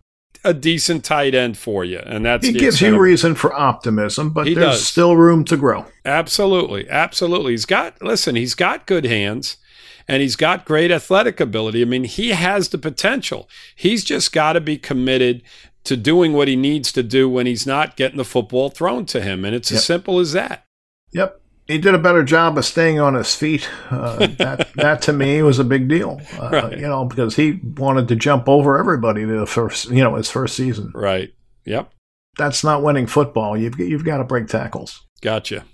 a 0.44 0.52
decent 0.54 1.04
tight 1.04 1.34
end 1.34 1.56
for 1.56 1.84
you, 1.84 1.98
and 2.04 2.24
that's 2.24 2.46
He 2.46 2.52
gives 2.52 2.80
you 2.80 2.98
reason 2.98 3.34
for 3.34 3.52
optimism, 3.54 4.30
but 4.30 4.46
He 4.46 4.54
there's 4.54 4.76
does. 4.76 4.86
still 4.86 5.16
room 5.16 5.44
to 5.44 5.56
grow. 5.56 5.86
Absolutely, 6.04 6.88
absolutely. 6.88 7.52
He's 7.52 7.66
got 7.66 8.00
listen. 8.02 8.34
He's 8.36 8.54
got 8.54 8.86
good 8.86 9.04
hands, 9.04 9.58
and 10.08 10.22
he's 10.22 10.36
got 10.36 10.64
great 10.64 10.90
athletic 10.90 11.38
ability. 11.40 11.82
I 11.82 11.84
mean, 11.84 12.04
he 12.04 12.30
has 12.30 12.70
the 12.70 12.78
potential. 12.78 13.48
He's 13.76 14.02
just 14.02 14.32
got 14.32 14.54
to 14.54 14.60
be 14.60 14.78
committed 14.78 15.42
to 15.84 15.96
doing 15.96 16.32
what 16.32 16.48
he 16.48 16.56
needs 16.56 16.90
to 16.92 17.02
do 17.02 17.28
when 17.28 17.46
he's 17.46 17.66
not 17.66 17.96
getting 17.96 18.16
the 18.18 18.24
football 18.24 18.68
thrown 18.70 19.04
to 19.06 19.20
him, 19.20 19.44
and 19.44 19.54
it's 19.54 19.70
Yep. 19.70 19.76
as 19.78 19.84
simple 19.84 20.18
as 20.18 20.32
that. 20.32 20.64
Yep. 21.12 21.40
He 21.66 21.78
did 21.78 21.94
a 21.94 21.98
better 21.98 22.24
job 22.24 22.58
of 22.58 22.64
staying 22.64 22.98
on 22.98 23.14
his 23.14 23.34
feet. 23.36 23.68
Uh, 23.90 24.26
that, 24.38 24.72
that 24.74 25.02
to 25.02 25.12
me 25.12 25.40
was 25.42 25.58
a 25.60 25.64
big 25.64 25.88
deal, 25.88 26.20
uh, 26.40 26.48
Right. 26.50 26.72
you 26.78 26.86
know, 26.88 27.04
because 27.04 27.36
he 27.36 27.60
wanted 27.76 28.08
to 28.08 28.16
jump 28.16 28.48
over 28.48 28.76
everybody 28.76 29.24
the 29.24 29.46
first, 29.46 29.88
you 29.90 30.02
know, 30.02 30.16
his 30.16 30.28
first 30.28 30.56
season. 30.56 30.90
Right. 30.94 31.32
Yep. 31.66 31.92
That's 32.38 32.64
not 32.64 32.82
winning 32.82 33.06
football. 33.06 33.56
You've 33.56 33.78
you've 33.78 34.04
got 34.04 34.18
to 34.18 34.24
break 34.24 34.48
tackles. 34.48 35.00
Gotcha. 35.20 35.64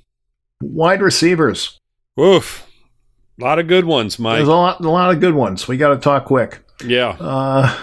Wide 0.61 1.01
receivers. 1.01 1.79
Woof. 2.17 2.67
A 3.41 3.45
lot 3.45 3.59
of 3.59 3.67
good 3.69 3.85
ones, 3.85 4.19
Mike. 4.19 4.37
There's 4.39 4.49
a 4.49 4.53
lot, 4.53 4.81
a 4.81 4.89
lot 4.91 5.13
of 5.15 5.21
good 5.21 5.35
ones. 5.35 5.69
We 5.69 5.77
got 5.77 5.91
to 5.91 5.99
talk 5.99 6.25
quick. 6.25 6.61
Yeah. 6.85 7.11
Uh, 7.21 7.75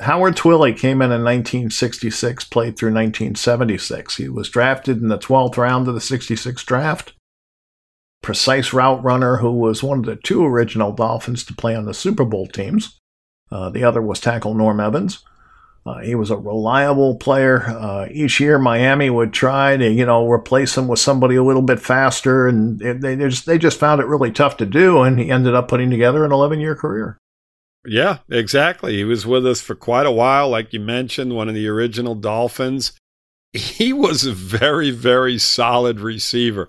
Howard 0.00 0.36
Twilley 0.36 0.76
came 0.76 1.00
in 1.00 1.10
in 1.10 1.24
1966, 1.24 2.44
played 2.44 2.76
through 2.76 2.90
1976. 2.90 4.16
He 4.16 4.28
was 4.28 4.50
drafted 4.50 5.00
in 5.00 5.08
the 5.08 5.18
12th 5.18 5.56
round 5.56 5.88
of 5.88 5.94
the 5.94 6.00
66 6.00 6.62
draft. 6.64 7.14
Precise 8.22 8.72
route 8.72 9.02
runner 9.02 9.36
who 9.36 9.52
was 9.52 9.82
one 9.82 10.00
of 10.00 10.04
the 10.04 10.16
two 10.16 10.44
original 10.44 10.92
Dolphins 10.92 11.44
to 11.44 11.54
play 11.54 11.74
on 11.74 11.86
the 11.86 11.94
Super 11.94 12.24
Bowl 12.24 12.46
teams. 12.46 12.98
Uh, 13.50 13.70
the 13.70 13.84
other 13.84 14.02
was 14.02 14.20
tackle 14.20 14.54
Norm 14.54 14.80
Evans. 14.80 15.24
Uh, 15.86 16.00
he 16.00 16.16
was 16.16 16.30
a 16.30 16.36
reliable 16.36 17.14
player. 17.14 17.62
Uh, 17.62 18.08
each 18.10 18.40
year, 18.40 18.58
Miami 18.58 19.08
would 19.08 19.32
try 19.32 19.76
to, 19.76 19.88
you 19.88 20.04
know, 20.04 20.28
replace 20.28 20.76
him 20.76 20.88
with 20.88 20.98
somebody 20.98 21.36
a 21.36 21.44
little 21.44 21.62
bit 21.62 21.78
faster, 21.78 22.48
and 22.48 22.82
it, 22.82 23.00
they 23.00 23.14
just 23.14 23.46
they 23.46 23.56
just 23.56 23.78
found 23.78 24.00
it 24.00 24.08
really 24.08 24.32
tough 24.32 24.56
to 24.56 24.66
do. 24.66 25.02
And 25.02 25.20
he 25.20 25.30
ended 25.30 25.54
up 25.54 25.68
putting 25.68 25.88
together 25.88 26.24
an 26.24 26.32
11 26.32 26.58
year 26.58 26.74
career. 26.74 27.18
Yeah, 27.86 28.18
exactly. 28.28 28.96
He 28.96 29.04
was 29.04 29.26
with 29.26 29.46
us 29.46 29.60
for 29.60 29.74
quite 29.74 30.06
a 30.06 30.10
while, 30.12 30.48
like 30.48 30.72
you 30.72 30.80
mentioned, 30.80 31.34
one 31.34 31.48
of 31.48 31.54
the 31.54 31.68
original 31.68 32.14
Dolphins. 32.14 32.92
He 33.52 33.92
was 33.92 34.24
a 34.24 34.32
very, 34.32 34.90
very 34.90 35.38
solid 35.38 36.00
receiver. 36.00 36.68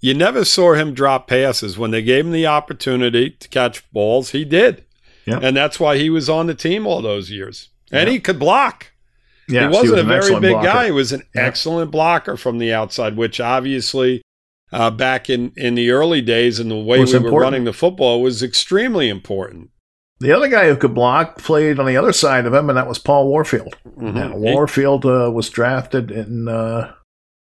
You 0.00 0.12
never 0.14 0.44
saw 0.44 0.74
him 0.74 0.92
drop 0.92 1.28
passes. 1.28 1.78
When 1.78 1.90
they 1.90 2.02
gave 2.02 2.26
him 2.26 2.32
the 2.32 2.46
opportunity 2.46 3.30
to 3.30 3.48
catch 3.48 3.90
balls, 3.92 4.30
he 4.30 4.44
did. 4.44 4.84
Yeah. 5.24 5.38
And 5.42 5.56
that's 5.56 5.80
why 5.80 5.96
he 5.96 6.10
was 6.10 6.28
on 6.28 6.46
the 6.46 6.54
team 6.54 6.86
all 6.86 7.00
those 7.02 7.30
years. 7.30 7.70
And 7.90 8.08
Yeah. 8.08 8.12
he 8.14 8.20
could 8.20 8.38
block. 8.38 8.92
Yes, 9.48 9.62
he 9.62 9.66
wasn't 9.68 9.92
was 9.92 10.00
a 10.00 10.04
very 10.04 10.40
big 10.40 10.52
blocker. 10.52 10.66
guy. 10.66 10.84
He 10.86 10.90
was 10.90 11.12
an 11.12 11.22
Yeah. 11.34 11.42
excellent 11.46 11.90
blocker 11.90 12.36
from 12.36 12.58
the 12.58 12.72
outside, 12.72 13.16
which 13.16 13.40
obviously 13.40 14.22
uh, 14.72 14.90
back 14.90 15.30
in, 15.30 15.52
in 15.56 15.76
the 15.76 15.90
early 15.90 16.20
days 16.20 16.58
and 16.58 16.70
the 16.70 16.76
way 16.76 16.98
we 16.98 17.02
Was 17.04 17.14
were 17.14 17.30
running 17.30 17.64
the 17.64 17.72
football 17.72 18.20
was 18.20 18.42
extremely 18.42 19.08
important. 19.08 19.70
The 20.20 20.32
other 20.32 20.48
guy 20.48 20.68
who 20.68 20.76
could 20.76 20.94
block 20.94 21.38
played 21.38 21.78
on 21.78 21.86
the 21.86 21.96
other 21.96 22.12
side 22.12 22.46
of 22.46 22.54
him, 22.54 22.70
and 22.70 22.76
that 22.78 22.88
was 22.88 22.98
Paul 22.98 23.28
Warfield. 23.28 23.76
Mhm. 23.98 24.14
Now, 24.14 24.36
Warfield 24.36 25.04
uh, 25.04 25.30
was 25.32 25.50
drafted 25.50 26.10
in. 26.10 26.48
Uh, 26.48 26.92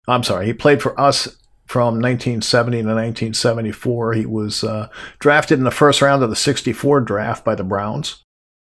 I'm 0.07 0.23
sorry, 0.23 0.45
he 0.47 0.53
played 0.53 0.81
for 0.81 0.99
us 0.99 1.37
from 1.67 1.99
1970 2.01 2.77
to 2.77 2.87
1974. 2.87 4.13
He 4.13 4.25
was 4.25 4.63
uh, 4.63 4.87
drafted 5.19 5.57
in 5.59 5.63
the 5.65 5.71
first 5.71 6.01
round 6.01 6.23
of 6.23 6.29
the 6.29 6.35
64 6.35 7.01
draft 7.01 7.43
by 7.45 7.55
the 7.55 7.63
Browns. 7.63 8.23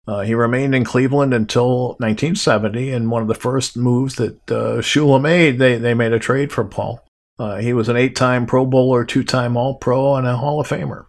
Uh, 0.07 0.21
he 0.21 0.35
remained 0.35 0.75
in 0.75 0.83
Cleveland 0.85 1.33
until 1.33 1.89
1970, 1.99 2.91
and 2.91 3.09
one 3.09 3.23
of 3.23 3.27
the 3.27 3.33
first 3.33 3.75
moves 3.75 4.15
that 4.15 4.35
uh, 4.51 4.77
Shula 4.81 5.19
made, 5.19 5.57
they, 5.57 5.77
they 5.79 5.95
made 5.95 6.13
a 6.13 6.19
trade 6.19 6.51
for 6.51 6.63
Paul. 6.63 7.03
Uh, 7.39 7.57
he 7.57 7.73
was 7.73 7.89
an 7.89 7.97
eight 7.97 8.15
time 8.15 8.45
Pro 8.45 8.65
Bowler, 8.67 9.03
two 9.03 9.23
time 9.23 9.57
All 9.57 9.75
Pro, 9.75 10.15
and 10.15 10.27
a 10.27 10.37
Hall 10.37 10.59
of 10.59 10.67
Famer. 10.67 11.05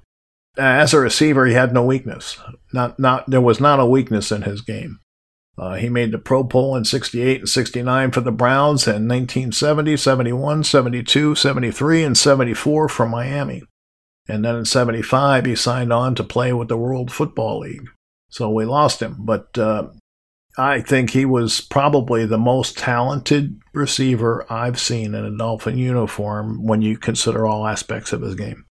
As 0.59 0.95
a 0.95 1.01
receiver, 1.01 1.47
he 1.47 1.55
had 1.55 1.73
no 1.73 1.85
weakness. 1.85 2.39
Not 2.73 2.99
not 2.99 3.29
there 3.29 3.41
was 3.41 3.61
not 3.61 3.81
a 3.81 3.87
weakness 3.87 4.33
in 4.33 4.43
his 4.43 4.61
game. 4.61 5.01
Uh, 5.59 5.75
he 5.75 5.89
made 5.89 6.13
the 6.13 6.19
Pro 6.19 6.43
Bowl 6.43 6.77
in 6.77 6.85
68 6.85 7.41
and 7.41 7.49
69 7.49 8.11
for 8.11 8.21
the 8.21 8.31
Browns 8.31 8.87
and 8.87 9.09
1970, 9.09 9.97
71, 9.97 10.65
72, 10.65 11.35
73, 11.35 12.05
and 12.05 12.19
74 12.19 12.89
for 12.91 13.09
Miami. 13.09 13.63
And 14.29 14.45
then 14.45 14.57
in 14.57 14.65
75, 14.67 15.47
he 15.47 15.55
signed 15.55 15.93
on 15.93 16.15
to 16.17 16.25
play 16.25 16.53
with 16.53 16.69
the 16.69 16.77
World 16.77 17.11
Football 17.11 17.61
League. 17.61 17.89
So 18.29 18.51
we 18.51 18.67
lost 18.67 19.01
him. 19.01 19.17
But 19.21 19.57
uh, 19.57 19.89
I 20.59 20.81
think 20.81 21.11
he 21.11 21.25
was 21.25 21.61
probably 21.61 22.27
the 22.27 22.39
most 22.39 22.77
talented 22.77 23.61
receiver 23.73 24.45
I've 24.51 24.81
seen 24.81 25.15
in 25.15 25.25
a 25.25 25.37
Dolphin 25.37 25.79
uniform 25.79 26.67
when 26.67 26.83
you 26.83 26.99
consider 26.99 27.47
all 27.47 27.67
aspects 27.67 28.13
of 28.13 28.21
his 28.23 28.35
game. 28.35 28.67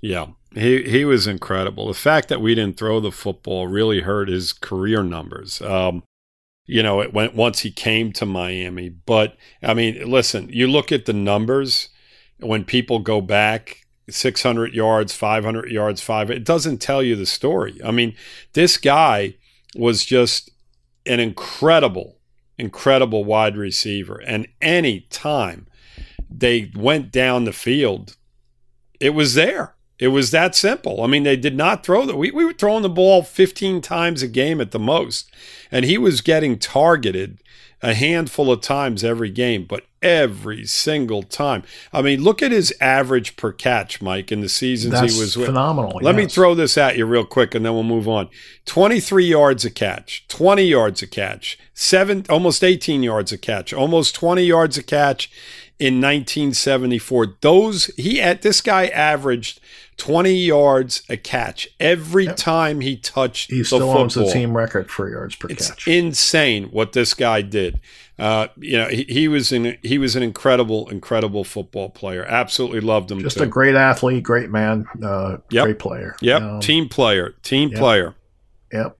Yeah, 0.00 0.26
he 0.54 0.82
he 0.82 1.04
was 1.04 1.26
incredible. 1.26 1.88
The 1.88 1.94
fact 1.94 2.28
that 2.28 2.40
we 2.40 2.54
didn't 2.54 2.76
throw 2.78 3.00
the 3.00 3.12
football 3.12 3.66
really 3.66 4.00
hurt 4.00 4.28
his 4.28 4.52
career 4.52 5.02
numbers. 5.02 5.60
Um, 5.60 6.02
you 6.66 6.82
know, 6.82 7.00
it 7.00 7.14
went 7.14 7.34
once 7.34 7.60
he 7.60 7.70
came 7.70 8.12
to 8.12 8.26
Miami. 8.26 8.88
But 8.88 9.36
I 9.62 9.74
mean, 9.74 10.10
listen, 10.10 10.48
you 10.50 10.66
look 10.66 10.92
at 10.92 11.06
the 11.06 11.12
numbers 11.12 11.88
when 12.38 12.64
people 12.64 12.98
go 13.00 13.20
back 13.20 13.86
600 14.10 14.74
yards, 14.74 15.14
500 15.14 15.70
yards, 15.70 16.00
five, 16.00 16.30
it 16.30 16.44
doesn't 16.44 16.78
tell 16.78 17.02
you 17.02 17.16
the 17.16 17.26
story. 17.26 17.80
I 17.84 17.90
mean, 17.90 18.14
this 18.52 18.76
guy 18.76 19.34
was 19.76 20.04
just 20.04 20.50
an 21.04 21.20
incredible, 21.20 22.18
incredible 22.56 23.24
wide 23.24 23.56
receiver. 23.56 24.20
And 24.26 24.46
any 24.60 25.00
time 25.10 25.66
they 26.30 26.70
went 26.76 27.10
down 27.12 27.44
the 27.44 27.52
field, 27.52 28.16
it 29.00 29.10
was 29.10 29.34
there. 29.34 29.74
It 29.98 30.08
was 30.08 30.30
that 30.30 30.54
simple. 30.54 31.02
I 31.02 31.06
mean, 31.06 31.24
they 31.24 31.36
did 31.36 31.56
not 31.56 31.84
throw 31.84 32.06
the 32.06 32.16
we, 32.16 32.30
we 32.30 32.44
were 32.44 32.52
throwing 32.52 32.82
the 32.82 32.88
ball 32.88 33.22
15 33.22 33.80
times 33.80 34.22
a 34.22 34.28
game 34.28 34.60
at 34.60 34.70
the 34.70 34.78
most. 34.78 35.30
And 35.70 35.84
he 35.84 35.98
was 35.98 36.20
getting 36.20 36.58
targeted 36.58 37.38
a 37.82 37.94
handful 37.94 38.50
of 38.50 38.60
times 38.60 39.04
every 39.04 39.30
game, 39.30 39.64
but 39.64 39.84
every 40.02 40.64
single 40.64 41.22
time. 41.22 41.62
I 41.92 42.02
mean, 42.02 42.22
look 42.22 42.42
at 42.42 42.50
his 42.50 42.72
average 42.80 43.36
per 43.36 43.52
catch, 43.52 44.02
Mike, 44.02 44.32
in 44.32 44.40
the 44.40 44.48
seasons 44.48 44.94
That's 44.94 45.14
he 45.14 45.20
was 45.20 45.36
with. 45.36 45.46
phenomenal. 45.46 46.00
Let 46.02 46.16
yes. 46.16 46.24
me 46.24 46.28
throw 46.28 46.54
this 46.54 46.76
at 46.76 46.96
you 46.96 47.06
real 47.06 47.24
quick 47.24 47.54
and 47.54 47.64
then 47.64 47.74
we'll 47.74 47.82
move 47.82 48.08
on. 48.08 48.28
23 48.66 49.24
yards 49.24 49.64
a 49.64 49.70
catch, 49.70 50.26
20 50.28 50.64
yards 50.64 51.02
a 51.02 51.06
catch, 51.06 51.58
7 51.74 52.26
almost 52.28 52.64
18 52.64 53.02
yards 53.02 53.32
a 53.32 53.38
catch, 53.38 53.72
almost 53.72 54.14
20 54.14 54.42
yards 54.42 54.76
a 54.76 54.82
catch 54.82 55.30
in 55.78 56.00
1974. 56.00 57.36
Those 57.40 57.86
he 57.96 58.20
at 58.20 58.42
this 58.42 58.60
guy 58.60 58.86
averaged 58.88 59.60
20 59.96 60.32
yards 60.34 61.02
a 61.08 61.16
catch 61.16 61.68
every 61.80 62.26
Yep. 62.26 62.36
time 62.36 62.80
he 62.80 62.96
touched 62.96 63.50
He 63.50 63.58
the 63.58 63.64
still 63.64 63.78
football. 63.80 63.98
owns 63.98 64.14
the 64.14 64.26
team 64.30 64.56
record 64.56 64.90
for 64.90 65.10
yards 65.10 65.34
per 65.36 65.48
It's 65.48 65.70
catch. 65.70 65.88
insane 65.88 66.64
what 66.64 66.92
this 66.92 67.14
guy 67.14 67.42
did. 67.42 67.80
Uh, 68.18 68.48
you 68.56 68.76
know, 68.76 68.88
he, 68.88 69.04
he 69.08 69.28
was 69.28 69.52
an 69.52 69.76
he 69.82 69.96
was 69.98 70.16
an 70.16 70.22
incredible, 70.24 70.88
incredible 70.88 71.44
football 71.44 71.88
player. 71.88 72.24
Absolutely 72.24 72.80
loved 72.80 73.10
him. 73.10 73.20
Just 73.20 73.38
too. 73.38 73.44
a 73.44 73.46
great 73.46 73.76
athlete, 73.76 74.22
great 74.24 74.50
man, 74.50 74.86
uh, 75.02 75.36
Yep. 75.50 75.64
great 75.64 75.78
player. 75.78 76.16
yep, 76.20 76.42
Um, 76.42 76.60
team 76.60 76.88
player, 76.88 77.34
team 77.42 77.68
yep. 77.70 77.78
player. 77.78 78.14
Yep. 78.72 78.96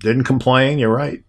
Didn't 0.00 0.24
complain. 0.24 0.78
You're 0.78 0.88
right. 0.94 1.22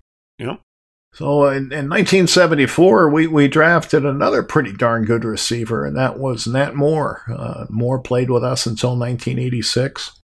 So 1.13 1.47
in, 1.47 1.71
in 1.71 1.89
1974, 1.89 3.09
we, 3.09 3.27
we 3.27 3.47
drafted 3.47 4.03
another 4.03 4.41
pretty 4.41 4.73
darn 4.73 5.05
good 5.05 5.23
receiver, 5.23 5.85
and 5.85 5.95
that 5.95 6.17
was 6.17 6.47
Nat 6.47 6.75
Moore. 6.75 7.21
Uh, 7.31 7.65
Moore 7.69 7.99
played 7.99 8.31
with 8.31 8.43
us 8.43 8.65
until 8.65 8.97
1986. 8.97 10.19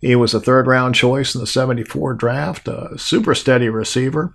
He 0.00 0.16
was 0.16 0.34
a 0.34 0.40
third 0.40 0.66
round 0.66 0.96
choice 0.96 1.34
in 1.34 1.40
the 1.40 1.46
74 1.46 2.14
draft, 2.14 2.66
a 2.66 2.98
super 2.98 3.34
steady 3.34 3.68
receiver. 3.68 4.34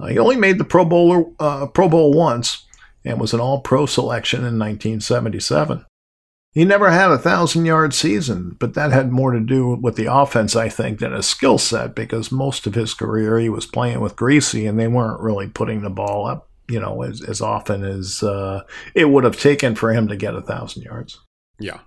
Uh, 0.00 0.06
he 0.06 0.18
only 0.18 0.36
made 0.36 0.58
the 0.58 0.64
Pro 0.64 0.84
Bowl, 0.84 1.34
uh, 1.38 1.66
Pro 1.68 1.88
Bowl 1.88 2.12
once 2.12 2.66
and 3.04 3.20
was 3.20 3.32
an 3.32 3.40
all 3.40 3.60
pro 3.60 3.86
selection 3.86 4.40
in 4.40 4.58
1977. 4.58 5.84
He 6.52 6.64
never 6.64 6.90
had 6.90 7.10
a 7.10 7.18
thousand 7.18 7.66
yard 7.66 7.94
season, 7.94 8.56
but 8.58 8.74
that 8.74 8.90
had 8.90 9.12
more 9.12 9.32
to 9.32 9.40
do 9.40 9.76
with 9.80 9.96
the 9.96 10.12
offense, 10.12 10.56
I 10.56 10.68
think, 10.68 10.98
than 10.98 11.12
his 11.12 11.26
skill 11.26 11.58
set 11.58 11.94
because 11.94 12.32
most 12.32 12.66
of 12.66 12.74
his 12.74 12.94
career 12.94 13.38
he 13.38 13.48
was 13.48 13.66
playing 13.66 14.00
with 14.00 14.16
Griese 14.16 14.68
and 14.68 14.78
they 14.78 14.88
weren't 14.88 15.20
really 15.20 15.48
putting 15.48 15.82
the 15.82 15.90
ball 15.90 16.26
up, 16.26 16.48
you 16.68 16.80
know, 16.80 17.02
as, 17.02 17.22
as 17.22 17.40
often 17.40 17.84
as 17.84 18.22
uh, 18.22 18.62
it 18.94 19.10
would 19.10 19.24
have 19.24 19.38
taken 19.38 19.74
for 19.74 19.92
him 19.92 20.08
to 20.08 20.16
get 20.16 20.34
a 20.34 20.42
thousand 20.42 20.82
yards. 20.82 21.20
Yeah. 21.60 21.80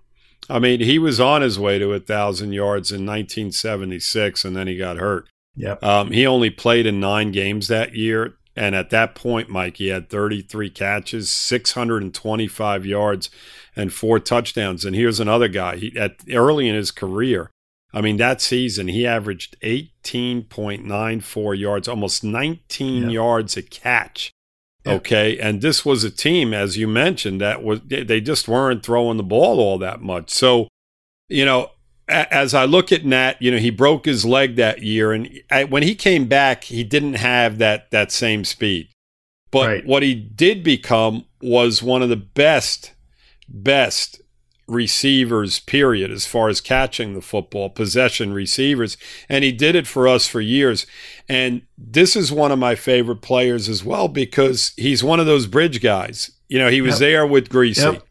I 0.49 0.59
mean, 0.59 0.79
he 0.79 0.99
was 0.99 1.19
on 1.19 1.41
his 1.41 1.57
way 1.57 1.79
to 1.79 1.93
a 1.93 1.99
thousand 1.99 2.53
yards 2.53 2.91
in 2.91 3.05
1976, 3.05 4.45
and 4.45 4.55
then 4.55 4.67
he 4.67 4.77
got 4.77 4.97
hurt. 4.97 5.27
Yep. 5.55 5.83
Um, 5.83 6.11
he 6.11 6.25
only 6.25 6.49
played 6.49 6.85
in 6.85 6.99
nine 6.99 7.31
games 7.31 7.67
that 7.67 7.95
year. 7.95 8.35
And 8.55 8.75
at 8.75 8.89
that 8.89 9.15
point, 9.15 9.49
Mike, 9.49 9.77
he 9.77 9.87
had 9.87 10.09
33 10.09 10.69
catches, 10.69 11.29
625 11.29 12.85
yards, 12.85 13.29
and 13.75 13.93
four 13.93 14.19
touchdowns. 14.19 14.83
And 14.85 14.95
here's 14.95 15.19
another 15.19 15.47
guy. 15.47 15.77
He 15.77 15.97
at 15.97 16.17
early 16.31 16.67
in 16.67 16.75
his 16.75 16.91
career, 16.91 17.49
I 17.93 18.01
mean, 18.01 18.17
that 18.17 18.41
season 18.41 18.87
he 18.87 19.05
averaged 19.05 19.55
18.94 19.61 21.59
yards, 21.59 21.87
almost 21.87 22.23
19 22.23 23.03
Yeah. 23.03 23.09
yards 23.09 23.57
a 23.57 23.61
catch. 23.61 24.31
Okay, 24.87 25.37
and 25.37 25.61
this 25.61 25.85
was 25.85 26.03
a 26.03 26.09
team, 26.09 26.55
as 26.55 26.75
you 26.75 26.87
mentioned, 26.87 27.39
that 27.39 27.61
was 27.61 27.81
they 27.85 28.19
just 28.19 28.47
weren't 28.47 28.81
throwing 28.83 29.17
the 29.17 29.23
ball 29.23 29.59
all 29.59 29.77
that 29.77 30.01
much. 30.01 30.31
So, 30.31 30.67
you 31.29 31.45
know, 31.45 31.69
a- 32.09 32.33
as 32.33 32.55
I 32.55 32.65
look 32.65 32.91
at 32.91 33.05
Nat, 33.05 33.35
you 33.39 33.51
know, 33.51 33.57
he 33.59 33.69
broke 33.69 34.05
his 34.05 34.25
leg 34.25 34.55
that 34.55 34.81
year, 34.81 35.11
and 35.11 35.29
I, 35.51 35.65
when 35.65 35.83
he 35.83 35.93
came 35.93 36.25
back, 36.25 36.63
he 36.63 36.83
didn't 36.83 37.13
have 37.13 37.59
that 37.59 37.91
that 37.91 38.11
same 38.11 38.43
speed. 38.43 38.87
But 39.51 39.67
Right. 39.67 39.85
what 39.85 40.01
he 40.01 40.15
did 40.15 40.63
become 40.63 41.25
was 41.43 41.83
one 41.83 42.01
of 42.01 42.09
the 42.09 42.15
best, 42.15 42.93
best 43.53 44.21
receivers, 44.67 45.59
period, 45.59 46.11
as 46.11 46.25
far 46.25 46.47
as 46.47 46.61
catching 46.61 47.13
the 47.13 47.21
football, 47.21 47.69
possession 47.69 48.33
receivers. 48.33 48.95
And 49.27 49.43
he 49.43 49.51
did 49.51 49.75
it 49.75 49.85
for 49.85 50.07
us 50.07 50.27
for 50.27 50.39
years. 50.39 50.87
And 51.27 51.63
this 51.77 52.15
is 52.15 52.31
one 52.31 52.51
of 52.51 52.59
my 52.59 52.75
favorite 52.75 53.21
players 53.21 53.67
as 53.67 53.83
well 53.83 54.07
because 54.07 54.71
he's 54.77 55.03
one 55.03 55.19
of 55.19 55.25
those 55.25 55.45
bridge 55.47 55.81
guys. 55.81 56.31
You 56.47 56.59
know, 56.59 56.69
he 56.69 56.81
was 56.81 56.93
Yep. 56.93 56.99
there 56.99 57.27
with 57.27 57.49
Griese 57.49 57.77
Yep. 57.93 58.03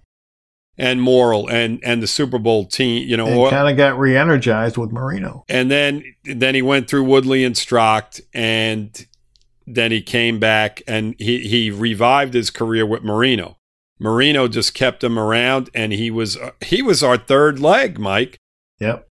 and 0.77 1.01
Morrall 1.01 1.51
and 1.51 1.81
and 1.83 2.03
the 2.03 2.07
Super 2.07 2.39
Bowl 2.39 2.67
team, 2.67 3.09
you 3.09 3.17
know, 3.17 3.49
kind 3.51 3.69
of 3.71 3.77
got 3.77 3.99
re 3.99 4.17
energized 4.17 4.77
with 4.77 4.93
Marino. 4.93 5.45
and 5.49 5.71
then 5.71 6.03
then 6.25 6.55
he 6.55 6.63
went 6.63 6.89
through 6.89 7.05
Woodley 7.05 7.45
and 7.45 7.57
Strock, 7.57 8.15
and 8.35 9.07
then 9.67 9.93
he 9.93 10.01
came 10.03 10.39
back 10.39 10.83
and 10.87 11.15
he 11.19 11.41
he 11.49 11.71
revived 11.71 12.35
his 12.35 12.51
career 12.51 12.85
with 12.87 13.03
Marino. 13.03 13.57
Marino 14.01 14.49
just 14.49 14.73
kept 14.73 15.05
him 15.05 15.19
around, 15.19 15.69
and 15.75 15.93
he 15.93 16.11
was 16.11 16.37
uh, 16.37 16.53
he 16.63 16.81
was 16.81 17.03
our 17.03 17.19
third 17.19 17.61
leg, 17.61 17.99
Mike. 17.99 18.39
Yep. 18.81 19.07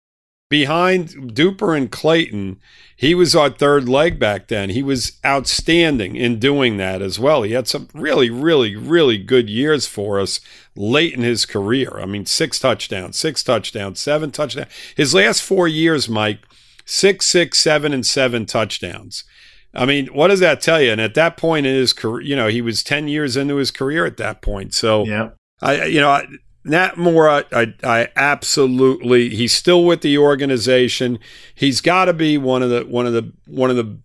Behind 0.49 1.09
Duper 1.35 1.77
and 1.77 1.91
Clayton, 1.91 2.59
he 2.95 3.13
was 3.13 3.35
our 3.35 3.51
third 3.51 3.87
leg 3.87 4.17
back 4.17 4.47
then. 4.47 4.71
He 4.71 4.81
was 4.81 5.19
outstanding 5.23 6.15
in 6.15 6.39
doing 6.39 6.77
that 6.77 7.03
as 7.03 7.19
well. 7.19 7.43
He 7.43 7.51
had 7.51 7.67
some 7.67 7.87
really, 7.93 8.31
really, 8.31 8.75
really 8.75 9.19
good 9.19 9.47
years 9.47 9.85
for 9.85 10.19
us 10.19 10.39
late 10.75 11.13
in 11.13 11.21
his 11.21 11.45
career. 11.45 11.99
I 11.99 12.07
mean, 12.07 12.25
six 12.25 12.57
touchdowns, 12.57 13.15
six 13.15 13.43
touchdowns, 13.43 13.99
seven 13.99 14.31
touchdowns. 14.31 14.71
His 14.97 15.13
last 15.13 15.43
four 15.43 15.67
years, 15.67 16.09
Mike, 16.09 16.39
six, 16.83 17.27
six, 17.27 17.59
seven, 17.59 17.93
and 17.93 18.03
seven 18.03 18.47
touchdowns. 18.47 19.25
I 19.73 19.85
mean, 19.85 20.07
what 20.07 20.29
does 20.29 20.39
that 20.39 20.61
tell 20.61 20.81
you? 20.81 20.91
And 20.91 20.99
at 21.01 21.13
that 21.13 21.37
point 21.37 21.65
in 21.65 21.75
his 21.75 21.93
career, 21.93 22.21
you 22.21 22.35
know, 22.35 22.47
he 22.47 22.61
was 22.61 22.83
10 22.83 23.07
years 23.07 23.37
into 23.37 23.55
his 23.57 23.69
career 23.71 24.05
at 24.05 24.17
that 24.17 24.41
point. 24.41 24.73
So, 24.73 25.05
yeah. 25.05 25.29
I, 25.61 25.85
you 25.85 25.99
know, 26.01 26.09
I- 26.09 26.27
Nat 26.65 26.97
Moore, 26.97 27.29
I, 27.29 27.43
I, 27.53 27.73
I 27.83 28.07
absolutely, 28.15 29.29
he's 29.29 29.53
still 29.53 29.85
with 29.85 30.01
the 30.01 30.17
organization. 30.17 31.17
He's 31.55 31.81
got 31.81 32.05
to 32.05 32.13
be 32.13 32.37
one 32.37 32.61
of 32.61 32.69
the, 32.69 32.81
one 32.85 33.05
of 33.07 33.13
the, 33.13 33.31
one 33.47 33.69
of 33.69 33.75
the, 33.75 33.99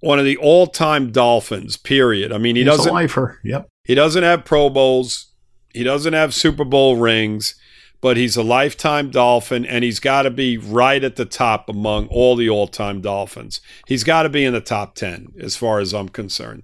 one 0.00 0.18
of 0.18 0.24
the 0.24 0.36
all-time 0.38 1.10
Dolphins. 1.12 1.76
Period. 1.76 2.32
I 2.32 2.38
mean, 2.38 2.56
he 2.56 2.62
He's 2.62 2.70
doesn't, 2.70 2.90
a 2.90 2.94
lifer. 2.94 3.38
Yep. 3.44 3.68
he 3.84 3.94
doesn't 3.94 4.22
have 4.22 4.44
Pro 4.44 4.70
Bowls, 4.70 5.32
he 5.74 5.82
doesn't 5.84 6.12
have 6.14 6.32
Super 6.34 6.64
Bowl 6.64 6.96
rings, 6.96 7.54
but 8.00 8.16
he's 8.16 8.36
a 8.36 8.42
lifetime 8.42 9.10
Dolphin, 9.10 9.64
and 9.66 9.82
he's 9.84 10.00
got 10.00 10.22
to 10.22 10.30
be 10.30 10.56
right 10.58 11.02
at 11.02 11.16
the 11.16 11.24
top 11.24 11.68
among 11.68 12.06
all 12.08 12.36
the 12.36 12.48
all-time 12.48 13.00
Dolphins. 13.00 13.60
He's 13.86 14.04
got 14.04 14.22
to 14.24 14.28
be 14.28 14.44
in 14.44 14.52
the 14.52 14.60
top 14.60 14.94
ten, 14.94 15.32
as 15.40 15.56
far 15.56 15.80
as 15.80 15.92
I'm 15.92 16.08
concerned. 16.08 16.62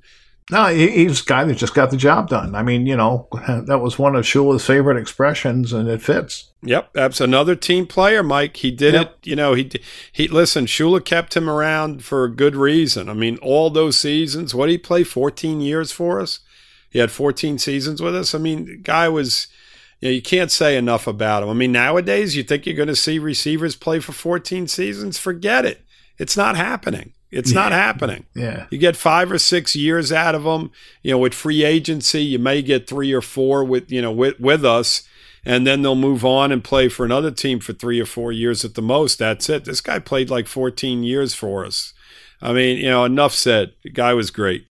No, 0.51 0.67
he's 0.67 1.23
a 1.23 1.25
guy 1.25 1.45
that 1.45 1.55
just 1.57 1.75
got 1.75 1.91
the 1.91 1.97
job 1.97 2.29
done. 2.29 2.55
I 2.55 2.63
mean, 2.63 2.85
you 2.85 2.97
know, 2.97 3.29
that 3.67 3.81
was 3.81 3.99
one 3.99 4.15
of 4.15 4.27
Shula's 4.27 4.67
favorite 4.67 4.99
expressions, 4.99 5.73
and 5.73 5.89
it 5.89 6.03
fits. 6.03 6.51
Yep, 6.63 6.91
that's 6.93 7.21
another 7.21 7.57
team 7.57 7.87
player, 7.87 8.23
Mike. 8.23 8.59
He 8.59 8.71
did 8.71 8.93
Yep. 8.95 9.07
it. 9.23 9.27
You 9.29 9.37
know, 9.37 9.55
he 9.55 9.71
he 10.13 10.29
listen. 10.29 10.67
Shula 10.67 11.03
kept 11.05 11.35
him 11.37 11.49
around 11.49 12.05
for 12.05 12.25
a 12.25 12.31
good 12.31 12.57
reason. 12.57 13.09
I 13.09 13.15
mean, 13.15 13.39
all 13.39 13.71
those 13.71 13.99
seasons. 13.99 14.55
What 14.55 14.67
did 14.67 14.73
he 14.73 14.79
play? 14.79 15.03
Fourteen 15.03 15.61
years 15.63 15.93
for 15.93 16.21
us. 16.21 16.41
He 16.91 16.99
had 16.99 17.11
fourteen 17.11 17.59
seasons 17.59 18.01
with 18.03 18.15
us. 18.15 18.35
I 18.35 18.39
mean, 18.39 18.67
the 18.67 18.77
guy 18.77 19.09
was, 19.09 19.47
you, 20.05 20.11
know, 20.11 20.15
you 20.15 20.23
can't 20.23 20.51
say 20.51 20.77
enough 20.77 21.07
about 21.07 21.43
him. 21.43 21.49
I 21.49 21.55
mean, 21.55 21.73
nowadays, 21.73 22.37
you 22.37 22.43
think 22.45 22.67
you're 22.67 22.77
going 22.77 22.89
to 22.89 22.97
see 22.97 23.19
receivers 23.19 23.75
play 23.77 23.99
for 24.01 24.13
14 24.13 24.69
seasons? 24.69 25.19
Forget 25.19 25.65
it. 25.65 25.81
It's 26.19 26.37
not 26.37 26.57
happening. 26.57 27.13
It's 27.33 27.51
Yeah. 27.53 27.61
not 27.63 27.73
happening. 27.73 28.27
Yeah. 28.37 28.67
You 28.71 28.79
get 28.79 28.97
five 28.97 29.33
or 29.33 29.39
six 29.39 29.75
years 29.75 30.13
out 30.13 30.37
of 30.37 30.45
them. 30.45 30.71
You 31.03 31.13
know, 31.13 31.19
with 31.19 31.35
free 31.35 31.65
agency, 31.65 32.23
you 32.23 32.39
may 32.39 32.63
get 32.63 32.87
three 32.87 33.13
or 33.13 33.21
four 33.23 33.65
with 33.65 33.91
you 33.91 34.01
know 34.01 34.13
with 34.13 34.39
with 34.39 34.65
us, 34.65 35.03
and 35.45 35.67
then 35.67 35.83
they'll 35.83 35.97
move 35.97 36.25
on 36.25 36.53
and 36.53 36.63
play 36.63 36.89
for 36.89 37.05
another 37.05 37.33
team 37.33 37.59
for 37.59 37.73
three 37.73 37.99
or 38.01 38.07
four 38.07 38.31
years 38.31 38.65
at 38.65 38.75
the 38.75 38.83
most. 38.83 39.19
That's 39.19 39.49
it. 39.49 39.65
This 39.65 39.81
guy 39.81 39.99
played 39.99 40.31
like 40.31 40.47
14 40.47 41.03
years 41.03 41.35
for 41.35 41.65
us. 41.67 41.93
I 42.41 42.53
mean, 42.53 42.77
you 42.79 42.89
know, 42.91 43.05
enough 43.05 43.35
said. 43.35 43.73
The 43.83 43.91
guy 43.91 44.15
was 44.15 44.31
great. 44.31 44.67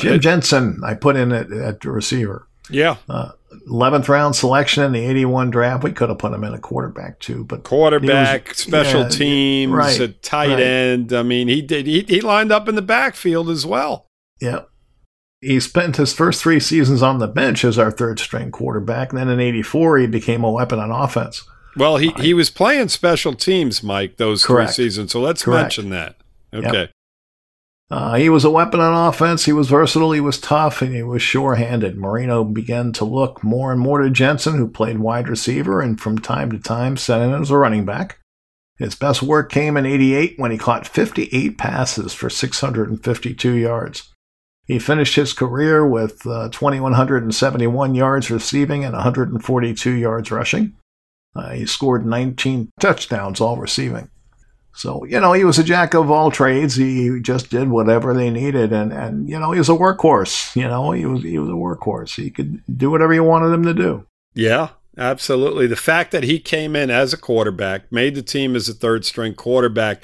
Jim 0.00 0.14
Uh, 0.14 0.18
Jensen, 0.18 0.80
I 0.84 0.94
put 0.94 1.14
in 1.14 1.30
at, 1.30 1.52
at 1.52 1.80
the 1.80 1.90
receiver. 1.92 2.48
yeah, 2.70 2.96
Eleventh 3.66 4.08
round 4.08 4.36
selection 4.36 4.84
in 4.84 4.92
the 4.92 5.04
'81 5.04 5.50
draft. 5.50 5.82
We 5.82 5.92
could 5.92 6.08
have 6.08 6.18
put 6.18 6.32
him 6.32 6.44
in 6.44 6.54
a 6.54 6.58
quarterback 6.58 7.18
too, 7.18 7.44
but 7.44 7.64
quarterback, 7.64 8.48
was- 8.48 8.58
special 8.58 9.02
yeah, 9.02 9.08
teams, 9.08 9.72
right, 9.72 9.98
a 10.00 10.08
tight 10.08 10.50
right. 10.50 10.60
end. 10.60 11.12
I 11.12 11.22
mean, 11.22 11.48
he 11.48 11.60
did. 11.60 11.86
He, 11.86 12.00
he 12.06 12.20
lined 12.20 12.52
up 12.52 12.68
in 12.68 12.76
the 12.76 12.82
backfield 12.82 13.48
as 13.50 13.66
well. 13.66 14.06
yeah. 14.40 14.62
He 15.42 15.58
spent 15.58 15.96
his 15.96 16.12
first 16.12 16.42
three 16.42 16.60
seasons 16.60 17.02
on 17.02 17.18
the 17.18 17.26
bench 17.26 17.64
as 17.64 17.78
our 17.78 17.90
third 17.90 18.18
string 18.18 18.50
quarterback, 18.50 19.08
and 19.10 19.18
then 19.18 19.30
in 19.30 19.40
'84 19.40 19.98
he 19.98 20.06
became 20.06 20.44
a 20.44 20.50
weapon 20.50 20.78
on 20.78 20.90
offense. 20.90 21.42
Well, 21.76 21.96
he, 21.96 22.10
he 22.18 22.34
was 22.34 22.50
playing 22.50 22.88
special 22.88 23.32
teams, 23.34 23.82
Mike, 23.82 24.16
those 24.18 24.44
Correct. 24.44 24.74
three 24.74 24.84
seasons. 24.84 25.12
So 25.12 25.20
let's 25.20 25.42
Correct. 25.44 25.62
mention 25.62 25.90
that. 25.90 26.16
Yep. 26.52 26.90
Uh, 27.90 28.14
he 28.14 28.28
was 28.28 28.44
a 28.44 28.50
weapon 28.50 28.78
on 28.78 29.08
offense. 29.08 29.46
He 29.46 29.52
was 29.52 29.68
versatile. 29.68 30.12
He 30.12 30.20
was 30.20 30.38
tough, 30.38 30.80
and 30.80 30.94
he 30.94 31.02
was 31.02 31.22
sure-handed. 31.22 31.96
Marino 31.98 32.44
began 32.44 32.92
to 32.92 33.04
look 33.04 33.42
more 33.42 33.72
and 33.72 33.80
more 33.80 34.00
to 34.00 34.10
Jensen, 34.10 34.56
who 34.56 34.68
played 34.68 35.00
wide 35.00 35.28
receiver 35.28 35.80
and 35.80 36.00
from 36.00 36.18
time 36.18 36.52
to 36.52 36.58
time 36.58 36.96
set 36.96 37.20
in 37.20 37.34
as 37.34 37.50
a 37.50 37.56
running 37.56 37.84
back. 37.84 38.18
His 38.78 38.94
best 38.94 39.22
work 39.22 39.50
came 39.50 39.76
in 39.76 39.86
'88 39.86 40.38
when 40.38 40.52
he 40.52 40.56
caught 40.56 40.86
58 40.86 41.58
passes 41.58 42.14
for 42.14 42.30
652 42.30 43.52
yards. 43.52 44.10
He 44.66 44.78
finished 44.78 45.16
his 45.16 45.32
career 45.32 45.84
with 45.84 46.24
uh, 46.24 46.48
2,171 46.50 47.94
yards 47.96 48.30
receiving 48.30 48.84
and 48.84 48.94
142 48.94 49.90
yards 49.90 50.30
rushing. 50.30 50.76
Uh, 51.34 51.50
he 51.50 51.66
scored 51.66 52.06
19 52.06 52.70
touchdowns, 52.78 53.40
all 53.40 53.56
receiving. 53.56 54.10
So, 54.80 55.04
you 55.04 55.20
know, 55.20 55.34
he 55.34 55.44
was 55.44 55.58
a 55.58 55.62
jack 55.62 55.92
of 55.92 56.10
all 56.10 56.30
trades. 56.30 56.74
He 56.74 57.20
just 57.20 57.50
did 57.50 57.68
whatever 57.68 58.14
they 58.14 58.30
needed. 58.30 58.72
And, 58.72 58.94
and 58.94 59.28
you 59.28 59.38
know, 59.38 59.52
he 59.52 59.58
was 59.58 59.68
a 59.68 59.72
workhorse. 59.72 60.56
You 60.56 60.66
know, 60.66 60.92
he 60.92 61.04
was, 61.04 61.22
he 61.22 61.38
was 61.38 61.50
a 61.50 61.52
workhorse. 61.52 62.14
He 62.14 62.30
could 62.30 62.62
do 62.78 62.90
whatever 62.90 63.12
you 63.12 63.22
wanted 63.22 63.52
him 63.52 63.62
to 63.64 63.74
do. 63.74 64.06
Yeah, 64.32 64.70
absolutely. 64.96 65.66
The 65.66 65.76
fact 65.76 66.12
that 66.12 66.24
he 66.24 66.38
came 66.38 66.74
in 66.74 66.88
as 66.88 67.12
a 67.12 67.18
quarterback, 67.18 67.92
made 67.92 68.14
the 68.14 68.22
team 68.22 68.56
as 68.56 68.70
a 68.70 68.74
third 68.74 69.04
string 69.04 69.34
quarterback, 69.34 70.02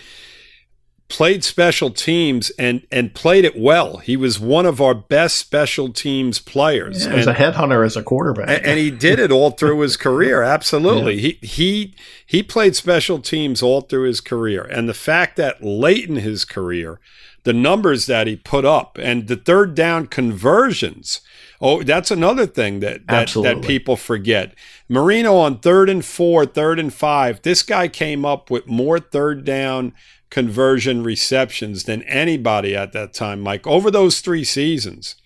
played 1.08 1.44
special 1.44 1.90
teams 1.90 2.50
and 2.58 2.86
and 2.90 3.14
played 3.14 3.44
it 3.44 3.58
well. 3.58 3.98
He 3.98 4.16
was 4.16 4.40
one 4.40 4.66
of 4.66 4.80
our 4.80 4.94
best 4.94 5.36
special 5.36 5.92
teams 5.92 6.38
players. 6.38 7.06
Yeah, 7.06 7.14
as 7.14 7.26
a 7.26 7.34
headhunter, 7.34 7.84
as 7.84 7.96
a 7.96 8.02
quarterback. 8.02 8.48
and, 8.48 8.66
and 8.66 8.78
he 8.78 8.90
did 8.90 9.18
it 9.18 9.30
all 9.30 9.50
through 9.50 9.80
his 9.80 9.96
career. 9.96 10.42
Absolutely. 10.56 11.18
He 11.18 11.38
he 11.42 11.94
he 12.24 12.42
played 12.42 12.74
special 12.74 13.20
teams 13.20 13.62
all 13.62 13.82
through 13.82 14.04
his 14.04 14.20
career. 14.20 14.62
And 14.64 14.88
the 14.88 14.94
fact 14.94 15.36
that 15.36 15.62
late 15.62 16.08
in 16.08 16.16
his 16.16 16.44
career, 16.44 16.98
the 17.44 17.52
numbers 17.52 18.06
that 18.06 18.26
he 18.26 18.36
put 18.36 18.64
up 18.64 18.98
and 19.00 19.28
the 19.28 19.36
third 19.36 19.74
down 19.74 20.06
conversions. 20.06 21.20
Oh, 21.60 21.82
that's 21.82 22.10
another 22.10 22.46
thing 22.46 22.80
that 22.80 23.06
that, 23.06 23.28
that 23.42 23.62
people 23.62 23.96
forget. 23.96 24.54
Marino 24.88 25.36
on 25.36 25.58
third 25.58 25.88
and 25.88 26.04
four, 26.04 26.44
third 26.44 26.78
and 26.78 26.92
five. 26.92 27.42
This 27.42 27.62
guy 27.62 27.88
came 27.88 28.24
up 28.24 28.50
with 28.50 28.66
more 28.66 28.98
third 28.98 29.44
down 29.44 29.94
conversion 30.30 31.02
receptions 31.02 31.84
than 31.84 32.02
anybody 32.02 32.76
at 32.76 32.92
that 32.92 33.14
time, 33.14 33.40
Mike. 33.40 33.66
Over 33.66 33.90
those 33.90 34.20
three 34.20 34.44
seasons, 34.44 35.16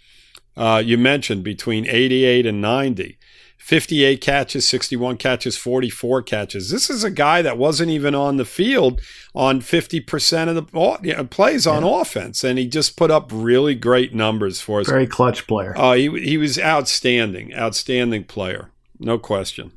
uh, 0.57 0.83
you 0.85 0.99
mentioned 0.99 1.43
between 1.43 1.87
88 1.87 2.47
and 2.47 2.61
90. 2.61 3.19
58 3.61 4.21
catches, 4.21 4.67
61 4.67 5.19
catches, 5.19 5.57
44 5.57 6.23
catches. 6.23 6.71
This 6.71 6.89
is 6.89 7.05
a 7.05 7.11
guy 7.11 7.43
that 7.43 7.59
wasn't 7.59 7.91
even 7.91 8.15
on 8.15 8.37
the 8.37 8.45
field 8.47 9.01
on 9.35 9.61
50% 9.61 10.49
of 10.49 10.55
the 10.55 10.63
ball, 10.63 10.97
you 11.03 11.15
know, 11.15 11.25
plays 11.25 11.67
on 11.67 11.85
offense, 11.85 12.43
and 12.43 12.59
he 12.59 12.67
just 12.67 12.97
put 12.97 13.11
up 13.11 13.31
really 13.33 13.75
great 13.75 14.15
numbers 14.15 14.61
for 14.61 14.81
us. 14.81 14.89
Very 14.89 15.07
clutch 15.07 15.47
player. 15.47 15.75
Oh, 15.77 15.93
he, 15.93 16.09
he 16.21 16.39
was 16.39 16.59
outstanding, 16.59 17.55
outstanding 17.55 18.25
player. 18.25 18.71
No 18.99 19.19
question. 19.19 19.73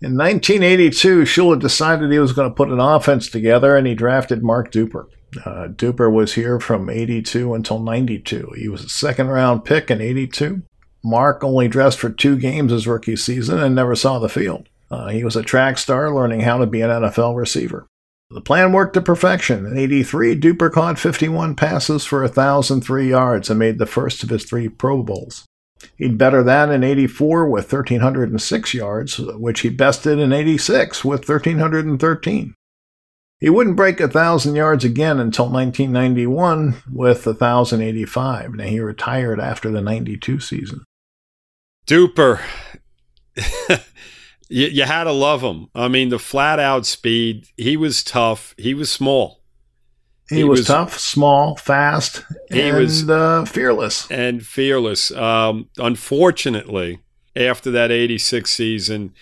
In 0.00 0.18
1982, 0.18 1.22
Shula 1.22 1.58
decided 1.58 2.10
he 2.10 2.18
was 2.18 2.32
going 2.32 2.50
to 2.50 2.54
put 2.54 2.68
an 2.68 2.80
offense 2.80 3.30
together, 3.30 3.76
and 3.76 3.86
he 3.86 3.94
drafted 3.94 4.42
Mark 4.42 4.72
Duper. 4.72 5.06
Uh, 5.46 5.68
Duper 5.68 6.12
was 6.12 6.34
here 6.34 6.60
from 6.60 6.90
82 6.90 7.54
until 7.54 7.78
92. 7.78 8.52
He 8.56 8.68
was 8.68 8.84
a 8.84 8.88
second 8.88 9.28
round 9.28 9.64
pick 9.64 9.90
in 9.90 10.00
82. 10.00 10.62
Mark 11.04 11.44
only 11.44 11.68
dressed 11.68 11.98
for 11.98 12.08
two 12.08 12.36
games 12.36 12.72
his 12.72 12.86
rookie 12.86 13.16
season 13.16 13.58
and 13.58 13.74
never 13.74 13.94
saw 13.94 14.18
the 14.18 14.28
field. 14.28 14.68
Uh, 14.90 15.08
he 15.08 15.22
was 15.22 15.36
a 15.36 15.42
track 15.42 15.76
star 15.78 16.14
learning 16.14 16.40
how 16.40 16.58
to 16.58 16.66
be 16.66 16.80
an 16.80 16.90
NFL 16.90 17.36
receiver. 17.36 17.86
The 18.30 18.40
plan 18.40 18.72
worked 18.72 18.94
to 18.94 19.02
perfection. 19.02 19.66
In 19.66 19.76
83, 19.76 20.40
Duper 20.40 20.72
caught 20.72 20.98
51 20.98 21.56
passes 21.56 22.04
for 22.04 22.22
1,003 22.22 23.08
yards 23.08 23.50
and 23.50 23.58
made 23.58 23.78
the 23.78 23.86
first 23.86 24.22
of 24.22 24.30
his 24.30 24.44
three 24.44 24.68
Pro 24.68 25.02
Bowls. 25.02 25.44
He'd 25.96 26.16
better 26.16 26.42
that 26.42 26.70
in 26.70 26.82
84 26.82 27.48
with 27.48 27.70
1,306 27.70 28.74
yards, 28.74 29.18
which 29.18 29.60
he 29.60 29.68
bested 29.68 30.18
in 30.18 30.32
86 30.32 31.04
with 31.04 31.28
1,313. 31.28 32.54
He 33.40 33.50
wouldn't 33.50 33.76
break 33.76 34.00
1,000 34.00 34.54
yards 34.54 34.84
again 34.84 35.20
until 35.20 35.50
1991 35.50 36.82
with 36.90 37.26
1,085. 37.26 38.54
Now, 38.54 38.64
he 38.64 38.80
retired 38.80 39.38
after 39.38 39.70
the 39.70 39.82
92 39.82 40.40
season. 40.40 40.84
Duper. 41.86 42.40
you, 44.48 44.66
you 44.66 44.82
had 44.84 45.04
to 45.04 45.12
love 45.12 45.42
him. 45.42 45.68
I 45.74 45.88
mean, 45.88 46.08
the 46.08 46.18
flat 46.18 46.58
out 46.58 46.86
speed. 46.86 47.46
He 47.56 47.76
was 47.76 48.02
tough. 48.02 48.54
He 48.56 48.74
was 48.74 48.90
small. 48.90 49.40
He, 50.28 50.36
He 50.36 50.44
was, 50.44 50.60
was- 50.60 50.66
tough, 50.68 50.98
small, 50.98 51.56
fast, 51.56 52.24
He 52.50 52.62
and 52.62 52.76
was- 52.78 53.08
uh, 53.08 53.44
fearless. 53.44 54.10
and 54.10 54.44
fearless. 54.44 55.10
Um, 55.10 55.68
unfortunately, 55.78 57.00
after 57.36 57.70
that 57.72 57.90
'86 57.90 58.50
season, 58.50 59.12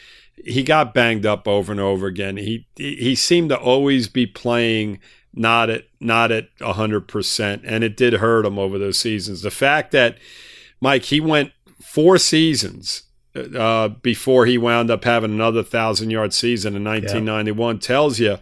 he 0.44 0.62
got 0.62 0.94
banged 0.94 1.26
up 1.26 1.48
over 1.48 1.72
and 1.72 1.80
over 1.80 2.06
again. 2.06 2.36
He 2.36 2.66
he 2.76 3.14
seemed 3.16 3.48
to 3.48 3.58
always 3.58 4.06
be 4.08 4.26
playing 4.26 5.00
not 5.34 5.70
at 5.70 5.84
not 5.98 6.30
at 6.30 6.48
hundred 6.60 7.08
percent, 7.08 7.62
and 7.64 7.82
it 7.82 7.96
did 7.96 8.12
hurt 8.14 8.46
him 8.46 8.58
over 8.58 8.78
those 8.78 8.98
seasons. 8.98 9.42
The 9.42 9.50
fact 9.50 9.90
that 9.92 10.18
Mike 10.80 11.04
he 11.04 11.20
went 11.20 11.50
four 11.92 12.16
seasons 12.16 13.02
uh, 13.36 13.88
before 13.88 14.46
he 14.46 14.56
wound 14.56 14.90
up 14.90 15.04
having 15.04 15.30
another 15.30 15.62
thousand 15.62 16.08
yard 16.08 16.32
season 16.32 16.74
in 16.74 16.82
1991 16.82 17.78
tells 17.80 18.18
you 18.18 18.38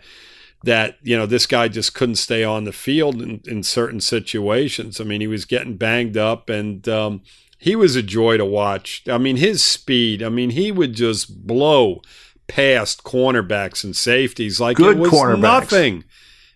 that 0.62 0.96
you 1.02 1.16
know 1.16 1.26
this 1.26 1.46
guy 1.46 1.66
just 1.66 1.92
couldn't 1.92 2.14
stay 2.14 2.44
on 2.44 2.62
the 2.62 2.72
field 2.72 3.20
in, 3.20 3.40
in 3.46 3.64
certain 3.64 4.00
situations. 4.00 5.00
I 5.00 5.04
mean, 5.04 5.20
he 5.20 5.26
was 5.26 5.46
getting 5.46 5.76
banged 5.76 6.16
up, 6.16 6.48
and 6.48 6.88
um, 6.88 7.22
he 7.58 7.74
was 7.74 7.96
a 7.96 8.02
joy 8.04 8.36
to 8.36 8.44
watch. 8.44 9.02
I 9.08 9.18
mean, 9.18 9.36
his 9.36 9.64
speed. 9.64 10.22
I 10.22 10.28
mean, 10.28 10.50
he 10.50 10.70
would 10.70 10.94
just 10.94 11.44
blow 11.44 12.02
past 12.46 13.02
cornerbacks 13.02 13.82
and 13.82 13.96
safeties 13.96 14.60
like 14.60 14.76
Good 14.76 14.96
it 14.96 15.00
was 15.00 15.10
cornerbacks. 15.10 15.40
nothing. 15.40 16.04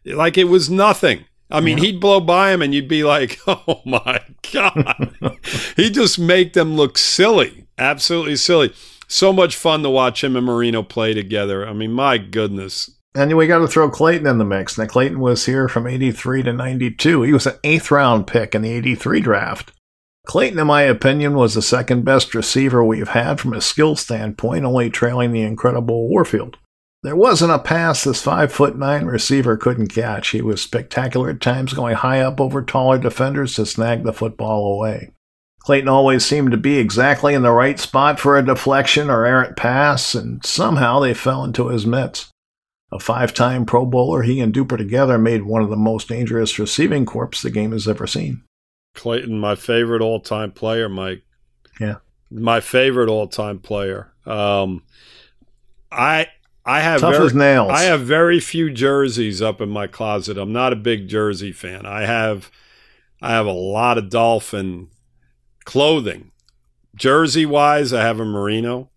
Like 0.05 0.39
it 0.39 0.45
was 0.45 0.71
nothing. 0.71 1.25
I 1.51 1.61
mean, 1.61 1.79
Yeah. 1.79 1.85
he'd 1.85 2.01
blow 2.01 2.21
by 2.21 2.53
him, 2.53 2.63
and 2.63 2.75
you'd 2.75 2.89
be 2.89 3.05
like, 3.05 3.39
"Oh 3.47 3.81
my 3.85 4.21
god!" 4.53 5.11
he'd 5.77 5.95
just 5.95 6.19
make 6.19 6.53
them 6.55 6.75
look 6.77 6.97
silly, 6.99 7.67
absolutely 7.79 8.37
silly. 8.37 8.73
So 9.09 9.33
much 9.33 9.55
fun 9.57 9.83
to 9.83 9.91
watch 9.91 10.25
him 10.25 10.35
and 10.37 10.47
Marino 10.47 10.83
play 10.83 11.13
together. 11.15 11.67
I 11.69 11.73
mean, 11.75 11.93
my 11.93 12.19
goodness. 12.19 12.91
And 13.15 13.37
we 13.37 13.47
got 13.47 13.59
to 13.59 13.69
throw 13.69 13.89
Clayton 13.91 14.27
in 14.27 14.39
the 14.39 14.45
mix. 14.45 14.77
Now, 14.77 14.87
Clayton 14.87 15.21
was 15.21 15.47
here 15.47 15.69
from 15.69 15.87
83 15.87 16.43
to 16.45 16.53
92. 16.53 17.23
He 17.23 17.33
was 17.33 17.47
an 17.47 17.55
eighth 17.63 17.91
round 17.93 18.27
pick 18.27 18.55
in 18.57 18.63
the 18.63 18.73
83 18.73 19.21
draft. 19.21 19.71
Clayton, 20.27 20.59
in 20.59 20.67
my 20.67 20.83
opinion, 20.83 21.35
was 21.35 21.55
the 21.55 21.63
second 21.63 22.05
best 22.05 22.35
receiver 22.35 22.83
we've 22.83 23.09
had 23.09 23.39
from 23.39 23.53
a 23.53 23.61
skill 23.61 23.95
standpoint, 23.95 24.65
only 24.65 24.91
trailing 24.91 25.31
the 25.33 25.43
incredible 25.43 26.09
Warfield. 26.09 26.57
There 27.05 27.15
wasn't 27.15 27.53
a 27.53 27.59
pass 27.59 28.03
this 28.03 28.23
five 28.23 28.51
foot 28.51 28.79
nine 28.79 29.05
receiver 29.05 29.59
couldn't 29.59 29.89
catch. 29.89 30.31
He 30.31 30.41
was 30.41 30.63
spectacular 30.63 31.29
at 31.29 31.43
times, 31.43 31.75
going 31.75 31.97
high 31.97 32.21
up 32.21 32.41
over 32.41 32.63
taller 32.63 32.97
defenders 32.97 33.55
to 33.57 33.67
snag 33.67 34.05
the 34.05 34.13
football 34.15 34.75
away. 34.75 35.11
Clayton 35.59 35.91
always 35.91 36.25
seemed 36.25 36.51
to 36.53 36.57
be 36.57 36.79
exactly 36.79 37.35
in 37.35 37.43
the 37.43 37.53
right 37.53 37.79
spot 37.79 38.19
for 38.19 38.39
a 38.39 38.43
deflection 38.43 39.11
or 39.11 39.27
errant 39.27 39.55
pass, 39.55 40.15
and 40.15 40.43
somehow 40.47 40.99
they 40.99 41.13
fell 41.13 41.45
into 41.45 41.69
his 41.69 41.85
mitts. 41.85 42.31
A 42.91 42.99
five 42.99 43.35
time 43.35 43.67
Pro 43.67 43.85
Bowler, 43.85 44.23
he 44.23 44.41
and 44.41 44.55
Duper 44.55 44.79
together 44.79 45.19
made 45.19 45.43
one 45.43 45.61
of 45.61 45.69
the 45.69 45.77
most 45.77 46.09
dangerous 46.09 46.59
receiving 46.59 47.05
corps 47.05 47.43
the 47.43 47.51
game 47.51 47.73
has 47.73 47.87
ever 47.87 48.07
seen. 48.07 48.45
Clayton, 48.95 49.39
my 49.39 49.57
favorite 49.57 50.01
all 50.01 50.21
time 50.21 50.53
player, 50.53 50.89
Mike. 50.89 51.23
Yeah. 51.79 51.97
My 52.31 52.61
favorite 52.61 53.11
all 53.11 53.29
time 53.29 53.59
player. 53.59 54.11
Um, 54.25 54.85
I 55.93 56.29
I 56.67 56.81
have 56.81 57.01
Tough 57.01 57.15
very, 57.15 57.27
as 57.27 57.35
nails. 57.35 57.71
I 57.71 57.83
have 57.83 58.03
very 58.03 58.41
few 58.41 58.71
jerseys 58.71 59.43
up 59.43 59.61
in 59.61 59.69
my 59.69 59.87
closet. 59.87 60.39
I'm 60.39 60.53
not 60.53 60.73
a 60.73 60.77
big 60.77 61.09
jersey 61.09 61.53
fan. 61.53 61.85
I 61.85 62.07
have 62.07 62.51
I 63.21 63.33
have 63.33 63.47
a 63.47 63.53
lot 63.53 63.99
of 63.99 64.11
dolphin 64.11 64.89
clothing. 65.65 66.31
Jersey 66.95 67.45
wise, 67.45 67.93
I 67.93 68.03
have 68.03 68.21
a 68.21 68.25
Marino 68.25 68.91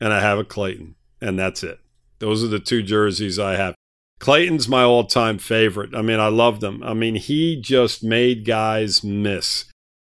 and 0.00 0.12
I 0.12 0.20
have 0.20 0.38
a 0.38 0.44
Clayton, 0.44 0.96
and 1.20 1.38
that's 1.38 1.62
it. 1.62 1.80
Those 2.18 2.42
are 2.44 2.48
the 2.48 2.58
two 2.58 2.82
jerseys 2.82 3.38
I 3.38 3.56
have. 3.56 3.74
Clayton's 4.18 4.68
my 4.68 4.82
all 4.82 5.04
time 5.04 5.38
favorite. 5.38 5.94
I 5.94 6.02
mean, 6.02 6.18
I 6.18 6.28
love 6.28 6.60
them. 6.60 6.82
I 6.82 6.92
mean, 6.92 7.14
he 7.14 7.60
just 7.60 8.02
made 8.02 8.44
guys 8.44 9.04
miss. 9.04 9.66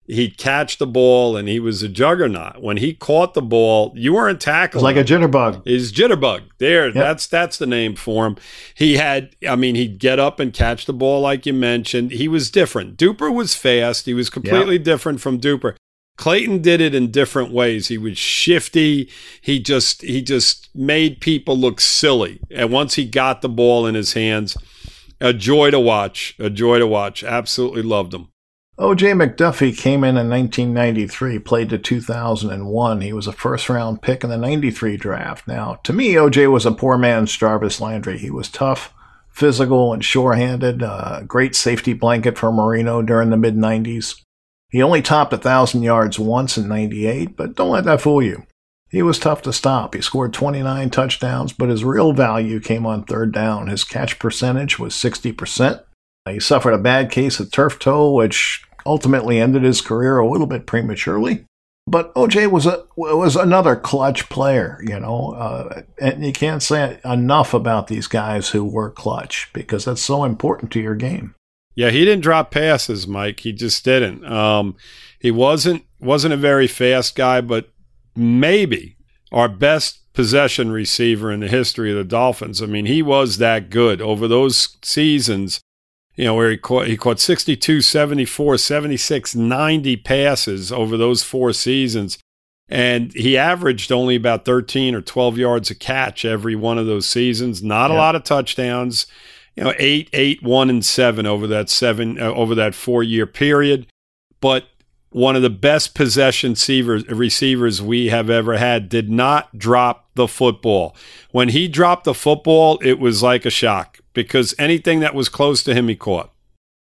He'd 0.06 0.38
catch 0.38 0.80
the 0.80 0.88
ball 0.88 1.38
and 1.38 1.48
he 1.48 1.60
was 1.60 1.82
a 1.82 1.88
juggernaut. 1.88 2.62
When 2.62 2.78
he 2.78 2.94
caught 2.94 3.34
the 3.34 3.42
ball, 3.42 3.94
you 3.96 4.14
weren't 4.14 4.42
tackling. 4.42 4.84
like 4.84 4.98
a 4.98 5.04
jitterbug. 5.04 5.62
Is 5.66 5.94
jitterbug 5.94 6.42
there? 6.58 6.92
That's 6.92 7.26
that's 7.26 7.58
the 7.58 7.66
name 7.66 7.96
for 7.96 8.26
him. 8.28 8.36
He 8.76 8.98
had, 8.98 9.34
I 9.48 9.56
mean, 9.56 9.76
he'd 9.76 10.00
get 10.00 10.20
up 10.20 10.42
and 10.42 10.54
catch 10.54 10.86
the 10.86 10.94
ball 10.94 11.22
like 11.22 11.46
you 11.46 11.54
mentioned. 11.54 12.12
He 12.12 12.28
was 12.28 12.52
different. 12.52 12.98
Duper 12.98 13.34
was 13.34 13.56
fast. 13.56 14.06
He 14.06 14.14
was 14.14 14.30
completely 14.30 14.78
different 14.78 15.22
from 15.22 15.40
Duper. 15.40 15.76
Clayton 16.18 16.62
did 16.62 16.80
it 16.82 16.94
in 16.94 17.10
different 17.10 17.52
ways. 17.52 17.88
He 17.88 17.98
was 17.98 18.18
shifty. 18.18 19.10
He 19.42 19.60
just 19.60 20.02
he 20.02 20.22
just 20.22 20.70
made 20.76 21.22
people 21.22 21.58
look 21.58 21.80
silly. 21.80 22.40
And 22.52 22.72
once 22.72 22.96
he 22.96 23.06
got 23.06 23.42
the 23.42 23.50
ball 23.50 23.88
in 23.88 23.96
his 23.96 24.14
hands, 24.14 24.58
a 25.22 25.34
joy 25.34 25.72
to 25.72 25.80
watch. 25.80 26.36
A 26.40 26.50
joy 26.50 26.80
to 26.80 26.88
watch. 26.88 27.24
Absolutely 27.24 27.82
loved 27.82 28.14
him. 28.14 28.28
O.J. 28.80 29.12
McDuffie 29.12 29.78
came 29.78 30.04
in 30.04 30.18
in 30.18 30.30
1993, 30.30 31.38
played 31.40 31.70
to 31.70 31.78
2001. 31.78 33.02
He 33.02 33.14
was 33.14 33.28
a 33.28 33.32
first 33.32 33.70
round 33.70 34.02
pick 34.02 34.24
in 34.24 34.32
the 34.32 34.38
93 34.38 34.98
draft. 34.98 35.48
Now, 35.48 35.76
to 35.84 35.94
me, 35.94 36.18
O.J. 36.18 36.48
was 36.48 36.66
a 36.66 36.72
poor 36.72 36.98
man's 36.98 37.38
Jarvis 37.38 37.80
Landry. 37.80 38.18
He 38.18 38.32
was 38.32 38.50
tough, 38.50 38.92
physical, 39.30 39.94
and 39.94 40.04
sure 40.04 40.34
handed. 40.34 40.82
Uh, 40.82 41.22
great 41.22 41.56
safety 41.56 41.94
blanket 41.94 42.36
for 42.36 42.52
Marino 42.52 43.04
during 43.04 43.30
the 43.30 43.38
mid 43.38 43.56
90s. 43.56 44.20
He 44.72 44.82
only 44.82 45.04
topped 45.04 45.34
1,000 45.34 45.84
yards 45.84 46.18
once 46.18 46.58
in 46.58 46.68
98, 46.68 47.38
but 47.38 47.56
don't 47.56 47.70
let 47.70 47.84
that 47.84 48.02
fool 48.02 48.24
you. 48.24 48.48
He 48.90 49.04
was 49.04 49.20
tough 49.20 49.44
to 49.44 49.54
stop. 49.54 49.94
He 49.94 50.02
scored 50.02 50.34
29 50.34 50.90
touchdowns, 50.90 51.54
but 51.54 51.70
his 51.70 51.86
real 51.86 52.12
value 52.12 52.60
came 52.60 52.88
on 52.88 53.04
third 53.04 53.32
down. 53.32 53.68
His 53.68 53.84
catch 53.84 54.18
percentage 54.18 54.80
was 54.80 54.96
60%. 54.96 55.84
He 56.30 56.40
suffered 56.40 56.74
a 56.74 56.78
bad 56.78 57.12
case 57.12 57.40
of 57.40 57.52
turf 57.52 57.80
toe, 57.80 58.12
which 58.14 58.64
ultimately 58.86 59.40
ended 59.40 59.64
his 59.64 59.82
career 59.82 60.20
a 60.20 60.30
little 60.30 60.48
bit 60.48 60.66
prematurely. 60.66 61.46
But 61.86 62.16
OJ 62.16 62.50
was 62.50 62.66
a 62.66 62.86
was 62.96 63.36
another 63.36 63.76
clutch 63.76 64.30
player, 64.30 64.80
you 64.84 64.98
know, 65.00 65.34
uh, 65.34 65.82
and 66.00 66.26
you 66.26 66.32
can't 66.32 66.64
say 66.64 67.00
enough 67.04 67.54
about 67.54 67.88
these 67.88 68.08
guys 68.08 68.50
who 68.50 68.64
were 68.64 68.90
clutch 68.90 69.50
because 69.52 69.84
that's 69.84 70.02
so 70.02 70.24
important 70.24 70.72
to 70.74 70.80
your 70.80 70.96
game. 70.96 71.36
Yeah, 71.76 71.90
he 71.90 72.06
didn't 72.06 72.24
drop 72.24 72.52
passes, 72.52 73.06
Mike. 73.06 73.42
He 73.42 73.52
just 73.52 73.84
didn't. 73.84 74.26
Um, 74.26 74.78
he 75.20 75.30
wasn't 75.30 75.84
wasn't 76.00 76.34
a 76.34 76.38
very 76.38 76.68
fast 76.68 77.16
guy, 77.16 77.42
but 77.42 77.70
maybe 78.16 78.96
our 79.34 79.50
best 79.50 80.00
possession 80.14 80.72
receiver 80.72 81.32
in 81.32 81.42
the 81.42 81.48
history 81.50 81.92
of 81.92 81.98
the 81.98 82.04
Dolphins. 82.06 82.62
I 82.62 82.68
mean, 82.68 82.86
he 82.86 83.02
was 83.02 83.40
that 83.40 83.70
good 83.70 84.02
over 84.02 84.28
those 84.28 84.78
seasons. 84.84 85.60
You 86.16 86.26
know, 86.26 86.36
where 86.36 86.52
he 86.52 86.58
caught 86.58 86.88
he 86.88 86.98
caught 86.98 87.20
62, 87.20 87.82
74, 87.82 88.58
76, 88.58 89.36
90 89.36 89.98
passes 89.98 90.72
over 90.72 90.96
those 90.98 91.24
four 91.24 91.54
seasons. 91.54 92.18
And 92.70 93.12
he 93.14 93.38
averaged 93.38 93.92
only 93.92 94.16
about 94.16 94.46
13 94.46 94.96
or 94.96 95.02
12 95.02 95.38
yards 95.38 95.70
a 95.70 95.76
catch 95.76 96.24
every 96.24 96.56
one 96.56 96.78
of 96.78 96.86
those 96.86 97.08
seasons. 97.08 97.62
Not 97.62 97.92
a 97.92 97.96
lot 97.96 98.16
of 98.16 98.24
touchdowns 98.24 99.06
you 99.56 99.64
know 99.64 99.74
eight 99.78 100.10
eight 100.14 100.42
one 100.42 100.68
and 100.68 100.84
seven 100.84 101.28
over 101.28 101.46
that 101.46 101.70
seven 101.70 102.20
uh, 102.20 102.24
over 102.34 102.56
that 102.56 102.74
four 102.74 103.04
year 103.04 103.28
period 103.28 103.86
but 104.40 104.66
one 105.14 105.36
of 105.36 105.42
the 105.44 105.50
best 105.50 105.94
possession 105.94 106.52
receivers, 106.52 107.08
receivers 107.08 107.82
we 107.82 108.10
have 108.10 108.30
ever 108.30 108.58
had 108.58 108.90
did 108.90 109.10
not 109.10 109.58
drop 109.58 110.03
the 110.16 110.28
football 110.28 110.96
when 111.32 111.50
he 111.50 111.68
dropped 111.68 112.04
the 112.04 112.14
football 112.14 112.80
it 112.82 113.00
was 113.00 113.24
like 113.24 113.46
a 113.46 113.50
shock 113.50 114.00
because 114.14 114.54
anything 114.60 115.00
that 115.00 115.16
was 115.16 115.30
close 115.30 115.64
to 115.64 115.74
him 115.74 115.88
he 115.88 115.96
caught 115.96 116.34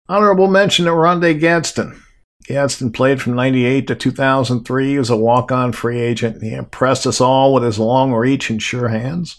Honorable 0.09 0.49
mention 0.49 0.85
to 0.85 0.91
Oronde 0.91 1.41
Gadsden. 1.41 2.03
Gadsden 2.45 2.93
played 2.93 3.23
from 3.23 3.35
98 3.35 3.87
to 3.87 3.95
2003. 3.95 4.91
He 4.91 4.99
was 4.99 5.11
a 5.11 5.17
walk 5.17 5.53
on 5.53 5.73
free 5.73 6.01
agent. 6.01 6.43
He 6.43 6.53
impressed 6.53 7.07
us 7.07 7.21
all 7.21 7.55
with 7.55 7.63
his 7.63 7.79
long 7.79 8.13
reach 8.13 8.51
and 8.51 8.61
sure 8.61 8.89
hands. 8.89 9.39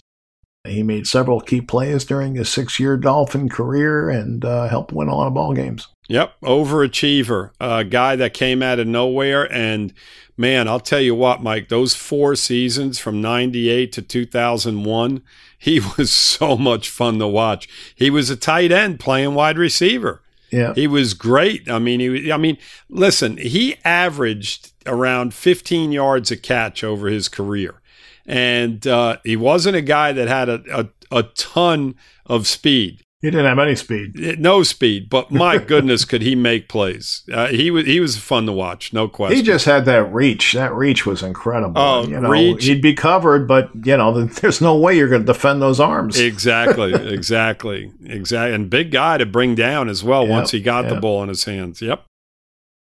He 0.66 0.82
made 0.82 1.06
several 1.06 1.40
key 1.40 1.60
plays 1.60 2.06
during 2.06 2.34
his 2.34 2.48
six 2.48 2.80
year 2.80 2.96
Dolphin 2.96 3.50
career 3.50 4.08
and 4.08 4.42
uh, 4.44 4.68
helped 4.68 4.92
win 4.92 5.08
a 5.08 5.14
lot 5.14 5.26
of 5.26 5.34
ball 5.34 5.52
games. 5.52 5.88
Yep, 6.08 6.40
overachiever, 6.42 7.50
a 7.60 7.84
guy 7.84 8.16
that 8.16 8.34
came 8.34 8.62
out 8.62 8.78
of 8.78 8.86
nowhere. 8.86 9.50
And 9.52 9.92
man, 10.36 10.68
I'll 10.68 10.80
tell 10.80 11.00
you 11.00 11.14
what, 11.14 11.42
Mike, 11.42 11.68
those 11.68 11.94
four 11.94 12.34
seasons 12.36 12.98
from 12.98 13.20
98 13.20 13.92
to 13.92 14.02
2001, 14.02 15.22
he 15.58 15.80
was 15.96 16.10
so 16.10 16.56
much 16.56 16.90
fun 16.90 17.18
to 17.18 17.26
watch. 17.26 17.68
He 17.94 18.10
was 18.10 18.30
a 18.30 18.36
tight 18.36 18.72
end 18.72 19.00
playing 19.00 19.34
wide 19.34 19.58
receiver. 19.58 20.22
Yeah. 20.50 20.74
He 20.74 20.86
was 20.86 21.14
great. 21.14 21.68
I 21.68 21.78
mean, 21.78 22.00
he, 22.00 22.30
I 22.30 22.36
mean, 22.36 22.58
listen, 22.88 23.38
he 23.38 23.76
averaged 23.84 24.72
around 24.86 25.34
15 25.34 25.90
yards 25.90 26.30
a 26.30 26.36
catch 26.36 26.84
over 26.84 27.08
his 27.08 27.28
career. 27.28 27.80
And 28.26 28.86
uh, 28.86 29.18
he 29.24 29.36
wasn't 29.36 29.76
a 29.76 29.82
guy 29.82 30.12
that 30.12 30.28
had 30.28 30.48
a, 30.48 30.62
a, 30.72 30.88
a 31.10 31.22
ton 31.24 31.96
of 32.26 32.46
speed 32.46 33.03
He 33.24 33.30
didn't 33.30 33.46
have 33.46 33.58
any 33.58 33.74
speed. 33.74 34.38
no 34.38 34.62
speed, 34.62 35.08
but 35.08 35.30
my 35.30 35.56
goodness, 35.72 36.04
could 36.04 36.20
he 36.20 36.34
make 36.34 36.68
plays? 36.68 37.22
Uh, 37.32 37.46
he 37.46 37.70
was 37.70 37.86
he 37.86 37.98
was 37.98 38.18
fun 38.18 38.44
to 38.44 38.52
watch, 38.52 38.92
no 38.92 39.08
question. 39.08 39.38
He 39.38 39.42
just 39.42 39.64
had 39.64 39.86
that 39.86 40.12
reach. 40.12 40.52
That 40.52 40.74
reach 40.74 41.06
was 41.06 41.22
incredible. 41.22 41.80
Oh, 41.80 42.06
you 42.06 42.20
know, 42.20 42.28
reach. 42.28 42.66
He'd 42.66 42.82
be 42.82 42.92
covered, 42.92 43.48
but 43.48 43.70
you 43.82 43.96
know, 43.96 44.24
there's 44.42 44.60
no 44.60 44.76
way 44.76 44.98
you're 44.98 45.08
going 45.08 45.22
to 45.22 45.32
defend 45.32 45.62
those 45.62 45.80
arms. 45.80 46.20
exactly, 46.20 46.92
exactly, 47.14 47.92
exactly, 48.04 48.54
and 48.54 48.68
big 48.68 48.90
guy 48.90 49.16
to 49.16 49.24
bring 49.24 49.54
down 49.54 49.88
as 49.88 50.04
well 50.04 50.24
Yep, 50.24 50.30
once 50.30 50.50
he 50.50 50.60
got 50.60 50.90
the 50.90 50.96
ball 51.00 51.22
in 51.22 51.30
his 51.30 51.44
hands. 51.44 51.80
Yep. 51.80 52.04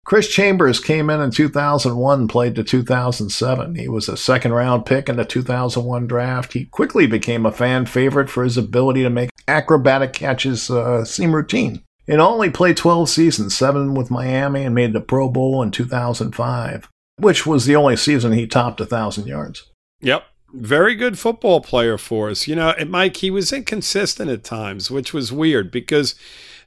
Chris 0.08 0.26
Chambers 0.26 0.80
came 0.80 1.10
in 1.10 1.20
in 1.20 1.30
2001, 1.30 2.28
played 2.28 2.54
to 2.54 2.64
2007. 2.64 3.74
He 3.74 3.88
was 3.88 4.08
a 4.08 4.16
second 4.16 4.54
round 4.54 4.86
pick 4.86 5.06
in 5.06 5.16
the 5.16 5.24
2001 5.26 6.06
draft. 6.06 6.54
He 6.54 6.64
quickly 6.64 7.06
became 7.06 7.44
a 7.44 7.52
fan 7.52 7.84
favorite 7.84 8.30
for 8.30 8.42
his 8.42 8.56
ability 8.56 9.02
to 9.02 9.10
make 9.10 9.28
acrobatic 9.46 10.14
catches 10.14 10.70
uh, 10.70 11.04
seem 11.04 11.34
routine. 11.34 11.82
In 12.06 12.20
only 12.20 12.48
played 12.48 12.78
12 12.78 13.10
seasons, 13.10 13.54
seven 13.54 13.92
with 13.92 14.10
Miami, 14.10 14.64
and 14.64 14.74
made 14.74 14.94
the 14.94 15.02
Pro 15.02 15.28
Bowl 15.28 15.62
in 15.62 15.70
2005, 15.70 16.88
which 17.18 17.44
was 17.44 17.66
the 17.66 17.76
only 17.76 17.96
season 17.96 18.32
he 18.32 18.46
topped 18.46 18.80
1,000 18.80 19.26
yards. 19.26 19.70
Yep. 20.00 20.24
Very 20.54 20.94
good 20.94 21.18
football 21.18 21.60
player 21.60 21.98
for 21.98 22.30
us. 22.30 22.48
You 22.48 22.56
know, 22.56 22.74
Mike, 22.86 23.18
he 23.18 23.30
was 23.30 23.52
inconsistent 23.52 24.30
at 24.30 24.42
times, 24.42 24.90
which 24.90 25.12
was 25.12 25.30
weird 25.30 25.70
because 25.70 26.14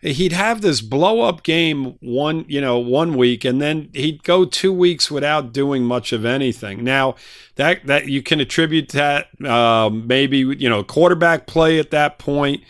he'd 0.02 0.32
have 0.32 0.62
this 0.62 0.82
blow 0.82 1.22
up 1.22 1.44
game 1.44 1.96
one, 2.02 2.46
you 2.48 2.60
know, 2.60 2.78
one 2.80 3.16
week 3.16 3.46
and 3.46 3.62
then 3.62 3.90
he'd 3.94 4.24
go 4.24 4.46
2 4.46 4.74
weeks 4.74 5.12
without 5.12 5.54
doing 5.54 5.84
much 5.84 6.12
of 6.12 6.26
anything. 6.26 6.84
Now, 6.84 7.16
that 7.56 7.86
that 7.86 8.08
you 8.08 8.24
can 8.24 8.40
attribute 8.40 8.90
that 8.90 9.28
um, 9.46 10.08
maybe, 10.08 10.40
you 10.40 10.70
know, 10.70 10.84
quarterback 10.84 11.48
play 11.48 11.80
at 11.80 11.92
that 11.92 12.18
point. 12.18 12.64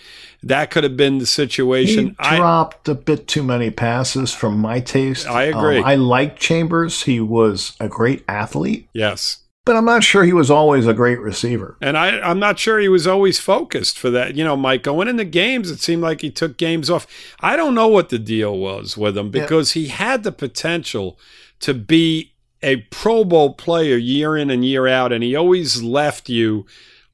That 0.43 0.71
could 0.71 0.83
have 0.83 0.97
been 0.97 1.19
the 1.19 1.27
situation. 1.27 2.07
He 2.07 2.15
I- 2.19 2.37
dropped 2.37 2.89
a 2.89 2.95
bit 2.95 3.27
too 3.27 3.43
many 3.43 3.69
passes 3.69 4.33
from 4.33 4.57
my 4.57 4.79
taste. 4.79 5.27
I 5.27 5.43
agree. 5.43 5.77
Um, 5.77 5.85
I 5.85 5.95
like 5.95 6.39
Chambers. 6.39 7.03
He 7.03 7.19
was 7.19 7.73
a 7.79 7.87
great 7.87 8.23
athlete, 8.27 8.89
yes. 8.91 9.37
But 9.65 9.75
I'm 9.75 9.85
not 9.85 10.03
sure 10.03 10.23
he 10.23 10.33
was 10.33 10.49
always 10.49 10.87
a 10.87 10.93
great 10.93 11.19
receiver. 11.19 11.77
And 11.81 11.97
I, 11.97 12.19
I'm 12.19 12.39
not 12.39 12.57
sure 12.57 12.79
he 12.79 12.87
was 12.89 13.05
always 13.05 13.39
focused 13.39 13.97
for 13.99 14.09
that. 14.09 14.35
You 14.35 14.43
know, 14.43 14.57
Mike, 14.57 14.83
going 14.83 15.07
into 15.07 15.23
games, 15.25 15.69
it 15.69 15.79
seemed 15.79 16.01
like 16.01 16.21
he 16.21 16.31
took 16.31 16.57
games 16.57 16.89
off. 16.89 17.05
I 17.39 17.55
don't 17.55 17.75
know 17.75 17.87
what 17.87 18.09
the 18.09 18.19
deal 18.19 18.57
was 18.57 18.97
with 18.97 19.17
him 19.17 19.27
Yeah. 19.27 19.41
because 19.43 19.73
he 19.73 19.87
had 19.87 20.23
the 20.23 20.31
potential 20.31 21.19
to 21.59 21.73
be 21.73 22.33
a 22.63 22.77
Pro 22.89 23.23
Bowl 23.23 23.53
player 23.53 23.97
year 23.97 24.35
in 24.37 24.49
and 24.49 24.63
year 24.65 24.87
out, 24.87 25.11
and 25.11 25.23
he 25.23 25.35
always 25.35 25.81
left 25.81 26.29
you 26.29 26.65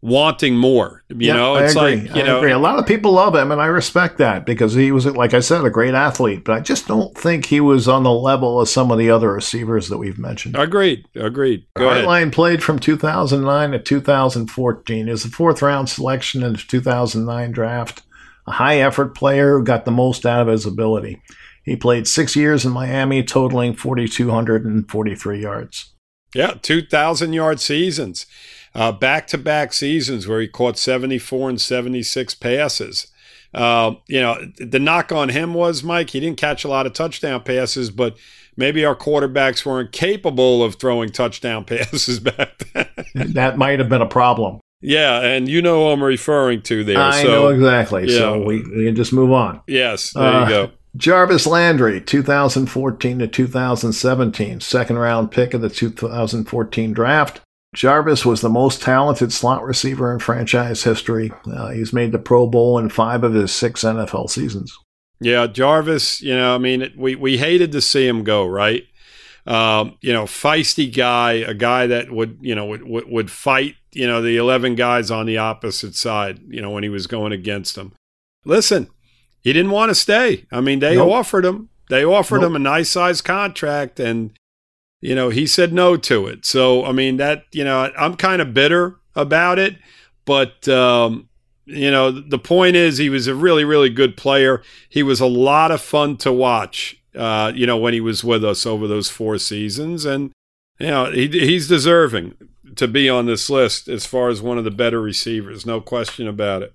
wanting 0.01 0.55
more. 0.55 1.03
You 1.09 1.33
know, 1.33 1.55
I 1.55 1.63
it's 1.65 1.75
agree. 1.75 1.95
like, 1.95 2.15
you 2.15 2.21
I 2.21 2.25
know, 2.25 2.37
agree. 2.37 2.51
A 2.51 2.59
lot 2.59 2.79
of 2.79 2.85
people 2.85 3.13
love 3.13 3.35
him, 3.35 3.51
and 3.51 3.59
I 3.61 3.65
respect 3.65 4.17
that 4.19 4.45
because 4.45 4.73
he 4.73 4.91
was, 4.91 5.05
like 5.05 5.33
I 5.33 5.39
said, 5.39 5.65
a 5.65 5.69
great 5.69 5.93
athlete. 5.93 6.43
But 6.43 6.53
I 6.53 6.59
just 6.59 6.87
don't 6.87 7.17
think 7.17 7.45
he 7.45 7.59
was 7.59 7.87
on 7.87 8.03
the 8.03 8.11
level 8.11 8.61
of 8.61 8.69
some 8.69 8.91
of 8.91 8.97
the 8.97 9.09
other 9.09 9.31
receivers 9.33 9.89
that 9.89 9.97
we've 9.97 10.19
mentioned. 10.19 10.55
agreed, 10.55 11.05
agreed. 11.15 11.65
Go 11.75 11.89
ahead. 11.89 12.05
Hartline 12.05 12.31
played 12.31 12.63
from 12.63 12.79
2009 12.79 13.71
to 13.71 13.79
2014. 13.79 15.05
He 15.05 15.11
was 15.11 15.25
a 15.25 15.29
fourth 15.29 15.61
round 15.61 15.89
selection 15.89 16.43
in 16.43 16.53
the 16.53 16.59
2009 16.59 17.51
draft. 17.51 18.03
A 18.45 18.51
high 18.53 18.77
effort 18.79 19.13
player 19.13 19.57
who 19.57 19.65
got 19.65 19.83
the 19.83 19.91
most 19.91 20.25
out 20.25 20.41
of 20.41 20.47
his 20.47 20.65
ability. 20.65 21.21
He 21.63 21.75
played 21.75 22.07
six 22.07 22.33
years 22.33 22.63
in 22.63 22.71
Miami, 22.71 23.21
totaling 23.23 23.75
4,243 23.75 25.41
yards. 25.41 25.93
Yeah, 26.33 26.53
2,000 26.61 27.33
yard 27.33 27.59
seasons. 27.59 28.25
Back 28.73 29.27
to 29.27 29.37
back 29.37 29.73
seasons 29.73 30.27
where 30.27 30.41
he 30.41 30.47
caught 30.47 30.77
74 30.77 31.49
and 31.49 31.61
76 31.61 32.35
passes. 32.35 33.07
Uh, 33.53 33.95
you 34.07 34.21
know, 34.21 34.37
the 34.57 34.79
knock 34.79 35.11
on 35.11 35.29
him 35.29 35.53
was, 35.53 35.83
Mike, 35.83 36.11
he 36.11 36.19
didn't 36.19 36.37
catch 36.37 36.63
a 36.63 36.67
lot 36.67 36.85
of 36.85 36.93
touchdown 36.93 37.41
passes, 37.41 37.89
but 37.89 38.17
maybe 38.55 38.85
our 38.85 38.95
quarterbacks 38.95 39.65
weren't 39.65 39.91
capable 39.91 40.63
of 40.63 40.75
throwing 40.75 41.09
touchdown 41.09 41.63
passes 41.65 42.19
back 42.19 42.65
then. 42.73 43.33
that 43.33 43.57
might 43.57 43.79
have 43.79 43.89
been 43.89 44.01
a 44.01 44.07
problem. 44.07 44.59
Yeah, 44.79 45.21
and 45.21 45.49
you 45.49 45.61
know 45.61 45.85
who 45.85 45.91
I'm 45.91 46.03
referring 46.03 46.61
to 46.63 46.83
there. 46.83 46.99
I 46.99 47.23
so, 47.23 47.27
know 47.27 47.47
exactly. 47.47 48.11
Yeah. 48.11 48.17
So 48.19 48.43
we, 48.43 48.61
we 48.61 48.85
can 48.85 48.95
just 48.95 49.11
move 49.11 49.31
on. 49.31 49.61
Yes, 49.67 50.13
there 50.13 50.23
uh, 50.23 50.43
you 50.43 50.49
go. 50.49 50.71
Jarvis 50.95 51.47
Landry, 51.47 51.99
2014 52.01 53.19
to 53.19 53.27
2017, 53.27 54.59
second 54.59 54.97
round 54.97 55.31
pick 55.31 55.53
of 55.53 55.61
the 55.61 55.69
2014 55.69 56.93
draft. 56.93 57.41
Jarvis 57.75 58.25
was 58.25 58.41
the 58.41 58.49
most 58.49 58.81
talented 58.81 59.33
slot 59.33 59.63
receiver 59.63 60.11
in 60.11 60.19
franchise 60.19 60.83
history. 60.83 61.31
Uh, 61.45 61.69
he's 61.69 61.93
made 61.93 62.11
the 62.11 62.19
Pro 62.19 62.47
Bowl 62.47 62.79
in 62.79 62.89
five 62.89 63.23
of 63.23 63.33
his 63.33 63.51
six 63.51 63.83
NFL 63.83 64.29
seasons. 64.29 64.77
Yeah, 65.19 65.47
Jarvis, 65.47 66.21
you 66.21 66.35
know, 66.35 66.55
I 66.55 66.57
mean, 66.57 66.93
we, 66.95 67.15
we 67.15 67.37
hated 67.37 67.71
to 67.71 67.81
see 67.81 68.07
him 68.07 68.23
go, 68.23 68.45
right? 68.45 68.83
Um, 69.45 69.97
you 70.01 70.13
know, 70.13 70.25
feisty 70.25 70.93
guy, 70.93 71.33
a 71.33 71.53
guy 71.53 71.87
that 71.87 72.11
would, 72.11 72.37
you 72.41 72.53
know, 72.53 72.65
would, 72.65 72.83
would, 72.83 73.07
would 73.07 73.31
fight, 73.31 73.75
you 73.93 74.05
know, 74.05 74.21
the 74.21 74.37
11 74.37 74.75
guys 74.75 75.09
on 75.09 75.25
the 75.25 75.37
opposite 75.37 75.95
side, 75.95 76.39
you 76.47 76.61
know, 76.61 76.69
when 76.69 76.83
he 76.83 76.89
was 76.89 77.07
going 77.07 77.31
against 77.31 77.75
them. 77.75 77.93
Listen, 78.45 78.89
he 79.41 79.53
didn't 79.53 79.71
want 79.71 79.89
to 79.89 79.95
stay. 79.95 80.45
I 80.51 80.61
mean, 80.61 80.79
they 80.79 80.95
nope. 80.95 81.11
offered 81.11 81.45
him, 81.45 81.69
they 81.89 82.03
offered 82.03 82.41
nope. 82.41 82.49
him 82.49 82.55
a 82.57 82.59
nice 82.59 82.89
size 82.89 83.21
contract 83.21 83.99
and, 83.99 84.31
you 85.01 85.15
know, 85.15 85.29
he 85.29 85.47
said 85.47 85.73
no 85.73 85.97
to 85.97 86.27
it. 86.27 86.45
So, 86.45 86.85
I 86.85 86.91
mean, 86.91 87.17
that, 87.17 87.43
you 87.51 87.63
know, 87.63 87.91
I'm 87.97 88.15
kind 88.15 88.41
of 88.41 88.53
bitter 88.53 88.97
about 89.15 89.59
it, 89.59 89.77
but, 90.25 90.67
um, 90.67 91.29
you 91.65 91.91
know, 91.91 92.11
the 92.11 92.39
point 92.39 92.75
is 92.75 92.97
he 92.97 93.09
was 93.09 93.27
a 93.27 93.35
really, 93.35 93.65
really 93.65 93.89
good 93.89 94.15
player. 94.15 94.61
He 94.87 95.03
was 95.03 95.19
a 95.19 95.25
lot 95.25 95.71
of 95.71 95.81
fun 95.81 96.15
to 96.17 96.31
watch 96.31 96.97
uh, 97.17 97.51
you 97.55 97.65
know, 97.65 97.77
when 97.77 97.93
he 97.93 98.01
was 98.01 98.23
with 98.23 98.45
us 98.45 98.65
over 98.65 98.87
those 98.87 99.09
four 99.09 99.37
seasons. 99.37 100.05
And, 100.05 100.31
you 100.79 100.87
know, 100.87 101.11
he, 101.11 101.27
he's 101.27 101.67
deserving 101.67 102.35
to 102.75 102.87
be 102.87 103.09
on 103.09 103.25
this 103.25 103.49
list 103.49 103.87
as 103.87 104.05
far 104.05 104.29
as 104.29 104.41
one 104.41 104.57
of 104.57 104.63
the 104.63 104.71
better 104.71 105.01
receivers, 105.01 105.65
no 105.65 105.81
question 105.81 106.27
about 106.27 106.61
it. 106.61 106.73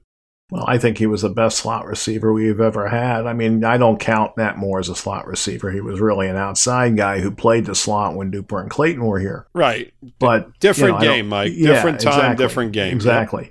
Well, 0.52 0.66
I 0.68 0.76
think 0.76 0.98
he 0.98 1.06
was 1.06 1.22
the 1.22 1.30
best 1.30 1.56
slot 1.56 1.86
receiver 1.86 2.30
we've 2.30 2.60
ever 2.60 2.86
had. 2.86 3.26
I 3.26 3.32
mean, 3.32 3.64
I 3.64 3.78
don't 3.78 3.98
count 3.98 4.36
Nat 4.36 4.58
Moore 4.58 4.80
as 4.80 4.90
a 4.90 4.94
slot 4.94 5.26
receiver. 5.26 5.70
He 5.70 5.80
was 5.80 5.98
really 5.98 6.28
an 6.28 6.36
outside 6.36 6.94
guy 6.94 7.20
who 7.20 7.30
played 7.30 7.64
the 7.64 7.74
slot 7.74 8.16
when 8.16 8.30
Duper 8.30 8.60
and 8.60 8.70
Clayton 8.70 9.02
were 9.02 9.18
here. 9.18 9.46
Right. 9.54 9.94
But 10.18 10.60
different 10.60 11.00
you 11.00 11.06
know, 11.06 11.14
game, 11.14 11.28
Mike. 11.30 11.52
Yeah, 11.54 11.68
different 11.68 12.00
time, 12.00 12.12
exactly, 12.12 12.44
different 12.44 12.72
game. 12.72 12.94
Exactly. 12.94 13.50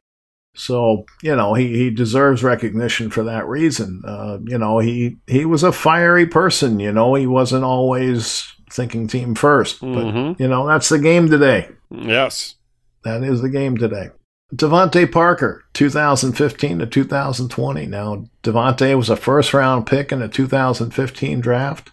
So 0.54 1.08
you 1.24 1.36
know 1.36 1.56
he, 1.56 1.76
he 1.76 1.89
deserves 1.89 2.43
recognition 2.43 3.10
for 3.10 3.24
that 3.24 3.47
reason. 3.47 4.04
Uh, 4.06 4.38
you 4.45 4.60
know 4.60 4.78
he 4.78 5.18
he 5.26 5.43
was 5.43 5.64
a 5.64 5.72
fiery 5.72 6.28
person. 6.28 6.80
You 6.80 6.91
know 6.91 7.16
he 7.16 7.26
wasn't 7.26 7.64
always 7.64 8.47
thinking 8.70 9.06
team 9.06 9.36
1st 9.36 9.82
but 9.82 10.06
mm-hmm. 10.06 10.41
you 10.41 10.47
know 10.47 10.68
that's 10.68 10.89
the 10.89 10.99
game 10.99 11.30
today. 11.30 11.68
Yes, 11.89 12.56
that 13.04 13.24
is 13.24 13.41
the 13.41 13.49
game 13.49 13.76
today. 13.76 14.10
DeVante 14.54 15.10
Parker, 15.10 15.64
2015 15.74 16.80
to 16.80 16.86
2020. 16.86 17.86
Now 17.86 18.26
DeVante 18.43 18.97
was 18.97 19.10
a 19.10 19.16
first 19.16 19.54
round 19.54 19.88
pick 19.88 20.12
in 20.12 20.20
the 20.20 20.28
2015 20.28 21.39
draft. 21.39 21.91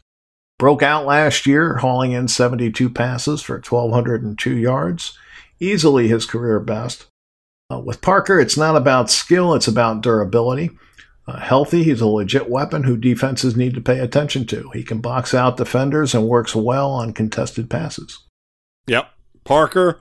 Broke 0.58 0.82
out 0.82 1.06
last 1.06 1.46
year, 1.46 1.76
hauling 1.76 2.10
in 2.10 2.26
72 2.26 2.90
passes 2.90 3.42
for 3.42 3.54
1,202 3.54 4.56
yards, 4.56 5.16
easily 5.60 6.08
his 6.08 6.26
career 6.26 6.58
best. 6.58 7.06
Uh, 7.70 7.78
with 7.78 8.00
Parker, 8.00 8.40
it's 8.40 8.56
not 8.56 8.74
about 8.74 9.08
skill, 9.08 9.54
it's 9.54 9.68
about 9.68 10.00
durability. 10.00 10.70
Uh, 11.28 11.38
healthy, 11.38 11.84
he's 11.84 12.00
a 12.00 12.06
legit 12.08 12.48
weapon 12.48 12.82
who 12.82 12.96
defenses 12.96 13.54
need 13.54 13.74
to 13.74 13.80
pay 13.80 14.00
attention 14.00 14.46
to. 14.46 14.68
He 14.70 14.82
can 14.82 15.00
box 15.00 15.32
out 15.32 15.58
defenders 15.58 16.12
and 16.12 16.26
works 16.26 16.56
well 16.56 16.90
on 16.90 17.12
contested 17.12 17.70
passes. 17.70 18.18
Yep. 18.88 19.10
Parker, 19.44 20.00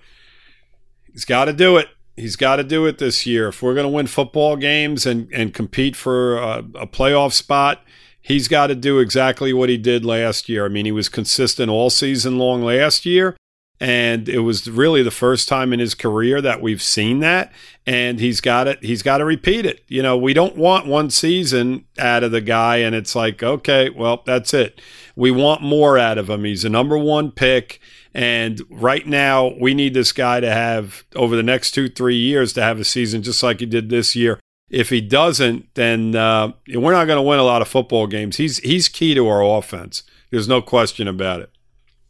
he's 1.11 1.25
got 1.25 1.45
to 1.45 1.53
do 1.53 1.77
it. 1.77 1.87
He's 2.17 2.35
got 2.35 2.57
to 2.57 2.63
do 2.63 2.85
it 2.85 2.97
this 2.97 3.25
year. 3.25 3.49
If 3.49 3.61
we're 3.61 3.75
going 3.75 3.85
to 3.85 3.89
win 3.89 4.07
football 4.07 4.55
games 4.55 5.05
and, 5.05 5.31
and 5.31 5.53
compete 5.53 5.95
for 5.95 6.37
a, 6.37 6.57
a 6.75 6.87
playoff 6.87 7.31
spot, 7.31 7.83
he's 8.19 8.47
got 8.47 8.67
to 8.67 8.75
do 8.75 8.99
exactly 8.99 9.53
what 9.53 9.69
he 9.69 9.77
did 9.77 10.03
last 10.03 10.49
year. 10.49 10.65
I 10.65 10.69
mean, 10.69 10.85
he 10.85 10.91
was 10.91 11.09
consistent 11.09 11.69
all 11.69 11.89
season 11.89 12.37
long 12.37 12.63
last 12.63 13.05
year. 13.05 13.37
And 13.79 14.27
it 14.27 14.39
was 14.39 14.67
really 14.67 15.03
the 15.03 15.11
first 15.11 15.47
time 15.47 15.71
in 15.71 15.79
his 15.79 15.93
career 15.93 16.41
that 16.41 16.61
we've 16.61 16.81
seen 16.81 17.19
that. 17.19 17.51
And 17.85 18.19
he's 18.19 18.41
got 18.41 18.67
it. 18.67 18.83
He's 18.83 19.03
got 19.03 19.19
to 19.19 19.25
repeat 19.25 19.67
it. 19.67 19.83
You 19.87 20.01
know, 20.01 20.17
we 20.17 20.33
don't 20.33 20.57
want 20.57 20.87
one 20.87 21.11
season 21.11 21.85
out 21.99 22.23
of 22.23 22.31
the 22.31 22.41
guy 22.41 22.77
and 22.77 22.95
it's 22.95 23.15
like, 23.15 23.43
okay, 23.43 23.91
well, 23.91 24.23
that's 24.25 24.53
it. 24.53 24.81
We 25.15 25.29
want 25.29 25.61
more 25.61 25.97
out 25.97 26.17
of 26.17 26.29
him. 26.29 26.43
He's 26.43 26.65
a 26.65 26.69
number 26.69 26.97
one 26.97 27.31
pick. 27.31 27.79
And 28.17 28.59
right 28.71 29.05
now, 29.05 29.53
we 29.61 29.75
need 29.75 29.93
this 29.93 30.11
guy 30.11 30.39
to 30.39 30.51
have, 30.51 31.05
over 31.15 31.35
the 31.35 31.43
next 31.43 31.71
two, 31.71 31.87
three 31.87 32.15
years, 32.15 32.51
to 32.53 32.63
have 32.63 32.79
a 32.79 32.83
season 32.83 33.21
just 33.21 33.43
like 33.43 33.59
he 33.59 33.67
did 33.67 33.91
this 33.91 34.15
year. 34.15 34.39
If 34.71 34.89
he 34.89 35.01
doesn't, 35.01 35.75
then 35.75 36.15
uh, 36.15 36.53
we're 36.73 36.93
not 36.93 37.05
going 37.05 37.17
to 37.17 37.21
win 37.21 37.37
a 37.37 37.43
lot 37.43 37.61
of 37.61 37.67
football 37.67 38.07
games. 38.07 38.37
He's 38.37 38.57
he's 38.57 38.89
key 38.89 39.13
to 39.13 39.27
our 39.27 39.43
offense. 39.43 40.01
There's 40.31 40.47
no 40.47 40.63
question 40.63 41.07
about 41.07 41.41
it. 41.41 41.51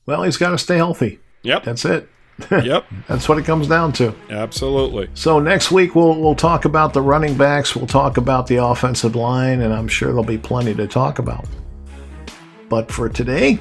Well, 0.05 0.24
he's 0.24 0.38
got 0.38 0.51
to 0.51 0.58
stay 0.58 0.78
healthy. 0.78 1.20
Yep. 1.43 1.66
That's 1.66 1.86
it. 1.86 2.10
Yep. 2.51 2.86
That's 3.08 3.28
what 3.28 3.39
it 3.39 3.45
comes 3.45 3.68
down 3.68 3.91
to. 3.93 4.14
Absolutely. 4.30 5.10
So 5.16 5.39
next 5.39 5.72
week 5.72 5.95
we'll 5.95 6.14
we'll 6.22 6.36
talk 6.36 6.66
about 6.66 6.93
the 6.93 7.01
running 7.01 7.36
backs, 7.36 7.76
we'll 7.76 7.88
talk 7.88 8.18
about 8.18 8.45
the 8.45 8.64
offensive 8.64 9.16
line, 9.16 9.62
and 9.62 9.74
I'm 9.74 9.88
sure 9.88 10.10
there'll 10.10 10.24
be 10.24 10.38
plenty 10.38 10.76
to 10.76 10.86
talk 10.86 11.18
about. 11.18 11.47
But 12.70 12.91
for 12.91 13.10
today, 13.10 13.58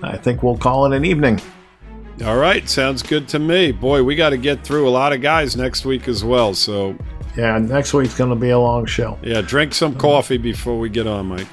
I 0.00 0.16
think 0.16 0.44
we'll 0.44 0.56
call 0.56 0.86
it 0.86 0.96
an 0.96 1.04
evening. 1.04 1.40
All 2.24 2.36
right, 2.36 2.68
sounds 2.68 3.02
good 3.02 3.26
to 3.28 3.38
me. 3.38 3.72
Boy, 3.72 4.02
we 4.02 4.14
got 4.14 4.30
to 4.30 4.36
get 4.36 4.62
through 4.62 4.88
a 4.88 4.90
lot 4.90 5.12
of 5.12 5.20
guys 5.20 5.56
next 5.56 5.84
week 5.84 6.06
as 6.06 6.22
well. 6.22 6.54
So 6.54 6.96
yeah, 7.36 7.58
next 7.58 7.92
week's 7.92 8.16
going 8.16 8.30
to 8.30 8.36
be 8.36 8.50
a 8.50 8.58
long 8.58 8.86
show. 8.86 9.18
Yeah, 9.22 9.40
drink 9.40 9.74
some 9.74 9.96
coffee 9.96 10.36
before 10.38 10.78
we 10.78 10.88
get 10.88 11.06
on, 11.06 11.26
Mike. 11.26 11.48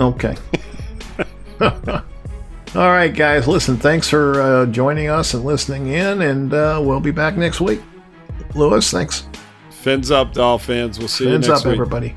Okay. 0.00 0.36
All 1.60 2.88
right, 2.90 3.14
guys, 3.14 3.46
listen, 3.48 3.76
thanks 3.76 4.08
for 4.08 4.40
uh, 4.40 4.66
joining 4.66 5.08
us 5.08 5.34
and 5.34 5.44
listening 5.44 5.88
in, 5.88 6.22
and 6.22 6.54
uh, 6.54 6.80
we'll 6.82 7.00
be 7.00 7.10
back 7.10 7.36
next 7.36 7.60
week. 7.60 7.80
Lewis, 8.54 8.90
thanks. 8.90 9.26
Fins 9.70 10.10
up, 10.10 10.32
Dolphins. 10.32 10.98
We'll 10.98 11.08
see 11.08 11.24
Fins 11.24 11.46
you 11.46 11.52
next 11.52 11.62
up, 11.62 11.66
week. 11.66 11.74
everybody. 11.74 12.16